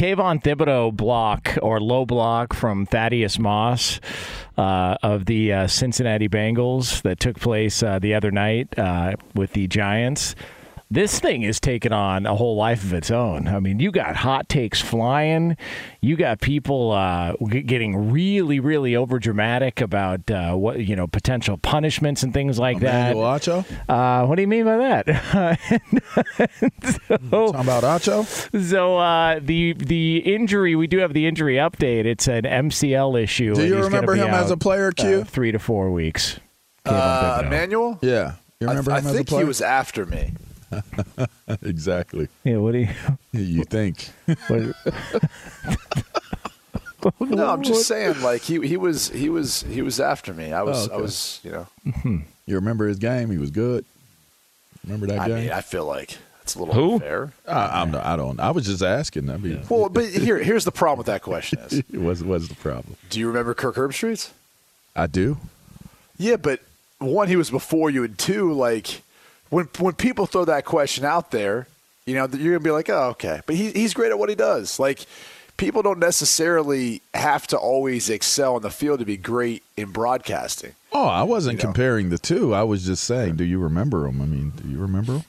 Kayvon 0.00 0.42
Thibodeaux 0.42 0.96
block 0.96 1.58
or 1.60 1.78
low 1.78 2.06
block 2.06 2.54
from 2.54 2.86
Thaddeus 2.86 3.38
Moss 3.38 4.00
uh, 4.56 4.96
of 5.02 5.26
the 5.26 5.52
uh, 5.52 5.66
Cincinnati 5.66 6.26
Bengals 6.26 7.02
that 7.02 7.20
took 7.20 7.38
place 7.38 7.82
uh, 7.82 7.98
the 7.98 8.14
other 8.14 8.30
night 8.30 8.78
uh, 8.78 9.12
with 9.34 9.52
the 9.52 9.66
Giants. 9.66 10.34
This 10.92 11.20
thing 11.20 11.42
is 11.42 11.60
taking 11.60 11.92
on 11.92 12.26
a 12.26 12.34
whole 12.34 12.56
life 12.56 12.82
of 12.82 12.92
its 12.92 13.12
own. 13.12 13.46
I 13.46 13.60
mean, 13.60 13.78
you 13.78 13.92
got 13.92 14.16
hot 14.16 14.48
takes 14.48 14.80
flying. 14.80 15.56
You 16.00 16.16
got 16.16 16.40
people 16.40 16.90
uh, 16.90 17.34
getting 17.48 18.10
really, 18.10 18.58
really 18.58 18.96
over 18.96 19.20
dramatic 19.20 19.80
about 19.80 20.28
uh, 20.32 20.54
what 20.54 20.80
you 20.80 20.96
know 20.96 21.06
potential 21.06 21.58
punishments 21.58 22.24
and 22.24 22.34
things 22.34 22.58
like 22.58 22.78
Emmanuel 22.78 23.22
that. 23.22 23.40
Acho? 23.40 23.64
Uh, 23.88 24.26
what 24.26 24.34
do 24.34 24.42
you 24.42 24.48
mean 24.48 24.64
by 24.64 24.78
that? 24.78 25.58
so, 27.08 27.16
Talking 27.30 27.60
about 27.60 27.84
Acho? 27.84 28.66
so 28.68 28.98
uh, 28.98 29.38
the 29.40 29.74
the 29.74 30.16
injury 30.18 30.74
we 30.74 30.88
do 30.88 30.98
have 30.98 31.12
the 31.12 31.24
injury 31.28 31.54
update. 31.54 32.04
It's 32.04 32.26
an 32.26 32.42
MCL 32.42 33.22
issue. 33.22 33.54
Do 33.54 33.64
you 33.64 33.80
remember 33.80 34.14
be 34.14 34.20
him 34.20 34.30
as 34.30 34.50
a 34.50 34.56
player, 34.56 34.90
Q? 34.90 35.20
uh, 35.20 35.24
three 35.24 35.52
to 35.52 35.60
four 35.60 35.92
weeks. 35.92 36.40
Kayvon 36.84 37.38
Uh, 37.38 37.42
Emmanuel? 37.46 37.98
Yeah. 38.02 38.34
You 38.58 38.66
I, 38.66 38.70
remember 38.72 38.90
I 38.90 38.98
him 38.98 39.06
as 39.06 39.12
a 39.12 39.16
think 39.18 39.28
he 39.30 39.44
was 39.44 39.60
after 39.62 40.04
me. 40.04 40.32
exactly. 41.62 42.28
Yeah, 42.44 42.56
what 42.58 42.72
do 42.72 42.78
you? 42.78 42.88
You 43.32 43.64
think? 43.64 44.08
What, 44.48 44.74
No, 47.20 47.48
I'm 47.50 47.62
just 47.62 47.86
saying, 47.88 48.20
like 48.20 48.42
he 48.42 48.60
he 48.66 48.76
was 48.76 49.08
he 49.08 49.30
was 49.30 49.62
he 49.62 49.80
was 49.80 49.98
after 50.00 50.34
me. 50.34 50.52
I 50.52 50.62
was 50.62 50.82
Oh, 50.88 50.90
okay. 50.90 50.94
I 50.94 50.98
was 51.00 51.40
you 51.42 51.50
know. 51.50 51.66
Mm-hmm. 51.86 52.16
You 52.46 52.54
remember 52.56 52.86
his 52.88 52.98
game? 52.98 53.30
He 53.30 53.38
was 53.38 53.50
good. 53.50 53.86
Remember 54.84 55.06
that 55.06 55.20
I 55.20 55.28
game? 55.28 55.36
mean, 55.44 55.50
I 55.52 55.62
feel 55.62 55.86
like 55.86 56.18
it's 56.42 56.56
a 56.56 56.58
little 56.58 56.74
Who? 56.74 56.92
unfair. 56.94 57.32
I, 57.48 57.80
I'm 57.80 57.90
not, 57.92 58.04
I 58.04 58.16
don't. 58.16 58.38
I 58.38 58.50
was 58.50 58.66
just 58.66 58.82
asking. 58.82 59.30
I 59.30 59.38
mean, 59.38 59.62
Well, 59.70 59.88
but 59.88 60.08
here 60.10 60.38
here's 60.42 60.66
the 60.66 60.72
problem 60.72 60.98
with 60.98 61.06
that 61.06 61.22
question 61.22 61.58
is: 61.70 61.82
what's 61.90 62.20
what's 62.22 62.48
the 62.48 62.54
problem? 62.56 62.96
Do 63.08 63.18
you 63.18 63.28
remember 63.28 63.54
Kirk 63.54 63.76
Herbstreit's? 63.76 64.32
I 64.94 65.06
do. 65.06 65.38
Yeah, 66.18 66.36
but 66.36 66.60
one, 66.98 67.28
he 67.28 67.36
was 67.36 67.50
before 67.50 67.88
you, 67.88 68.04
and 68.04 68.18
two, 68.18 68.52
like 68.52 69.00
when 69.50 69.68
when 69.78 69.94
people 69.94 70.26
throw 70.26 70.44
that 70.46 70.64
question 70.64 71.04
out 71.04 71.30
there, 71.30 71.66
you 72.06 72.14
know, 72.14 72.26
you're 72.32 72.54
gonna 72.54 72.64
be 72.64 72.70
like, 72.70 72.88
oh, 72.88 73.08
okay. 73.10 73.40
But 73.46 73.56
he, 73.56 73.70
he's 73.72 73.92
great 73.94 74.10
at 74.10 74.18
what 74.18 74.28
he 74.28 74.34
does. 74.34 74.80
Like 74.80 75.04
people 75.56 75.82
don't 75.82 75.98
necessarily 75.98 77.02
have 77.12 77.46
to 77.48 77.56
always 77.58 78.08
excel 78.08 78.56
in 78.56 78.62
the 78.62 78.70
field 78.70 78.98
to 79.00 79.04
be 79.04 79.16
great 79.18 79.62
in 79.76 79.90
broadcasting. 79.90 80.72
Oh, 80.92 81.06
I 81.06 81.22
wasn't 81.22 81.58
You 81.58 81.58
know. 81.58 81.64
comparing 81.72 82.08
the 82.08 82.18
two. 82.18 82.54
I 82.54 82.62
was 82.62 82.84
just 82.86 83.04
saying, 83.04 83.36
do 83.36 83.44
you 83.44 83.58
remember 83.58 84.06
him? 84.06 84.20
I 84.22 84.24
mean, 84.24 84.50
do 84.56 84.68
you 84.68 84.78
remember 84.78 85.12
him? 85.18 85.24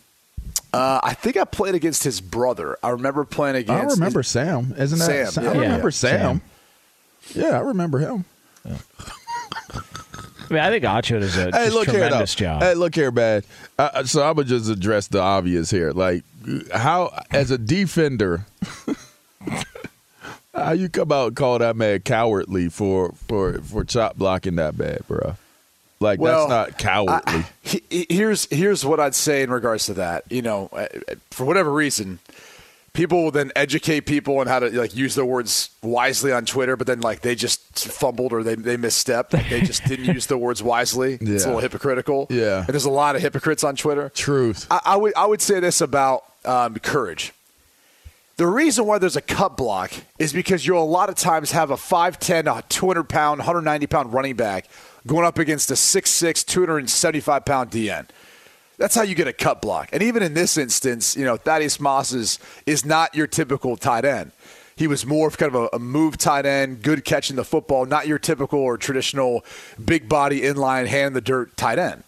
Uh, 0.74 1.02
I 1.04 1.14
think 1.14 1.36
I 1.36 1.44
played 1.44 1.76
against 1.76 2.04
his 2.04 2.22
brother. 2.22 2.78
I 2.82 2.90
remember 2.90 3.26
playing 3.26 3.58
against. 3.58 3.92
I 3.92 3.94
remember 3.94 4.24
Sam. 4.24 4.74
Isn't 4.78 5.00
that? 5.00 5.34
Sam, 5.34 5.44
I 5.48 5.52
yeah. 5.54 5.60
remember 5.62 5.88
Yeah, 5.88 5.92
Sam. 5.92 6.42
Yeah, 7.36 7.50
I 7.58 7.60
remember 7.60 8.00
him. 8.00 8.26
I 10.52 10.54
mean, 10.54 10.64
I 10.64 10.70
think 10.70 10.84
Acho 10.84 11.22
does 11.22 11.38
a 11.38 11.44
Hey, 11.46 11.52
just 11.52 11.74
look 11.74 11.86
here, 11.88 12.02
though. 12.02 12.08
tremendous 12.10 12.36
job. 12.36 12.62
Hey, 12.62 12.74
look 12.74 12.94
here, 12.94 13.10
man. 13.10 13.44
Uh, 13.80 14.04
so 14.04 14.22
I 14.22 14.32
would 14.32 14.48
just 14.48 14.70
address 14.70 15.08
the 15.08 15.22
obvious 15.22 15.72
here. 15.72 15.92
Like, 15.94 16.24
how 16.74 17.24
as 17.32 17.52
a 17.52 17.58
defender, 17.58 18.46
how 20.54 20.74
you 20.74 20.90
come 20.90 21.12
out 21.12 21.28
and 21.28 21.36
call 21.36 21.60
that 21.60 21.76
man 21.76 22.00
cowardly 22.02 22.70
for 22.70 23.14
for 23.28 23.60
for 23.60 23.84
chop 23.86 24.18
blocking 24.18 24.56
that 24.58 24.78
bad, 24.78 25.08
bro? 25.08 25.36
Like 26.00 26.20
Well, 26.20 26.48
that's 26.48 26.72
not 26.72 26.80
cowardly. 26.80 27.22
I- 27.26 27.46
he- 27.62 27.84
he- 27.90 28.08
here's 28.10 28.46
here's 28.52 28.84
what 28.84 29.00
I'd 29.00 29.16
say 29.16 29.44
in 29.44 29.52
regards 29.52 29.86
to 29.86 29.94
that. 29.96 30.24
You 30.30 30.42
know, 30.42 30.70
uh, 30.74 30.88
for 31.30 31.46
whatever 31.46 31.72
reason, 31.72 32.20
people 32.94 33.24
will 33.24 33.32
then 33.32 33.52
educate 33.56 34.02
people 34.02 34.40
on 34.40 34.48
how 34.48 34.60
to 34.60 34.70
like 34.70 34.96
use 34.96 35.16
their 35.16 35.26
words 35.26 35.70
wisely 35.82 36.32
on 36.32 36.46
Twitter, 36.46 36.76
but 36.76 36.88
then 36.88 37.02
like 37.02 37.22
they 37.22 37.36
just 37.36 37.88
fumbled 37.90 38.34
or 38.34 38.44
they 38.44 38.56
they 38.56 38.78
misstepped. 38.78 39.34
Like, 39.34 39.50
they 39.50 39.62
just 39.62 39.84
didn't 39.86 40.06
use 40.06 40.28
the 40.28 40.38
words 40.38 40.62
wisely. 40.62 41.18
It's 41.22 41.46
a 41.46 41.48
little 41.48 41.62
hypocritical. 41.62 42.28
Yeah. 42.30 42.60
and 42.60 42.68
there's 42.68 42.86
a 42.86 42.92
lot 42.92 43.16
of 43.16 43.22
hypocrites 43.22 43.64
on 43.64 43.76
Twitter. 43.76 44.10
Truth. 44.10 44.68
I, 44.70 44.82
I 44.86 44.96
would 44.98 45.14
I 45.16 45.26
would 45.26 45.42
say 45.42 45.60
this 45.60 45.82
about 45.82 46.24
um, 46.46 46.76
courage. 46.76 47.34
The 48.38 48.48
reason 48.48 48.88
why 48.88 48.98
there's 48.98 49.18
a 49.18 49.22
cut 49.22 49.56
block 49.56 49.92
is 50.18 50.34
because 50.34 50.66
you'll 50.66 50.82
a 50.82 50.84
lot 50.84 51.10
of 51.10 51.16
times 51.16 51.52
have 51.52 51.70
a 51.70 51.76
5'10, 51.76 52.58
a 52.58 52.64
200 52.70 53.04
pound, 53.08 53.38
190 53.40 53.86
pound 53.86 54.14
running 54.14 54.36
back 54.36 54.68
going 55.06 55.26
up 55.26 55.38
against 55.38 55.70
a 55.70 55.76
6'6, 55.76 56.46
275 56.46 57.46
pound 57.46 57.70
DN. 57.72 58.08
That's 58.82 58.96
how 58.96 59.04
you 59.04 59.14
get 59.14 59.28
a 59.28 59.34
cut 59.34 59.62
block. 59.62 59.90
And 59.94 60.02
even 60.02 60.24
in 60.24 60.34
this 60.34 60.58
instance, 60.58 61.16
you 61.16 61.24
know, 61.24 61.38
Thaddeus 61.38 61.80
Moss 61.80 62.14
is, 62.14 62.40
is 62.66 62.84
not 62.84 63.14
your 63.14 63.28
typical 63.28 63.78
tight 63.78 64.06
end. 64.06 64.32
He 64.76 64.88
was 64.88 65.06
more 65.06 65.28
of 65.28 65.38
kind 65.38 65.54
of 65.54 65.70
a, 65.72 65.76
a 65.76 65.78
move 65.78 66.18
tight 66.18 66.48
end, 66.48 66.82
good 66.82 67.06
catching 67.06 67.36
the 67.36 67.44
football, 67.44 67.86
not 67.86 68.08
your 68.08 68.18
typical 68.18 68.58
or 68.58 68.78
traditional 68.78 69.46
big 69.86 70.10
body 70.10 70.42
inline 70.42 70.88
hand 70.88 71.16
the 71.16 71.22
dirt 71.22 71.56
tight 71.56 71.78
end. 71.78 72.04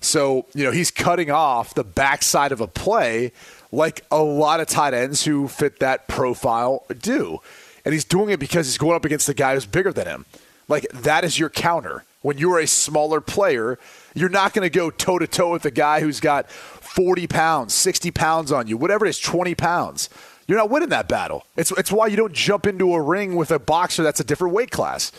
So, 0.00 0.46
you 0.54 0.64
know, 0.64 0.72
he's 0.72 0.90
cutting 0.90 1.30
off 1.30 1.74
the 1.74 1.84
backside 1.84 2.50
of 2.50 2.60
a 2.60 2.66
play 2.66 3.30
like 3.70 4.04
a 4.10 4.20
lot 4.20 4.58
of 4.58 4.66
tight 4.66 4.94
ends 4.94 5.24
who 5.24 5.46
fit 5.46 5.78
that 5.78 6.08
profile 6.08 6.84
do. 7.00 7.38
And 7.84 7.94
he's 7.94 8.04
doing 8.04 8.30
it 8.30 8.40
because 8.40 8.66
he's 8.66 8.78
going 8.78 8.96
up 8.96 9.04
against 9.04 9.28
the 9.28 9.34
guy 9.34 9.54
who's 9.54 9.66
bigger 9.66 9.92
than 9.92 10.08
him. 10.08 10.26
Like, 10.66 10.88
that 10.92 11.22
is 11.22 11.38
your 11.38 11.48
counter. 11.48 12.02
When 12.22 12.38
you're 12.38 12.58
a 12.58 12.66
smaller 12.66 13.20
player, 13.20 13.78
you're 14.14 14.28
not 14.28 14.52
going 14.52 14.68
to 14.68 14.76
go 14.76 14.90
toe 14.90 15.18
to 15.18 15.26
toe 15.26 15.52
with 15.52 15.64
a 15.64 15.70
guy 15.70 16.00
who's 16.00 16.20
got 16.20 16.50
40 16.50 17.26
pounds, 17.28 17.74
60 17.74 18.10
pounds 18.10 18.50
on 18.50 18.66
you, 18.66 18.76
whatever 18.76 19.06
it 19.06 19.10
is, 19.10 19.20
20 19.20 19.54
pounds. 19.54 20.10
You're 20.48 20.58
not 20.58 20.70
winning 20.70 20.88
that 20.88 21.08
battle. 21.08 21.44
It's, 21.56 21.70
it's 21.72 21.92
why 21.92 22.06
you 22.06 22.16
don't 22.16 22.32
jump 22.32 22.66
into 22.66 22.94
a 22.94 23.00
ring 23.00 23.36
with 23.36 23.50
a 23.50 23.58
boxer 23.58 24.02
that's 24.02 24.18
a 24.18 24.24
different 24.24 24.54
weight 24.54 24.70
class. 24.70 25.12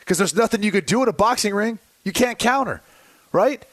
Because 0.00 0.18
there's 0.18 0.34
nothing 0.34 0.62
you 0.62 0.72
could 0.72 0.86
do 0.86 1.02
in 1.02 1.08
a 1.08 1.12
boxing 1.12 1.54
ring. 1.54 1.78
You 2.04 2.12
can't 2.12 2.38
counter, 2.38 2.82
right? 3.30 3.64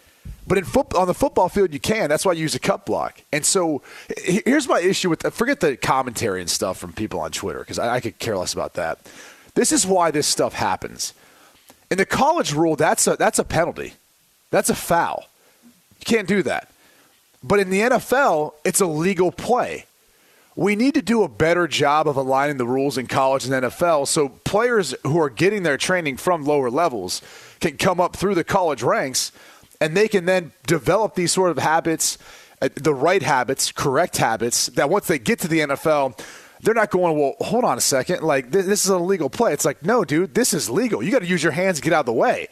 But 0.46 0.60
in 0.60 0.64
foot, 0.64 0.94
on 0.94 1.08
the 1.08 1.14
football 1.14 1.50
field, 1.50 1.74
you 1.74 1.80
can. 1.80 2.10
That's 2.10 2.26
why 2.26 2.34
you 2.34 2.42
use 2.42 2.56
a 2.56 2.60
cut 2.60 2.86
block. 2.86 3.22
And 3.32 3.46
so 3.46 3.82
here's 4.18 4.68
my 4.68 4.80
issue 4.80 5.10
with 5.10 5.22
forget 5.34 5.60
the 5.60 5.76
commentary 5.78 6.42
and 6.42 6.50
stuff 6.50 6.78
from 6.78 6.94
people 6.94 7.20
on 7.20 7.32
Twitter 7.32 7.60
because 7.60 7.80
I, 7.80 7.96
I 7.96 8.00
could 8.00 8.20
care 8.20 8.38
less 8.38 8.54
about 8.54 8.76
that. 8.76 9.00
This 9.56 9.72
is 9.72 9.86
why 9.86 10.12
this 10.12 10.28
stuff 10.28 10.54
happens. 10.54 11.14
In 11.92 11.98
the 11.98 12.06
college 12.06 12.54
rule, 12.54 12.76
that's 12.76 13.08
a 13.08 13.16
that's 13.16 13.40
a 13.40 13.44
penalty. 13.44 13.94
That's 14.52 14.70
a 14.70 14.76
foul. 14.76 15.26
You 16.00 16.06
can't 16.06 16.28
do 16.28 16.44
that. 16.44 16.70
But 17.44 17.60
in 17.60 17.70
the 17.70 17.82
NFL, 17.82 18.54
it's 18.66 18.82
a 18.82 18.86
legal 18.86 19.32
play. 19.32 19.86
We 20.56 20.76
need 20.76 20.94
to 20.96 21.02
do 21.02 21.24
a 21.24 21.30
better 21.30 21.68
job 21.68 22.08
of 22.08 22.18
aligning 22.18 22.58
the 22.58 22.68
rules 22.68 22.98
in 22.98 23.08
college 23.08 23.46
and 23.46 23.54
NFL 23.54 24.08
so 24.08 24.30
players 24.30 24.94
who 25.04 25.20
are 25.22 25.30
getting 25.30 25.64
their 25.64 25.78
training 25.78 26.18
from 26.18 26.44
lower 26.44 26.70
levels 26.70 27.22
can 27.62 27.78
come 27.78 28.02
up 28.02 28.16
through 28.16 28.36
the 28.36 28.44
college 28.44 28.84
ranks 28.84 29.32
and 29.80 29.96
they 29.96 30.10
can 30.10 30.26
then 30.26 30.52
develop 30.68 31.16
these 31.16 31.32
sort 31.32 31.52
of 31.52 31.60
habits, 31.60 32.18
uh, 32.62 32.68
the 32.76 32.94
right 32.94 33.24
habits, 33.24 33.72
correct 33.72 34.18
habits, 34.18 34.68
that 34.68 34.90
once 34.90 35.08
they 35.08 35.18
get 35.18 35.40
to 35.40 35.48
the 35.48 35.60
NFL, 35.60 36.20
they're 36.62 36.74
not 36.74 36.92
going, 36.92 37.18
well, 37.18 37.36
hold 37.40 37.64
on 37.64 37.78
a 37.78 37.82
second. 37.82 38.22
Like, 38.24 38.52
this, 38.52 38.66
this 38.66 38.84
is 38.86 38.92
an 38.92 38.98
illegal 38.98 39.30
play. 39.30 39.54
It's 39.54 39.66
like, 39.66 39.84
no, 39.84 40.04
dude, 40.04 40.34
this 40.34 40.54
is 40.54 40.70
legal. 40.70 41.02
You 41.02 41.12
got 41.12 41.20
to 41.20 41.28
use 41.28 41.44
your 41.44 41.54
hands 41.54 41.78
to 41.78 41.84
get 41.84 41.94
out 41.94 42.02
of 42.02 42.06
the 42.08 42.14
way. 42.14 42.50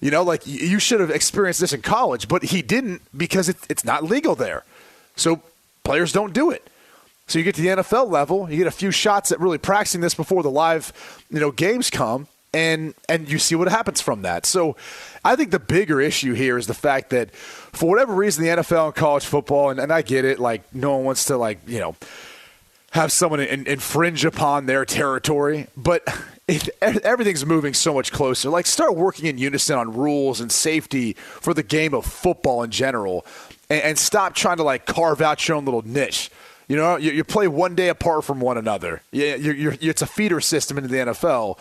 You 0.00 0.10
know, 0.10 0.22
like 0.22 0.46
you 0.46 0.78
should 0.78 1.00
have 1.00 1.10
experienced 1.10 1.60
this 1.60 1.72
in 1.72 1.80
college, 1.80 2.28
but 2.28 2.42
he 2.42 2.60
didn't 2.60 3.00
because 3.16 3.48
it, 3.48 3.56
it's 3.70 3.84
not 3.84 4.04
legal 4.04 4.34
there. 4.34 4.64
So 5.16 5.40
players 5.82 6.12
don't 6.12 6.34
do 6.34 6.50
it. 6.50 6.68
So 7.26 7.38
you 7.38 7.44
get 7.44 7.54
to 7.54 7.62
the 7.62 7.68
NFL 7.68 8.10
level, 8.10 8.50
you 8.50 8.58
get 8.58 8.66
a 8.66 8.70
few 8.70 8.90
shots 8.90 9.32
at 9.32 9.40
really 9.40 9.56
practicing 9.56 10.02
this 10.02 10.14
before 10.14 10.42
the 10.42 10.50
live, 10.50 10.92
you 11.30 11.40
know, 11.40 11.50
games 11.50 11.88
come, 11.88 12.28
and 12.52 12.94
and 13.08 13.30
you 13.30 13.38
see 13.38 13.54
what 13.54 13.68
happens 13.68 14.02
from 14.02 14.22
that. 14.22 14.44
So 14.44 14.76
I 15.24 15.36
think 15.36 15.50
the 15.50 15.58
bigger 15.58 16.02
issue 16.02 16.34
here 16.34 16.58
is 16.58 16.66
the 16.66 16.74
fact 16.74 17.10
that 17.10 17.34
for 17.34 17.88
whatever 17.88 18.14
reason 18.14 18.44
the 18.44 18.50
NFL 18.50 18.86
and 18.86 18.94
college 18.94 19.24
football, 19.24 19.70
and, 19.70 19.80
and 19.80 19.90
I 19.90 20.02
get 20.02 20.26
it, 20.26 20.38
like 20.38 20.62
no 20.74 20.96
one 20.96 21.04
wants 21.04 21.24
to 21.26 21.38
like, 21.38 21.60
you 21.66 21.80
know, 21.80 21.96
have 22.94 23.10
someone 23.10 23.40
in, 23.40 23.66
infringe 23.66 24.24
upon 24.24 24.66
their 24.66 24.84
territory, 24.84 25.66
but 25.76 26.06
it, 26.46 26.68
everything's 26.80 27.44
moving 27.44 27.74
so 27.74 27.92
much 27.92 28.12
closer. 28.12 28.48
Like, 28.48 28.66
start 28.66 28.94
working 28.94 29.26
in 29.26 29.36
unison 29.36 29.76
on 29.76 29.92
rules 29.96 30.40
and 30.40 30.50
safety 30.50 31.14
for 31.14 31.52
the 31.52 31.64
game 31.64 31.92
of 31.92 32.06
football 32.06 32.62
in 32.62 32.70
general, 32.70 33.26
and, 33.68 33.82
and 33.82 33.98
stop 33.98 34.36
trying 34.36 34.58
to 34.58 34.62
like 34.62 34.86
carve 34.86 35.20
out 35.20 35.46
your 35.46 35.56
own 35.56 35.64
little 35.64 35.82
niche. 35.82 36.30
You 36.68 36.76
know, 36.76 36.96
you, 36.96 37.10
you 37.10 37.24
play 37.24 37.48
one 37.48 37.74
day 37.74 37.88
apart 37.88 38.24
from 38.24 38.40
one 38.40 38.56
another. 38.56 39.02
Yeah, 39.10 39.34
you're, 39.34 39.54
you're, 39.54 39.76
it's 39.80 40.00
a 40.00 40.06
feeder 40.06 40.40
system 40.40 40.78
into 40.78 40.88
the 40.88 40.98
NFL. 40.98 41.58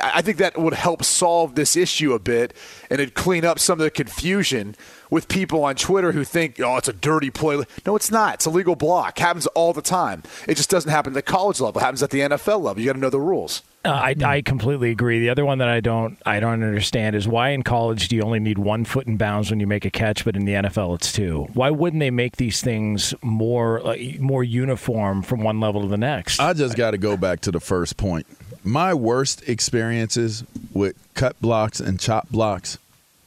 I 0.00 0.12
I 0.14 0.22
think 0.22 0.38
that 0.38 0.56
would 0.58 0.74
help 0.74 1.04
solve 1.04 1.54
this 1.54 1.76
issue 1.76 2.12
a 2.12 2.18
bit, 2.18 2.54
and 2.90 3.00
it'd 3.00 3.14
clean 3.14 3.44
up 3.44 3.58
some 3.58 3.80
of 3.80 3.84
the 3.84 3.90
confusion 3.90 4.76
with 5.10 5.28
people 5.28 5.64
on 5.64 5.74
Twitter 5.74 6.12
who 6.12 6.24
think, 6.24 6.60
"Oh, 6.60 6.76
it's 6.76 6.88
a 6.88 6.92
dirty 6.92 7.30
play." 7.30 7.62
No, 7.84 7.96
it's 7.96 8.10
not. 8.10 8.34
It's 8.34 8.46
a 8.46 8.50
legal 8.50 8.76
block. 8.76 9.18
Happens 9.18 9.46
all 9.48 9.72
the 9.72 9.82
time. 9.82 10.22
It 10.46 10.56
just 10.56 10.70
doesn't 10.70 10.90
happen 10.90 11.12
at 11.12 11.14
the 11.14 11.22
college 11.22 11.60
level. 11.60 11.80
It 11.80 11.84
happens 11.84 12.02
at 12.02 12.10
the 12.10 12.20
NFL 12.20 12.62
level. 12.62 12.80
You 12.80 12.86
got 12.86 12.94
to 12.94 12.98
know 13.00 13.10
the 13.10 13.20
rules. 13.20 13.62
Uh, 13.84 13.88
I, 13.88 14.14
I 14.24 14.42
completely 14.42 14.92
agree. 14.92 15.18
The 15.18 15.30
other 15.30 15.44
one 15.44 15.58
that 15.58 15.68
I 15.68 15.80
don't 15.80 16.16
I 16.24 16.38
don't 16.38 16.62
understand 16.62 17.16
is 17.16 17.26
why 17.26 17.48
in 17.48 17.62
college 17.62 18.08
do 18.08 18.16
you 18.16 18.22
only 18.22 18.38
need 18.38 18.58
one 18.58 18.84
foot 18.84 19.08
in 19.08 19.16
bounds 19.16 19.50
when 19.50 19.58
you 19.58 19.66
make 19.66 19.84
a 19.84 19.90
catch, 19.90 20.24
but 20.24 20.36
in 20.36 20.44
the 20.44 20.52
NFL 20.52 20.94
it's 20.94 21.12
two? 21.12 21.48
Why 21.54 21.70
wouldn't 21.70 21.98
they 21.98 22.12
make 22.12 22.36
these 22.36 22.60
things 22.60 23.12
more 23.22 23.80
like, 23.80 24.20
more 24.20 24.44
uniform 24.44 25.22
from 25.22 25.42
one 25.42 25.58
level 25.58 25.82
to 25.82 25.88
the 25.88 25.96
next? 25.96 26.38
I 26.38 26.52
just 26.52 26.76
got 26.76 26.92
to 26.92 26.98
go 26.98 27.16
back 27.16 27.40
to 27.40 27.50
the 27.50 27.60
first 27.60 27.96
point. 27.96 28.26
My 28.64 28.94
worst 28.94 29.48
experiences 29.48 30.44
with 30.72 30.96
cut 31.14 31.40
blocks 31.40 31.80
and 31.80 31.98
chop 31.98 32.28
blocks 32.28 32.78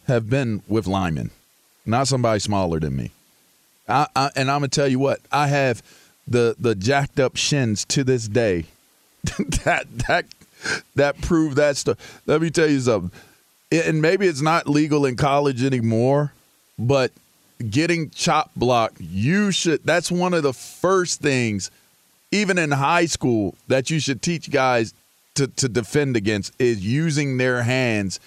have 0.08 0.30
been 0.30 0.62
with 0.68 0.88
linemen, 0.88 1.32
not 1.86 2.08
somebody 2.08 2.40
smaller 2.40 2.80
than 2.80 2.96
me. 2.96 3.12
I, 3.88 4.08
I, 4.16 4.32
and 4.36 4.50
I'm 4.50 4.60
gonna 4.60 4.70
tell 4.70 4.88
you 4.88 5.00
what 5.00 5.20
I 5.32 5.48
have 5.48 5.84
the 6.28 6.56
the 6.58 6.74
jacked 6.74 7.20
up 7.20 7.36
shins 7.36 7.86
to 7.86 8.04
this 8.04 8.28
day. 8.28 8.66
that 9.64 9.86
that 10.08 10.26
that 10.96 11.22
prove 11.22 11.56
that 11.56 11.78
stuff. 11.78 12.22
Let 12.26 12.42
me 12.42 12.50
tell 12.50 12.70
you 12.70 12.80
something. 12.80 13.12
And 13.72 14.02
maybe 14.02 14.28
it's 14.28 14.42
not 14.42 14.70
legal 14.70 15.06
in 15.06 15.16
college 15.16 15.64
anymore, 15.64 16.32
but 16.80 17.12
getting 17.70 18.10
chop 18.12 18.52
block, 18.56 18.94
you 19.00 19.52
should. 19.52 19.84
That's 19.84 20.12
one 20.12 20.34
of 20.34 20.44
the 20.44 20.54
first 20.54 21.20
things, 21.20 21.72
even 22.32 22.58
in 22.58 22.72
high 22.72 23.06
school, 23.06 23.56
that 23.68 23.90
you 23.90 24.00
should 24.00 24.22
teach 24.22 24.50
guys 24.50 24.94
to 25.36 25.48
to 25.48 25.70
defend 25.70 26.18
against 26.18 26.54
is 26.60 26.86
using 26.86 27.38
their 27.38 27.64
hands 27.64 28.20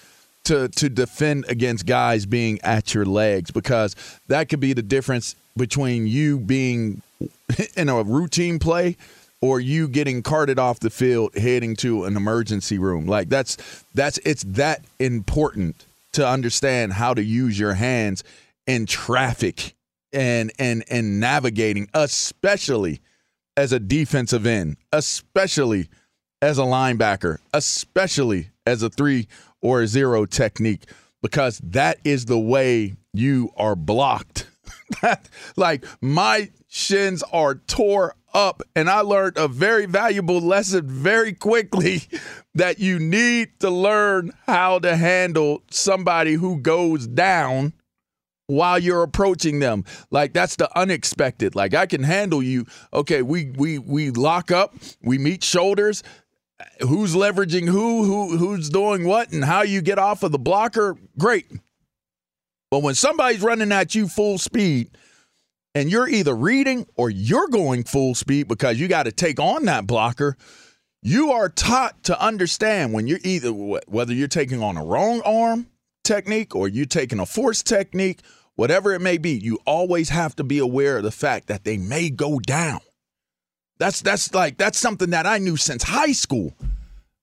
to 0.45 0.69
to 0.69 0.89
defend 0.89 1.45
against 1.47 1.85
guys 1.85 2.25
being 2.25 2.59
at 2.61 2.93
your 2.93 3.05
legs 3.05 3.51
because 3.51 3.95
that 4.27 4.49
could 4.49 4.59
be 4.59 4.73
the 4.73 4.81
difference 4.81 5.35
between 5.57 6.07
you 6.07 6.39
being 6.39 7.01
in 7.75 7.89
a 7.89 8.01
routine 8.03 8.59
play 8.59 8.95
or 9.41 9.59
you 9.59 9.87
getting 9.87 10.21
carted 10.21 10.59
off 10.59 10.79
the 10.79 10.89
field 10.89 11.33
heading 11.35 11.75
to 11.77 12.05
an 12.05 12.17
emergency 12.17 12.77
room. 12.77 13.05
Like 13.05 13.29
that's 13.29 13.57
that's 13.93 14.17
it's 14.19 14.43
that 14.43 14.83
important 14.99 15.85
to 16.13 16.27
understand 16.27 16.93
how 16.93 17.13
to 17.13 17.23
use 17.23 17.57
your 17.59 17.73
hands 17.73 18.23
in 18.67 18.85
traffic 18.85 19.73
and 20.11 20.51
and 20.59 20.83
and 20.89 21.19
navigating 21.19 21.87
especially 21.93 22.99
as 23.55 23.71
a 23.71 23.79
defensive 23.79 24.45
end 24.45 24.77
especially 24.91 25.87
as 26.41 26.57
a 26.57 26.63
linebacker 26.63 27.37
especially 27.53 28.49
as 28.65 28.83
a 28.83 28.89
3 28.89 29.27
or 29.61 29.81
a 29.81 29.87
0 29.87 30.25
technique 30.25 30.85
because 31.21 31.59
that 31.59 31.99
is 32.03 32.25
the 32.25 32.39
way 32.39 32.95
you 33.13 33.51
are 33.57 33.75
blocked. 33.75 34.47
Like 35.55 35.85
my 36.01 36.49
shins 36.67 37.23
are 37.31 37.55
tore 37.55 38.15
up 38.33 38.61
and 38.75 38.89
i 38.89 38.99
learned 38.99 39.37
a 39.37 39.47
very 39.47 39.87
valuable 39.87 40.39
lesson 40.39 40.87
very 40.87 41.33
quickly 41.33 42.01
that 42.53 42.79
you 42.79 42.99
need 42.99 43.49
to 43.59 43.69
learn 43.69 44.31
how 44.45 44.77
to 44.79 44.95
handle 44.95 45.63
somebody 45.71 46.33
who 46.33 46.57
goes 46.59 47.07
down 47.07 47.73
while 48.45 48.79
you're 48.79 49.03
approaching 49.03 49.59
them. 49.59 49.85
Like 50.09 50.33
that's 50.33 50.55
the 50.55 50.69
unexpected. 50.77 51.55
Like 51.55 51.73
i 51.73 51.85
can 51.85 52.03
handle 52.03 52.41
you. 52.41 52.65
Okay 52.93 53.21
we 53.21 53.51
we 53.51 53.77
we 53.79 54.11
lock 54.11 54.51
up 54.51 54.75
we 55.01 55.17
meet 55.17 55.43
shoulders 55.43 56.03
who's 56.81 57.15
leveraging 57.15 57.67
who 57.67 58.03
who 58.03 58.37
who's 58.37 58.69
doing 58.69 59.05
what 59.05 59.31
and 59.31 59.43
how 59.43 59.61
you 59.61 59.81
get 59.81 59.99
off 59.99 60.23
of 60.23 60.31
the 60.31 60.39
blocker 60.39 60.95
great 61.17 61.45
but 62.71 62.83
when 62.83 62.95
somebody's 62.95 63.41
running 63.41 63.71
at 63.71 63.95
you 63.95 64.07
full 64.07 64.37
speed 64.37 64.91
and 65.73 65.89
you're 65.89 66.07
either 66.07 66.35
reading 66.35 66.85
or 66.95 67.09
you're 67.09 67.47
going 67.47 67.83
full 67.83 68.13
speed 68.13 68.47
because 68.47 68.79
you 68.79 68.87
got 68.87 69.03
to 69.03 69.11
take 69.11 69.39
on 69.39 69.65
that 69.65 69.87
blocker, 69.87 70.37
you 71.01 71.31
are 71.31 71.49
taught 71.49 72.03
to 72.03 72.21
understand 72.21 72.93
when 72.93 73.07
you're 73.07 73.19
either 73.23 73.49
whether 73.51 74.13
you're 74.13 74.27
taking 74.27 74.61
on 74.61 74.77
a 74.77 74.83
wrong 74.83 75.21
arm 75.21 75.67
technique 76.03 76.55
or 76.55 76.67
you're 76.67 76.85
taking 76.85 77.19
a 77.19 77.25
force 77.25 77.63
technique, 77.63 78.21
whatever 78.55 78.93
it 78.93 78.99
may 78.99 79.17
be, 79.17 79.31
you 79.31 79.59
always 79.65 80.09
have 80.09 80.35
to 80.35 80.43
be 80.43 80.59
aware 80.59 80.97
of 80.97 81.03
the 81.03 81.11
fact 81.11 81.47
that 81.47 81.63
they 81.63 81.77
may 81.77 82.09
go 82.09 82.39
down. 82.39 82.81
That's 83.79 84.01
that's 84.01 84.33
like 84.33 84.57
that's 84.57 84.77
something 84.77 85.11
that 85.11 85.25
I 85.25 85.37
knew 85.37 85.57
since 85.57 85.83
high 85.83 86.11
school. 86.11 86.53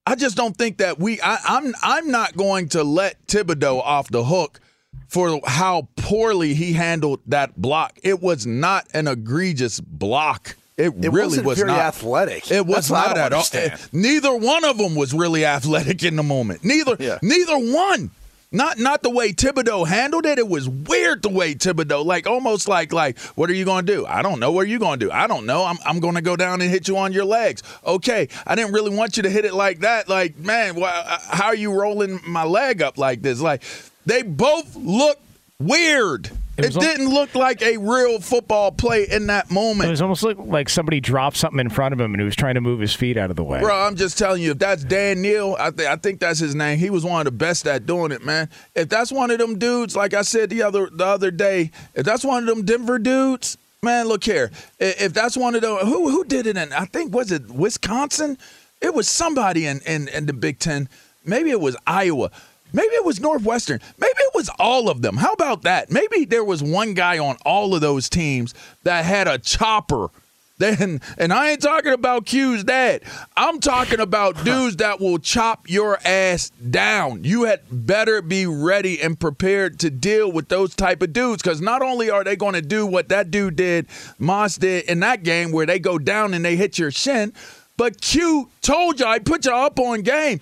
I 0.06 0.14
just 0.14 0.36
don't 0.36 0.56
think 0.56 0.78
that 0.78 0.98
we 0.98 1.20
I, 1.20 1.38
I'm 1.46 1.74
I'm 1.82 2.10
not 2.10 2.36
going 2.36 2.68
to 2.70 2.82
let 2.82 3.24
Thibodeaux 3.26 3.80
off 3.80 4.08
the 4.08 4.24
hook 4.24 4.60
for 5.08 5.40
how 5.44 5.88
poorly 5.96 6.54
he 6.54 6.72
handled 6.72 7.20
that 7.26 7.60
block. 7.60 7.98
It 8.02 8.20
was 8.20 8.46
not 8.46 8.86
an 8.94 9.06
egregious 9.06 9.80
block. 9.80 10.56
It, 10.76 10.92
It 11.02 11.10
really 11.10 11.40
was 11.40 11.62
not 11.62 11.78
athletic. 11.78 12.50
It 12.50 12.66
was 12.66 12.88
That's 12.88 12.90
not 12.90 13.16
at 13.16 13.32
all. 13.32 13.44
Neither 13.92 14.34
one 14.36 14.64
of 14.64 14.76
them 14.76 14.94
was 14.94 15.14
really 15.14 15.44
athletic 15.44 16.02
in 16.02 16.16
the 16.16 16.22
moment. 16.22 16.64
Neither. 16.64 16.96
Yeah. 17.06 17.18
Neither 17.22 17.56
one. 17.56 18.10
Not 18.52 18.78
not 18.78 19.02
the 19.02 19.10
way 19.10 19.32
Thibodeaux 19.32 19.86
handled 19.86 20.24
it. 20.24 20.38
It 20.38 20.48
was 20.48 20.68
weird 20.68 21.22
the 21.22 21.28
way 21.28 21.54
Thibodeaux, 21.54 22.04
like 22.04 22.26
almost 22.26 22.68
like 22.68 22.92
like, 22.92 23.18
what 23.34 23.50
are 23.50 23.54
you 23.54 23.64
to 23.84 23.92
do? 23.92 24.06
I 24.06 24.22
don't 24.22 24.38
know. 24.38 24.52
What 24.52 24.66
are 24.66 24.68
you 24.68 24.78
to 25.00 25.06
do? 25.06 25.12
I 25.12 25.26
don't 25.26 25.46
know. 25.46 25.64
I'm 25.64 25.78
I'm 25.84 25.98
to 26.14 26.22
go 26.22 26.36
down 26.36 26.60
and 26.60 26.70
hit 26.70 26.86
you 26.86 26.96
on 26.96 27.12
your 27.12 27.24
legs. 27.24 27.62
Okay. 27.84 28.28
I 28.46 28.54
didn't 28.54 28.72
really 28.72 28.96
want 28.96 29.16
you 29.16 29.24
to 29.24 29.30
hit 29.30 29.44
it 29.44 29.54
like 29.54 29.80
that. 29.80 30.08
Like 30.08 30.38
man, 30.38 30.76
why, 30.76 30.90
uh, 30.90 31.18
how 31.28 31.46
are 31.46 31.56
you 31.56 31.72
rolling 31.72 32.20
my 32.26 32.44
leg 32.44 32.82
up 32.82 32.98
like 32.98 33.20
this? 33.20 33.40
Like 33.40 33.62
they 34.06 34.22
both 34.22 34.76
look 34.76 35.18
weird. 35.58 36.30
It 36.58 36.64
It, 36.64 36.80
didn't 36.80 37.08
look 37.08 37.34
like 37.34 37.60
a 37.62 37.76
real 37.76 38.20
football 38.20 38.72
play 38.72 39.06
in 39.10 39.26
that 39.26 39.50
moment. 39.50 39.88
It 39.88 39.90
was 39.90 40.00
almost 40.02 40.22
like, 40.22 40.38
like 40.38 40.68
somebody 40.68 41.00
dropped 41.00 41.36
something 41.36 41.60
in 41.60 41.68
front 41.68 41.92
of 41.92 42.00
him 42.00 42.14
and 42.14 42.20
he 42.20 42.24
was 42.24 42.36
trying 42.36 42.54
to 42.54 42.60
move 42.60 42.80
his 42.80 42.94
feet 42.94 43.16
out 43.16 43.30
of 43.30 43.36
the 43.36 43.44
way. 43.44 43.60
Bro, 43.60 43.74
I'm 43.74 43.96
just 43.96 44.16
telling 44.18 44.42
you, 44.42 44.52
if 44.52 44.58
that's 44.58 44.82
Dan 44.84 45.20
Neil, 45.20 45.56
I, 45.58 45.70
th- 45.70 45.88
I 45.88 45.96
think 45.96 46.20
that's 46.20 46.38
his 46.38 46.54
name. 46.54 46.78
He 46.78 46.88
was 46.90 47.04
one 47.04 47.20
of 47.20 47.24
the 47.26 47.30
best 47.30 47.66
at 47.66 47.84
doing 47.84 48.10
it, 48.12 48.24
man. 48.24 48.48
If 48.74 48.88
that's 48.88 49.12
one 49.12 49.30
of 49.30 49.38
them 49.38 49.58
dudes, 49.58 49.94
like 49.94 50.14
I 50.14 50.22
said 50.22 50.50
the 50.50 50.62
other 50.62 50.88
the 50.90 51.04
other 51.06 51.30
day, 51.30 51.70
if 51.94 52.04
that's 52.04 52.24
one 52.24 52.48
of 52.48 52.54
them 52.54 52.64
Denver 52.64 52.98
dudes, 52.98 53.58
man, 53.82 54.08
look 54.08 54.24
here. 54.24 54.50
If 54.78 55.12
that's 55.12 55.36
one 55.36 55.54
of 55.54 55.60
them, 55.60 55.76
who 55.78 56.08
who 56.10 56.24
did 56.24 56.46
it 56.46 56.56
in? 56.56 56.72
I 56.72 56.86
think 56.86 57.14
was 57.14 57.32
it 57.32 57.50
Wisconsin? 57.50 58.38
It 58.80 58.94
was 58.94 59.08
somebody 59.08 59.66
in 59.66 59.80
in, 59.86 60.08
in 60.08 60.26
the 60.26 60.32
Big 60.32 60.58
Ten. 60.58 60.88
maybe 61.24 61.50
it 61.50 61.60
was 61.60 61.76
Iowa. 61.86 62.30
Maybe 62.72 62.94
it 62.94 63.04
was 63.04 63.20
Northwestern. 63.20 63.80
Maybe 63.98 64.18
it 64.18 64.34
was 64.34 64.50
all 64.58 64.88
of 64.88 65.02
them. 65.02 65.16
How 65.16 65.32
about 65.32 65.62
that? 65.62 65.90
Maybe 65.90 66.24
there 66.24 66.44
was 66.44 66.62
one 66.62 66.94
guy 66.94 67.18
on 67.18 67.36
all 67.44 67.74
of 67.74 67.80
those 67.80 68.08
teams 68.08 68.54
that 68.82 69.04
had 69.04 69.28
a 69.28 69.38
chopper. 69.38 70.08
Then, 70.58 71.02
and 71.18 71.34
I 71.34 71.50
ain't 71.50 71.60
talking 71.60 71.92
about 71.92 72.24
Q's 72.24 72.64
dad. 72.64 73.02
I'm 73.36 73.60
talking 73.60 74.00
about 74.00 74.42
dudes 74.44 74.76
that 74.76 75.00
will 75.00 75.18
chop 75.18 75.68
your 75.68 75.98
ass 76.02 76.48
down. 76.48 77.24
You 77.24 77.44
had 77.44 77.60
better 77.70 78.22
be 78.22 78.46
ready 78.46 79.02
and 79.02 79.20
prepared 79.20 79.78
to 79.80 79.90
deal 79.90 80.32
with 80.32 80.48
those 80.48 80.74
type 80.74 81.02
of 81.02 81.12
dudes 81.12 81.42
because 81.42 81.60
not 81.60 81.82
only 81.82 82.08
are 82.08 82.24
they 82.24 82.36
going 82.36 82.54
to 82.54 82.62
do 82.62 82.86
what 82.86 83.10
that 83.10 83.30
dude 83.30 83.56
did, 83.56 83.86
Moss 84.18 84.56
did 84.56 84.86
in 84.86 85.00
that 85.00 85.22
game 85.22 85.52
where 85.52 85.66
they 85.66 85.78
go 85.78 85.98
down 85.98 86.32
and 86.32 86.42
they 86.42 86.56
hit 86.56 86.78
your 86.78 86.90
shin, 86.90 87.34
but 87.76 88.00
Q 88.00 88.48
told 88.62 88.98
you 88.98 89.04
I 89.04 89.18
put 89.18 89.44
you 89.44 89.52
up 89.52 89.78
on 89.78 90.00
game. 90.00 90.40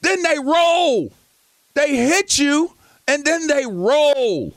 Then 0.00 0.24
they 0.24 0.40
roll. 0.40 1.12
They 1.74 1.96
hit 1.96 2.38
you 2.38 2.72
and 3.08 3.24
then 3.24 3.46
they 3.46 3.66
roll. 3.66 4.54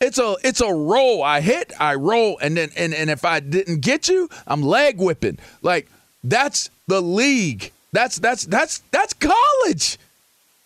It's 0.00 0.18
a 0.18 0.36
it's 0.42 0.60
a 0.62 0.72
roll. 0.72 1.22
I 1.22 1.40
hit, 1.40 1.72
I 1.78 1.94
roll, 1.94 2.38
and 2.40 2.56
then 2.56 2.70
and, 2.76 2.94
and 2.94 3.10
if 3.10 3.24
I 3.24 3.40
didn't 3.40 3.80
get 3.80 4.08
you, 4.08 4.30
I'm 4.46 4.62
leg 4.62 4.98
whipping. 4.98 5.38
Like 5.60 5.88
that's 6.24 6.70
the 6.86 7.02
league. 7.02 7.70
That's 7.92 8.18
that's 8.18 8.46
that's 8.46 8.78
that's 8.92 9.12
college. 9.12 9.98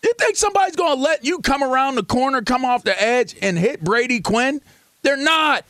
You 0.04 0.12
think 0.18 0.36
somebody's 0.36 0.76
gonna 0.76 1.00
let 1.00 1.24
you 1.24 1.40
come 1.40 1.64
around 1.64 1.96
the 1.96 2.04
corner, 2.04 2.42
come 2.42 2.64
off 2.64 2.84
the 2.84 3.00
edge, 3.02 3.34
and 3.42 3.58
hit 3.58 3.82
Brady 3.82 4.20
Quinn? 4.20 4.60
They're 5.02 5.16
not. 5.16 5.64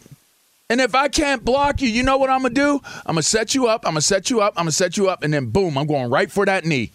And 0.69 0.81
if 0.81 0.95
I 0.95 1.09
can't 1.09 1.45
block 1.45 1.81
you, 1.81 1.89
you 1.89 2.03
know 2.03 2.19
what 2.19 2.31
I'm 2.31 2.43
gonna 2.43 2.55
do? 2.55 2.81
I'm 3.07 3.15
gonna 3.15 3.23
set 3.23 3.55
you 3.55 3.67
up. 3.67 3.87
I'm 3.87 3.93
gonna 3.93 4.03
set 4.03 4.29
you 4.29 4.41
up. 4.41 4.55
I'm 4.57 4.65
gonna 4.65 4.73
set 4.73 4.97
you 4.99 5.09
up, 5.09 5.23
and 5.23 5.33
then 5.33 5.47
boom, 5.47 5.79
I'm 5.79 5.87
going 5.87 6.11
right 6.11 6.31
for 6.31 6.45
that 6.45 6.67
knee. 6.67 6.91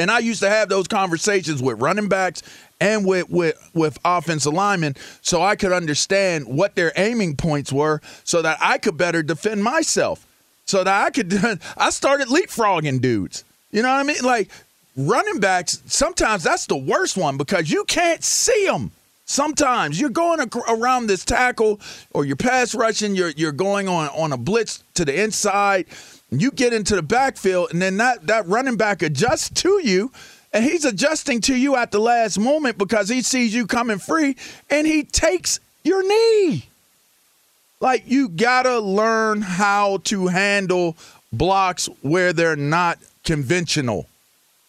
And 0.00 0.10
I 0.10 0.18
used 0.20 0.40
to 0.40 0.48
have 0.48 0.68
those 0.70 0.88
conversations 0.88 1.62
with 1.62 1.80
running 1.80 2.08
backs 2.08 2.42
and 2.80 3.04
with 3.04 3.28
with 3.28 3.70
with 3.74 3.98
offensive 4.04 4.54
linemen 4.54 4.96
so 5.20 5.42
I 5.42 5.56
could 5.56 5.72
understand 5.72 6.46
what 6.46 6.74
their 6.74 6.92
aiming 6.96 7.36
points 7.36 7.70
were 7.70 8.00
so 8.24 8.40
that 8.40 8.58
I 8.62 8.78
could 8.78 8.96
better 8.96 9.22
defend 9.22 9.62
myself. 9.62 10.26
So 10.64 10.82
that 10.82 11.06
I 11.06 11.10
could 11.10 11.32
I 11.76 11.90
started 11.90 12.28
leapfrogging 12.28 13.02
dudes. 13.02 13.44
You 13.70 13.82
know 13.82 13.90
what 13.90 14.00
I 14.00 14.02
mean? 14.04 14.22
Like 14.22 14.48
running 14.96 15.38
backs, 15.38 15.82
sometimes 15.86 16.42
that's 16.42 16.66
the 16.66 16.76
worst 16.76 17.16
one 17.16 17.36
because 17.36 17.70
you 17.70 17.84
can't 17.84 18.24
see 18.24 18.66
them. 18.66 18.92
Sometimes 19.26 20.00
you're 20.00 20.10
going 20.10 20.40
around 20.68 21.06
this 21.06 21.24
tackle 21.24 21.78
or 22.12 22.24
you're 22.24 22.36
pass 22.36 22.74
rushing, 22.74 23.14
you're 23.14 23.30
you're 23.30 23.52
going 23.52 23.86
on 23.86 24.08
on 24.08 24.32
a 24.32 24.38
blitz 24.38 24.82
to 24.94 25.04
the 25.04 25.22
inside. 25.22 25.86
You 26.30 26.50
get 26.52 26.72
into 26.72 26.94
the 26.94 27.02
backfield 27.02 27.72
and 27.72 27.82
then 27.82 27.96
that 27.96 28.26
that 28.28 28.46
running 28.46 28.76
back 28.76 29.02
adjusts 29.02 29.50
to 29.62 29.80
you 29.82 30.12
and 30.52 30.64
he's 30.64 30.84
adjusting 30.84 31.40
to 31.42 31.56
you 31.56 31.76
at 31.76 31.90
the 31.90 32.00
last 32.00 32.38
moment 32.38 32.78
because 32.78 33.08
he 33.08 33.22
sees 33.22 33.54
you 33.54 33.66
coming 33.66 33.98
free 33.98 34.36
and 34.68 34.86
he 34.86 35.02
takes 35.02 35.60
your 35.84 36.06
knee. 36.06 36.64
Like 37.80 38.04
you 38.06 38.28
gotta 38.28 38.78
learn 38.78 39.42
how 39.42 39.98
to 40.04 40.28
handle 40.28 40.96
blocks 41.32 41.88
where 42.02 42.32
they're 42.32 42.56
not 42.56 42.98
conventional. 43.24 44.06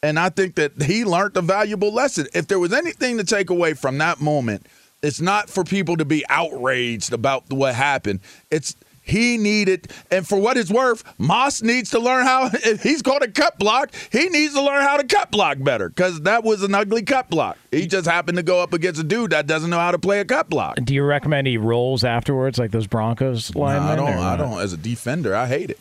And 0.04 0.18
I 0.18 0.30
think 0.30 0.56
that 0.56 0.82
he 0.82 1.06
learned 1.06 1.38
a 1.38 1.42
valuable 1.42 1.94
lesson. 1.94 2.28
If 2.34 2.48
there 2.48 2.60
was 2.60 2.74
anything 2.74 3.18
to 3.18 3.24
take 3.24 3.50
away 3.50 3.74
from 3.74 4.00
that 4.00 4.20
moment, 4.20 4.66
it's 5.04 5.22
not 5.22 5.50
for 5.50 5.64
people 5.64 5.98
to 5.98 6.06
be 6.06 6.24
outraged 6.30 7.14
about 7.14 7.50
what 7.50 7.76
happened. 7.76 8.20
It's 8.50 8.76
he 9.02 9.38
needed, 9.38 9.92
and 10.10 10.28
for 10.28 10.38
what 10.38 10.58
it's 10.58 10.70
worth, 10.72 11.04
Moss 11.18 11.62
needs 11.62 11.90
to 11.92 12.00
learn 12.00 12.26
how. 12.26 12.50
If 12.64 12.84
he's 12.84 13.02
going 13.02 13.22
to 13.22 13.32
cut 13.32 13.58
block, 13.60 13.92
he 14.12 14.30
needs 14.30 14.54
to 14.54 14.62
learn 14.62 14.84
how 14.84 14.98
to 14.98 15.04
cut 15.04 15.32
block 15.32 15.58
better 15.60 15.90
because 15.90 16.22
that 16.22 16.44
was 16.44 16.64
an 16.64 16.74
ugly 16.76 17.02
cut 17.02 17.30
block. 17.30 17.58
He 17.72 17.88
just 17.88 18.08
happened 18.08 18.38
to 18.38 18.44
go 18.44 18.62
up 18.62 18.72
against 18.74 19.00
a 19.00 19.04
dude 19.04 19.32
that 19.32 19.48
doesn't 19.48 19.70
know 19.70 19.80
how 19.80 19.92
to 19.92 20.00
play 20.00 20.20
a 20.20 20.26
cut 20.26 20.50
block. 20.50 20.78
Do 20.84 20.94
you 20.94 21.04
recommend 21.04 21.48
he 21.48 21.58
rolls 21.58 22.04
afterwards, 22.04 22.60
like 22.60 22.72
those 22.72 22.88
Broncos 22.88 23.56
linemen? 23.56 23.90
I 23.90 23.96
don't. 23.96 24.08
I 24.10 24.38
don't. 24.38 24.60
As 24.60 24.74
a 24.74 24.78
defender, 24.78 25.36
I 25.36 25.48
hate 25.48 25.72
it. 25.72 25.80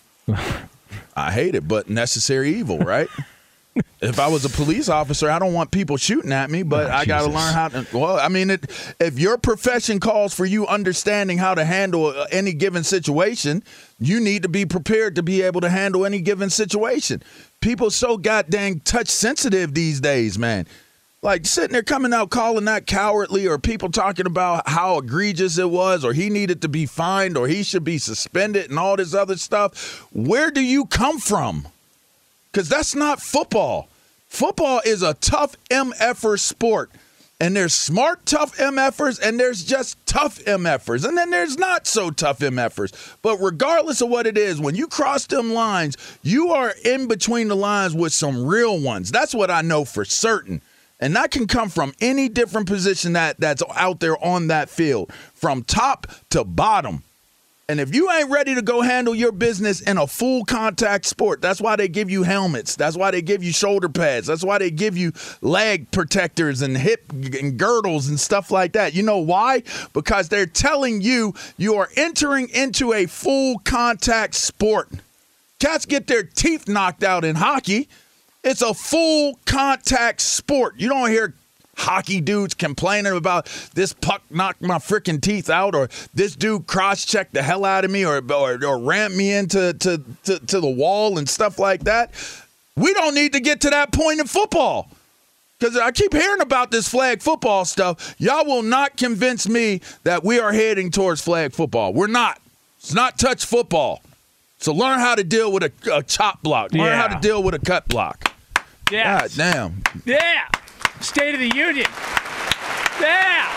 I 1.14 1.32
hate 1.32 1.54
it, 1.54 1.68
but 1.68 1.88
necessary 1.90 2.54
evil, 2.54 2.78
right? 2.78 3.08
if 4.00 4.18
I 4.18 4.28
was 4.28 4.44
a 4.44 4.48
police 4.48 4.88
officer, 4.88 5.30
I 5.30 5.38
don't 5.38 5.52
want 5.52 5.70
people 5.70 5.96
shooting 5.96 6.32
at 6.32 6.50
me, 6.50 6.62
but 6.62 6.86
Oh, 6.86 6.92
I 6.92 7.04
got 7.04 7.22
to 7.22 7.28
learn 7.28 7.52
how 7.54 7.68
to. 7.68 7.86
Well, 7.92 8.18
I 8.18 8.28
mean, 8.28 8.50
it, 8.50 8.66
if 9.00 9.18
your 9.18 9.38
profession 9.38 10.00
calls 10.00 10.34
for 10.34 10.44
you 10.44 10.66
understanding 10.66 11.38
how 11.38 11.54
to 11.54 11.64
handle 11.64 12.06
uh, 12.06 12.26
any 12.30 12.52
given 12.52 12.84
situation, 12.84 13.62
you 13.98 14.20
need 14.20 14.42
to 14.42 14.48
be 14.48 14.64
prepared 14.66 15.14
to 15.16 15.22
be 15.22 15.42
able 15.42 15.60
to 15.60 15.68
handle 15.68 16.06
any 16.06 16.20
given 16.20 16.50
situation. 16.50 17.22
People 17.60 17.90
so 17.90 18.16
goddamn 18.16 18.80
touch 18.80 19.08
sensitive 19.08 19.74
these 19.74 20.00
days, 20.00 20.38
man. 20.38 20.66
Like 21.22 21.44
sitting 21.44 21.72
there 21.72 21.82
coming 21.82 22.14
out 22.14 22.30
calling 22.30 22.64
that 22.64 22.86
cowardly, 22.86 23.46
or 23.46 23.58
people 23.58 23.90
talking 23.90 24.24
about 24.24 24.66
how 24.66 24.96
egregious 24.96 25.58
it 25.58 25.68
was, 25.68 26.02
or 26.02 26.14
he 26.14 26.30
needed 26.30 26.62
to 26.62 26.68
be 26.68 26.86
fined, 26.86 27.36
or 27.36 27.46
he 27.46 27.62
should 27.62 27.84
be 27.84 27.98
suspended, 27.98 28.70
and 28.70 28.78
all 28.78 28.96
this 28.96 29.12
other 29.12 29.36
stuff. 29.36 30.06
Where 30.12 30.50
do 30.50 30.62
you 30.62 30.86
come 30.86 31.18
from? 31.18 31.66
Because 32.52 32.68
that's 32.68 32.94
not 32.94 33.20
football. 33.20 33.88
Football 34.28 34.80
is 34.84 35.02
a 35.02 35.14
tough 35.14 35.56
MFer 35.70 36.38
sport. 36.38 36.90
And 37.42 37.56
there's 37.56 37.72
smart, 37.72 38.26
tough 38.26 38.58
MFers, 38.58 39.18
and 39.18 39.40
there's 39.40 39.64
just 39.64 39.96
tough 40.04 40.40
MFers. 40.40 41.08
And 41.08 41.16
then 41.16 41.30
there's 41.30 41.56
not 41.56 41.86
so 41.86 42.10
tough 42.10 42.40
MFers. 42.40 43.16
But 43.22 43.38
regardless 43.38 44.02
of 44.02 44.10
what 44.10 44.26
it 44.26 44.36
is, 44.36 44.60
when 44.60 44.74
you 44.74 44.86
cross 44.86 45.26
them 45.26 45.54
lines, 45.54 45.96
you 46.22 46.50
are 46.50 46.74
in 46.84 47.08
between 47.08 47.48
the 47.48 47.56
lines 47.56 47.94
with 47.94 48.12
some 48.12 48.44
real 48.44 48.78
ones. 48.78 49.10
That's 49.10 49.34
what 49.34 49.50
I 49.50 49.62
know 49.62 49.86
for 49.86 50.04
certain. 50.04 50.60
And 51.00 51.16
that 51.16 51.30
can 51.30 51.46
come 51.46 51.70
from 51.70 51.94
any 51.98 52.28
different 52.28 52.68
position 52.68 53.14
that, 53.14 53.40
that's 53.40 53.62
out 53.74 54.00
there 54.00 54.22
on 54.22 54.48
that 54.48 54.68
field, 54.68 55.10
from 55.32 55.62
top 55.62 56.08
to 56.28 56.44
bottom. 56.44 57.04
And 57.70 57.78
if 57.78 57.94
you 57.94 58.10
ain't 58.10 58.28
ready 58.28 58.56
to 58.56 58.62
go 58.62 58.80
handle 58.80 59.14
your 59.14 59.30
business 59.30 59.80
in 59.80 59.96
a 59.96 60.04
full 60.04 60.44
contact 60.44 61.06
sport, 61.06 61.40
that's 61.40 61.60
why 61.60 61.76
they 61.76 61.86
give 61.86 62.10
you 62.10 62.24
helmets. 62.24 62.74
That's 62.74 62.96
why 62.96 63.12
they 63.12 63.22
give 63.22 63.44
you 63.44 63.52
shoulder 63.52 63.88
pads. 63.88 64.26
That's 64.26 64.42
why 64.42 64.58
they 64.58 64.72
give 64.72 64.96
you 64.96 65.12
leg 65.40 65.88
protectors 65.92 66.62
and 66.62 66.76
hip 66.76 67.04
and 67.12 67.56
girdles 67.56 68.08
and 68.08 68.18
stuff 68.18 68.50
like 68.50 68.72
that. 68.72 68.92
You 68.92 69.04
know 69.04 69.18
why? 69.18 69.62
Because 69.92 70.28
they're 70.28 70.46
telling 70.46 71.00
you 71.00 71.32
you 71.58 71.76
are 71.76 71.88
entering 71.94 72.48
into 72.48 72.92
a 72.92 73.06
full 73.06 73.60
contact 73.60 74.34
sport. 74.34 74.88
Cats 75.60 75.86
get 75.86 76.08
their 76.08 76.24
teeth 76.24 76.66
knocked 76.66 77.04
out 77.04 77.24
in 77.24 77.36
hockey. 77.36 77.88
It's 78.42 78.62
a 78.62 78.74
full 78.74 79.38
contact 79.46 80.22
sport. 80.22 80.74
You 80.76 80.88
don't 80.88 81.08
hear 81.08 81.34
hockey 81.80 82.20
dudes 82.20 82.54
complaining 82.54 83.16
about 83.16 83.46
this 83.74 83.92
puck 83.92 84.22
knocked 84.30 84.60
my 84.60 84.76
freaking 84.76 85.20
teeth 85.20 85.48
out 85.48 85.74
or 85.74 85.88
this 86.14 86.36
dude 86.36 86.66
cross 86.66 87.04
checked 87.04 87.32
the 87.32 87.42
hell 87.42 87.64
out 87.64 87.84
of 87.84 87.90
me 87.90 88.04
or, 88.04 88.22
or, 88.32 88.64
or 88.64 88.78
rammed 88.78 89.16
me 89.16 89.32
into 89.32 89.72
to, 89.74 90.02
to, 90.24 90.38
to 90.46 90.60
the 90.60 90.70
wall 90.70 91.18
and 91.18 91.28
stuff 91.28 91.58
like 91.58 91.84
that. 91.84 92.12
We 92.76 92.92
don't 92.94 93.14
need 93.14 93.32
to 93.32 93.40
get 93.40 93.62
to 93.62 93.70
that 93.70 93.92
point 93.92 94.20
in 94.20 94.26
football. 94.26 94.90
Because 95.58 95.76
I 95.76 95.90
keep 95.90 96.14
hearing 96.14 96.40
about 96.40 96.70
this 96.70 96.88
flag 96.88 97.20
football 97.20 97.66
stuff. 97.66 98.14
Y'all 98.18 98.46
will 98.46 98.62
not 98.62 98.96
convince 98.96 99.46
me 99.46 99.82
that 100.04 100.24
we 100.24 100.38
are 100.38 100.52
heading 100.52 100.90
towards 100.90 101.20
flag 101.20 101.52
football. 101.52 101.92
We're 101.92 102.06
not. 102.06 102.40
It's 102.78 102.94
not 102.94 103.18
touch 103.18 103.44
football. 103.44 104.00
So 104.58 104.72
learn 104.72 105.00
how 105.00 105.14
to 105.14 105.24
deal 105.24 105.52
with 105.52 105.62
a, 105.62 105.72
a 105.92 106.02
chop 106.02 106.42
block. 106.42 106.72
Learn 106.72 106.96
how 106.96 107.08
to 107.08 107.20
deal 107.20 107.42
with 107.42 107.54
a 107.54 107.58
cut 107.58 107.88
block. 107.88 108.32
Yeah. 108.90 109.20
God 109.20 109.30
damn. 109.36 109.82
Yeah. 110.06 110.48
State 111.00 111.34
of 111.34 111.40
the 111.40 111.54
Union. 111.56 111.86
Yeah. 113.00 113.56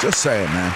Just 0.00 0.20
saying, 0.22 0.46
man. 0.46 0.74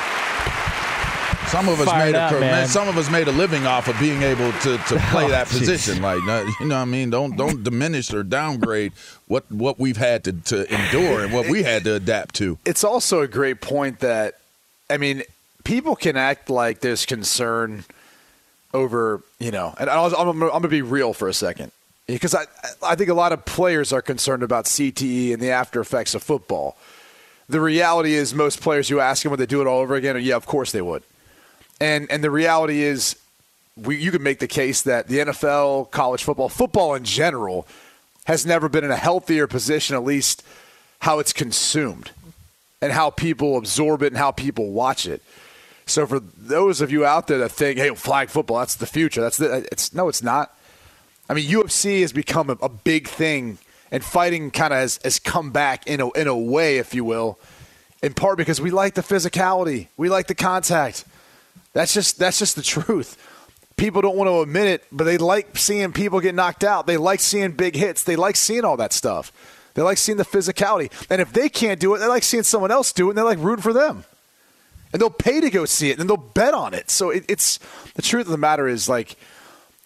Some 1.49 1.69
of 1.69 1.81
us 1.81 1.87
Fired 1.87 2.13
made 2.13 2.19
a 2.19 2.23
up, 2.23 2.33
man. 2.33 2.41
man. 2.41 2.69
some 2.69 2.89
of 2.89 2.99
us 2.99 3.09
made 3.11 3.29
a 3.29 3.33
living 3.33 3.65
off 3.67 3.87
of 3.89 3.99
being 4.01 4.23
able 4.23 4.51
to, 4.53 4.77
to 4.77 4.97
play 5.11 5.25
Oh, 5.25 5.29
that 5.29 5.47
jeez. 5.47 5.59
position. 5.61 6.03
Like 6.03 6.19
you 6.61 6.67
know 6.67 6.75
what 6.77 6.83
I 6.83 6.85
mean? 6.85 7.11
Don't 7.11 7.37
don't 7.37 7.63
diminish 7.63 8.13
or 8.13 8.23
downgrade 8.23 8.93
what 9.29 9.51
what 9.53 9.79
we've 9.79 9.97
had 9.97 10.25
to, 10.25 10.33
to 10.33 10.73
endure 10.75 11.23
and 11.25 11.33
what 11.33 11.49
we 11.49 11.63
had 11.63 11.85
to 11.85 11.95
adapt 11.95 12.35
to. 12.37 12.59
it's 12.67 12.83
also 12.83 13.21
a 13.23 13.29
great 13.29 13.61
point 13.61 14.01
that 14.01 14.41
I 14.91 14.97
mean, 14.99 15.23
people 15.63 15.95
can 15.97 16.17
act 16.17 16.51
like 16.51 16.81
there's 16.81 17.07
concern 17.07 17.85
over 18.75 19.23
you 19.39 19.51
know, 19.53 19.75
and 19.79 19.89
I 19.89 20.01
was, 20.03 20.13
I'm, 20.13 20.29
I'm 20.29 20.39
going 20.41 20.63
to 20.63 20.69
be 20.69 20.83
real 20.83 21.13
for 21.15 21.29
a 21.29 21.35
second 21.35 21.71
because 22.07 22.35
I 22.35 22.45
I 22.83 22.95
think 22.95 23.11
a 23.11 23.15
lot 23.15 23.33
of 23.33 23.45
players 23.45 23.93
are 23.93 24.03
concerned 24.03 24.43
about 24.43 24.67
CTE 24.67 25.33
and 25.33 25.43
the 25.43 25.51
after 25.51 25.81
effects 25.81 26.15
of 26.15 26.23
football. 26.23 26.77
The 27.49 27.61
reality 27.61 28.15
is, 28.15 28.35
most 28.35 28.61
players 28.61 28.89
you 28.89 29.01
ask 29.01 29.23
them 29.23 29.31
would 29.31 29.41
they 29.41 29.47
do 29.47 29.61
it 29.61 29.67
all 29.67 29.81
over 29.81 29.95
again, 29.95 30.19
yeah, 30.23 30.37
of 30.37 30.47
course 30.47 30.73
they 30.73 30.83
would. 30.83 31.03
And 31.81 32.11
and 32.11 32.25
the 32.25 32.31
reality 32.31 32.83
is, 32.83 33.17
we, 33.77 33.97
you 33.97 34.11
can 34.11 34.23
make 34.23 34.39
the 34.39 34.49
case 34.49 34.83
that 34.83 35.09
the 35.09 35.19
NFL, 35.19 35.91
college 35.91 36.23
football, 36.25 36.49
football 36.49 36.95
in 36.95 37.05
general, 37.05 37.67
has 38.25 38.47
never 38.47 38.69
been 38.69 38.85
in 38.85 38.91
a 38.91 38.97
healthier 38.97 39.47
position, 39.47 39.95
at 39.95 40.05
least 40.05 40.43
how 41.01 41.19
it's 41.19 41.33
consumed 41.33 42.11
and 42.81 42.93
how 42.93 43.11
people 43.11 43.59
absorb 43.59 44.03
it 44.03 44.09
and 44.09 44.17
how 44.17 44.31
people 44.31 44.71
watch 44.71 45.07
it. 45.07 45.23
So 45.87 46.07
for 46.07 46.21
those 46.21 46.81
of 46.81 46.91
you 46.91 47.05
out 47.05 47.27
there 47.27 47.39
that 47.39 47.51
think, 47.51 47.79
"Hey, 47.79 47.95
flag 47.95 48.31
football, 48.31 48.59
that's 48.59 48.77
the 48.77 48.87
future," 48.87 49.21
that's 49.21 49.37
the 49.37 49.69
it's 49.71 49.93
no, 49.93 50.09
it's 50.09 50.23
not. 50.23 50.57
I 51.29 51.35
mean, 51.35 51.49
UFC 51.49 52.01
has 52.03 52.13
become 52.13 52.51
a, 52.51 52.57
a 52.61 52.69
big 52.69 53.09
thing, 53.09 53.59
and 53.91 54.05
fighting 54.05 54.51
kind 54.51 54.73
of 54.73 54.81
has, 54.81 55.01
has 55.05 55.19
come 55.19 55.51
back 55.51 55.87
in 55.87 56.01
a, 56.01 56.11
in 56.13 56.29
a 56.29 56.37
way, 56.37 56.79
if 56.79 56.95
you 56.95 57.05
will, 57.05 57.39
in 58.03 58.13
part 58.15 58.37
because 58.37 58.61
we 58.61 58.71
like 58.71 58.95
the 58.95 59.03
physicality, 59.03 59.89
we 59.97 60.09
like 60.09 60.27
the 60.27 60.35
contact. 60.35 61.05
That's 61.73 61.93
just 61.93 62.19
that's 62.19 62.39
just 62.39 62.57
the 62.57 62.63
truth. 62.63 63.17
People 63.77 64.03
don't 64.03 64.17
want 64.17 64.29
to 64.29 64.41
admit 64.41 64.69
it, 64.69 64.85
but 64.93 65.05
they 65.05 65.19
like 65.19 65.57
seeing 65.57 65.93
people 65.93 66.21
get 66.21 66.35
knocked 66.35 66.63
out. 66.63 66.87
They 66.87 66.97
like 66.97 67.19
seeing 67.19 67.53
big 67.53 67.75
hits. 67.75 68.05
They 68.05 68.15
like 68.15 68.37
seeing 68.37 68.65
all 68.65 68.77
that 68.77 68.93
stuff. 68.93 69.33
They 69.75 69.83
like 69.83 69.99
seeing 69.99 70.17
the 70.17 70.25
physicality. 70.25 70.93
And 71.11 71.21
if 71.21 71.33
they 71.33 71.49
can't 71.49 71.81
do 71.81 71.93
it, 71.95 71.99
they 71.99 72.07
like 72.07 72.23
seeing 72.23 72.45
someone 72.45 72.71
else 72.71 72.93
do 72.93 73.09
it, 73.09 73.11
and 73.11 73.19
they 73.19 73.23
like 73.23 73.39
rooting 73.39 73.63
for 73.63 73.73
them. 73.73 74.05
And 74.93 75.03
they'll 75.03 75.11
pay 75.11 75.41
to 75.41 75.51
go 75.51 75.65
see 75.65 75.91
it, 75.91 75.99
and 75.99 76.09
they'll 76.09 76.17
bet 76.17 76.55
on 76.55 76.73
it. 76.73 76.89
So 76.89 77.11
it, 77.11 77.25
it's 77.29 77.59
the 77.95 78.03
truth 78.03 78.27
of 78.27 78.31
the 78.31 78.39
matter 78.39 78.69
is 78.69 78.89
like, 78.89 79.17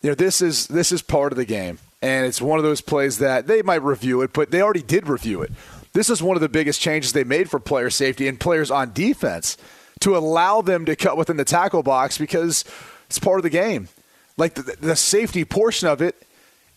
you 0.03 0.11
know, 0.11 0.15
this 0.15 0.41
is 0.41 0.67
this 0.69 0.93
is 0.93 1.03
part 1.03 1.33
of 1.33 1.37
the 1.37 1.45
game, 1.45 1.79
and 2.01 2.27
it's 2.27 2.41
one 2.41 2.59
of 2.59 2.65
those 2.65 2.81
plays 2.81 3.19
that 3.19 3.47
they 3.47 3.63
might 3.63 3.83
review 3.83 4.23
it, 4.23 4.33
but 4.33 4.51
they 4.51 4.63
already 4.63 4.83
did 4.83 5.09
review 5.09 5.43
it. 5.43 5.53
This 5.93 6.11
is 6.11 6.23
one 6.23 6.37
of 6.37 6.41
the 6.41 6.49
biggest 6.49 6.81
changes 6.81 7.13
they 7.13 7.25
made 7.25 7.51
for 7.51 7.59
player 7.59 7.91
safety 7.91 8.29
and 8.29 8.39
players 8.39 8.71
on 8.71 8.93
defense 8.93 9.57
to 10.01 10.17
allow 10.17 10.61
them 10.63 10.85
to 10.85 10.95
cut 10.95 11.17
within 11.17 11.37
the 11.37 11.45
tackle 11.45 11.83
box 11.83 12.19
because 12.19 12.65
it's 13.07 13.19
part 13.19 13.39
of 13.39 13.43
the 13.43 13.51
game. 13.51 13.89
Like 14.37 14.55
the, 14.55 14.77
the 14.81 14.95
safety 14.95 15.45
portion 15.45 15.89
of 15.89 16.01
it 16.01 16.25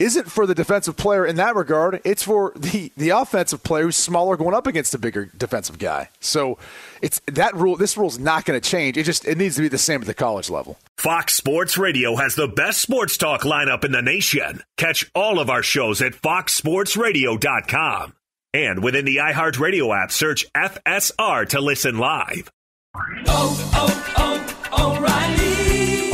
isn't 0.02 0.32
for 0.32 0.46
the 0.46 0.56
defensive 0.56 0.98
player 0.98 1.26
in 1.26 1.38
that 1.38 1.56
regard. 1.56 2.02
It's 2.04 2.24
for 2.24 2.52
the, 2.56 2.92
the 2.98 3.10
offensive 3.10 3.64
player 3.64 3.84
who's 3.84 3.96
smaller 3.96 4.36
going 4.36 4.56
up 4.56 4.68
against 4.68 4.96
a 4.96 4.98
bigger 4.98 5.32
defensive 5.38 5.80
guy. 5.80 6.10
So 6.20 6.58
it's 7.02 7.22
that 7.28 7.56
rule. 7.56 7.78
This 7.78 7.98
rule 7.98 8.10
is 8.10 8.20
not 8.20 8.46
going 8.46 8.60
to 8.60 8.70
change. 8.70 8.98
It 8.98 9.04
just 9.04 9.26
it 9.26 9.38
needs 9.38 9.56
to 9.56 9.62
be 9.62 9.68
the 9.68 9.78
same 9.78 10.02
at 10.02 10.08
the 10.08 10.14
college 10.14 10.50
level. 10.50 10.78
Fox 10.98 11.36
Sports 11.36 11.78
Radio 11.78 12.16
has 12.16 12.36
the 12.36 12.48
best 12.48 12.82
sports 12.82 13.18
talk 13.18 13.42
lineup 13.42 13.86
in 13.86 13.92
the 13.92 14.02
nation. 14.02 14.64
Catch 14.78 15.12
all 15.14 15.40
of 15.40 15.50
our 15.50 15.64
shows 15.64 16.02
at 16.02 16.14
foxsportsradio.com. 16.14 18.14
And 18.54 18.84
within 18.84 19.06
the 19.06 19.18
iHeartRadio 19.18 20.04
app, 20.04 20.12
search 20.12 20.46
FSR 20.54 21.48
to 21.50 21.62
listen 21.62 21.98
live. 21.98 22.52
Oh, 23.28 23.72
oh, 23.74 24.68
oh, 24.74 24.98
O'Reilly. 24.98 25.41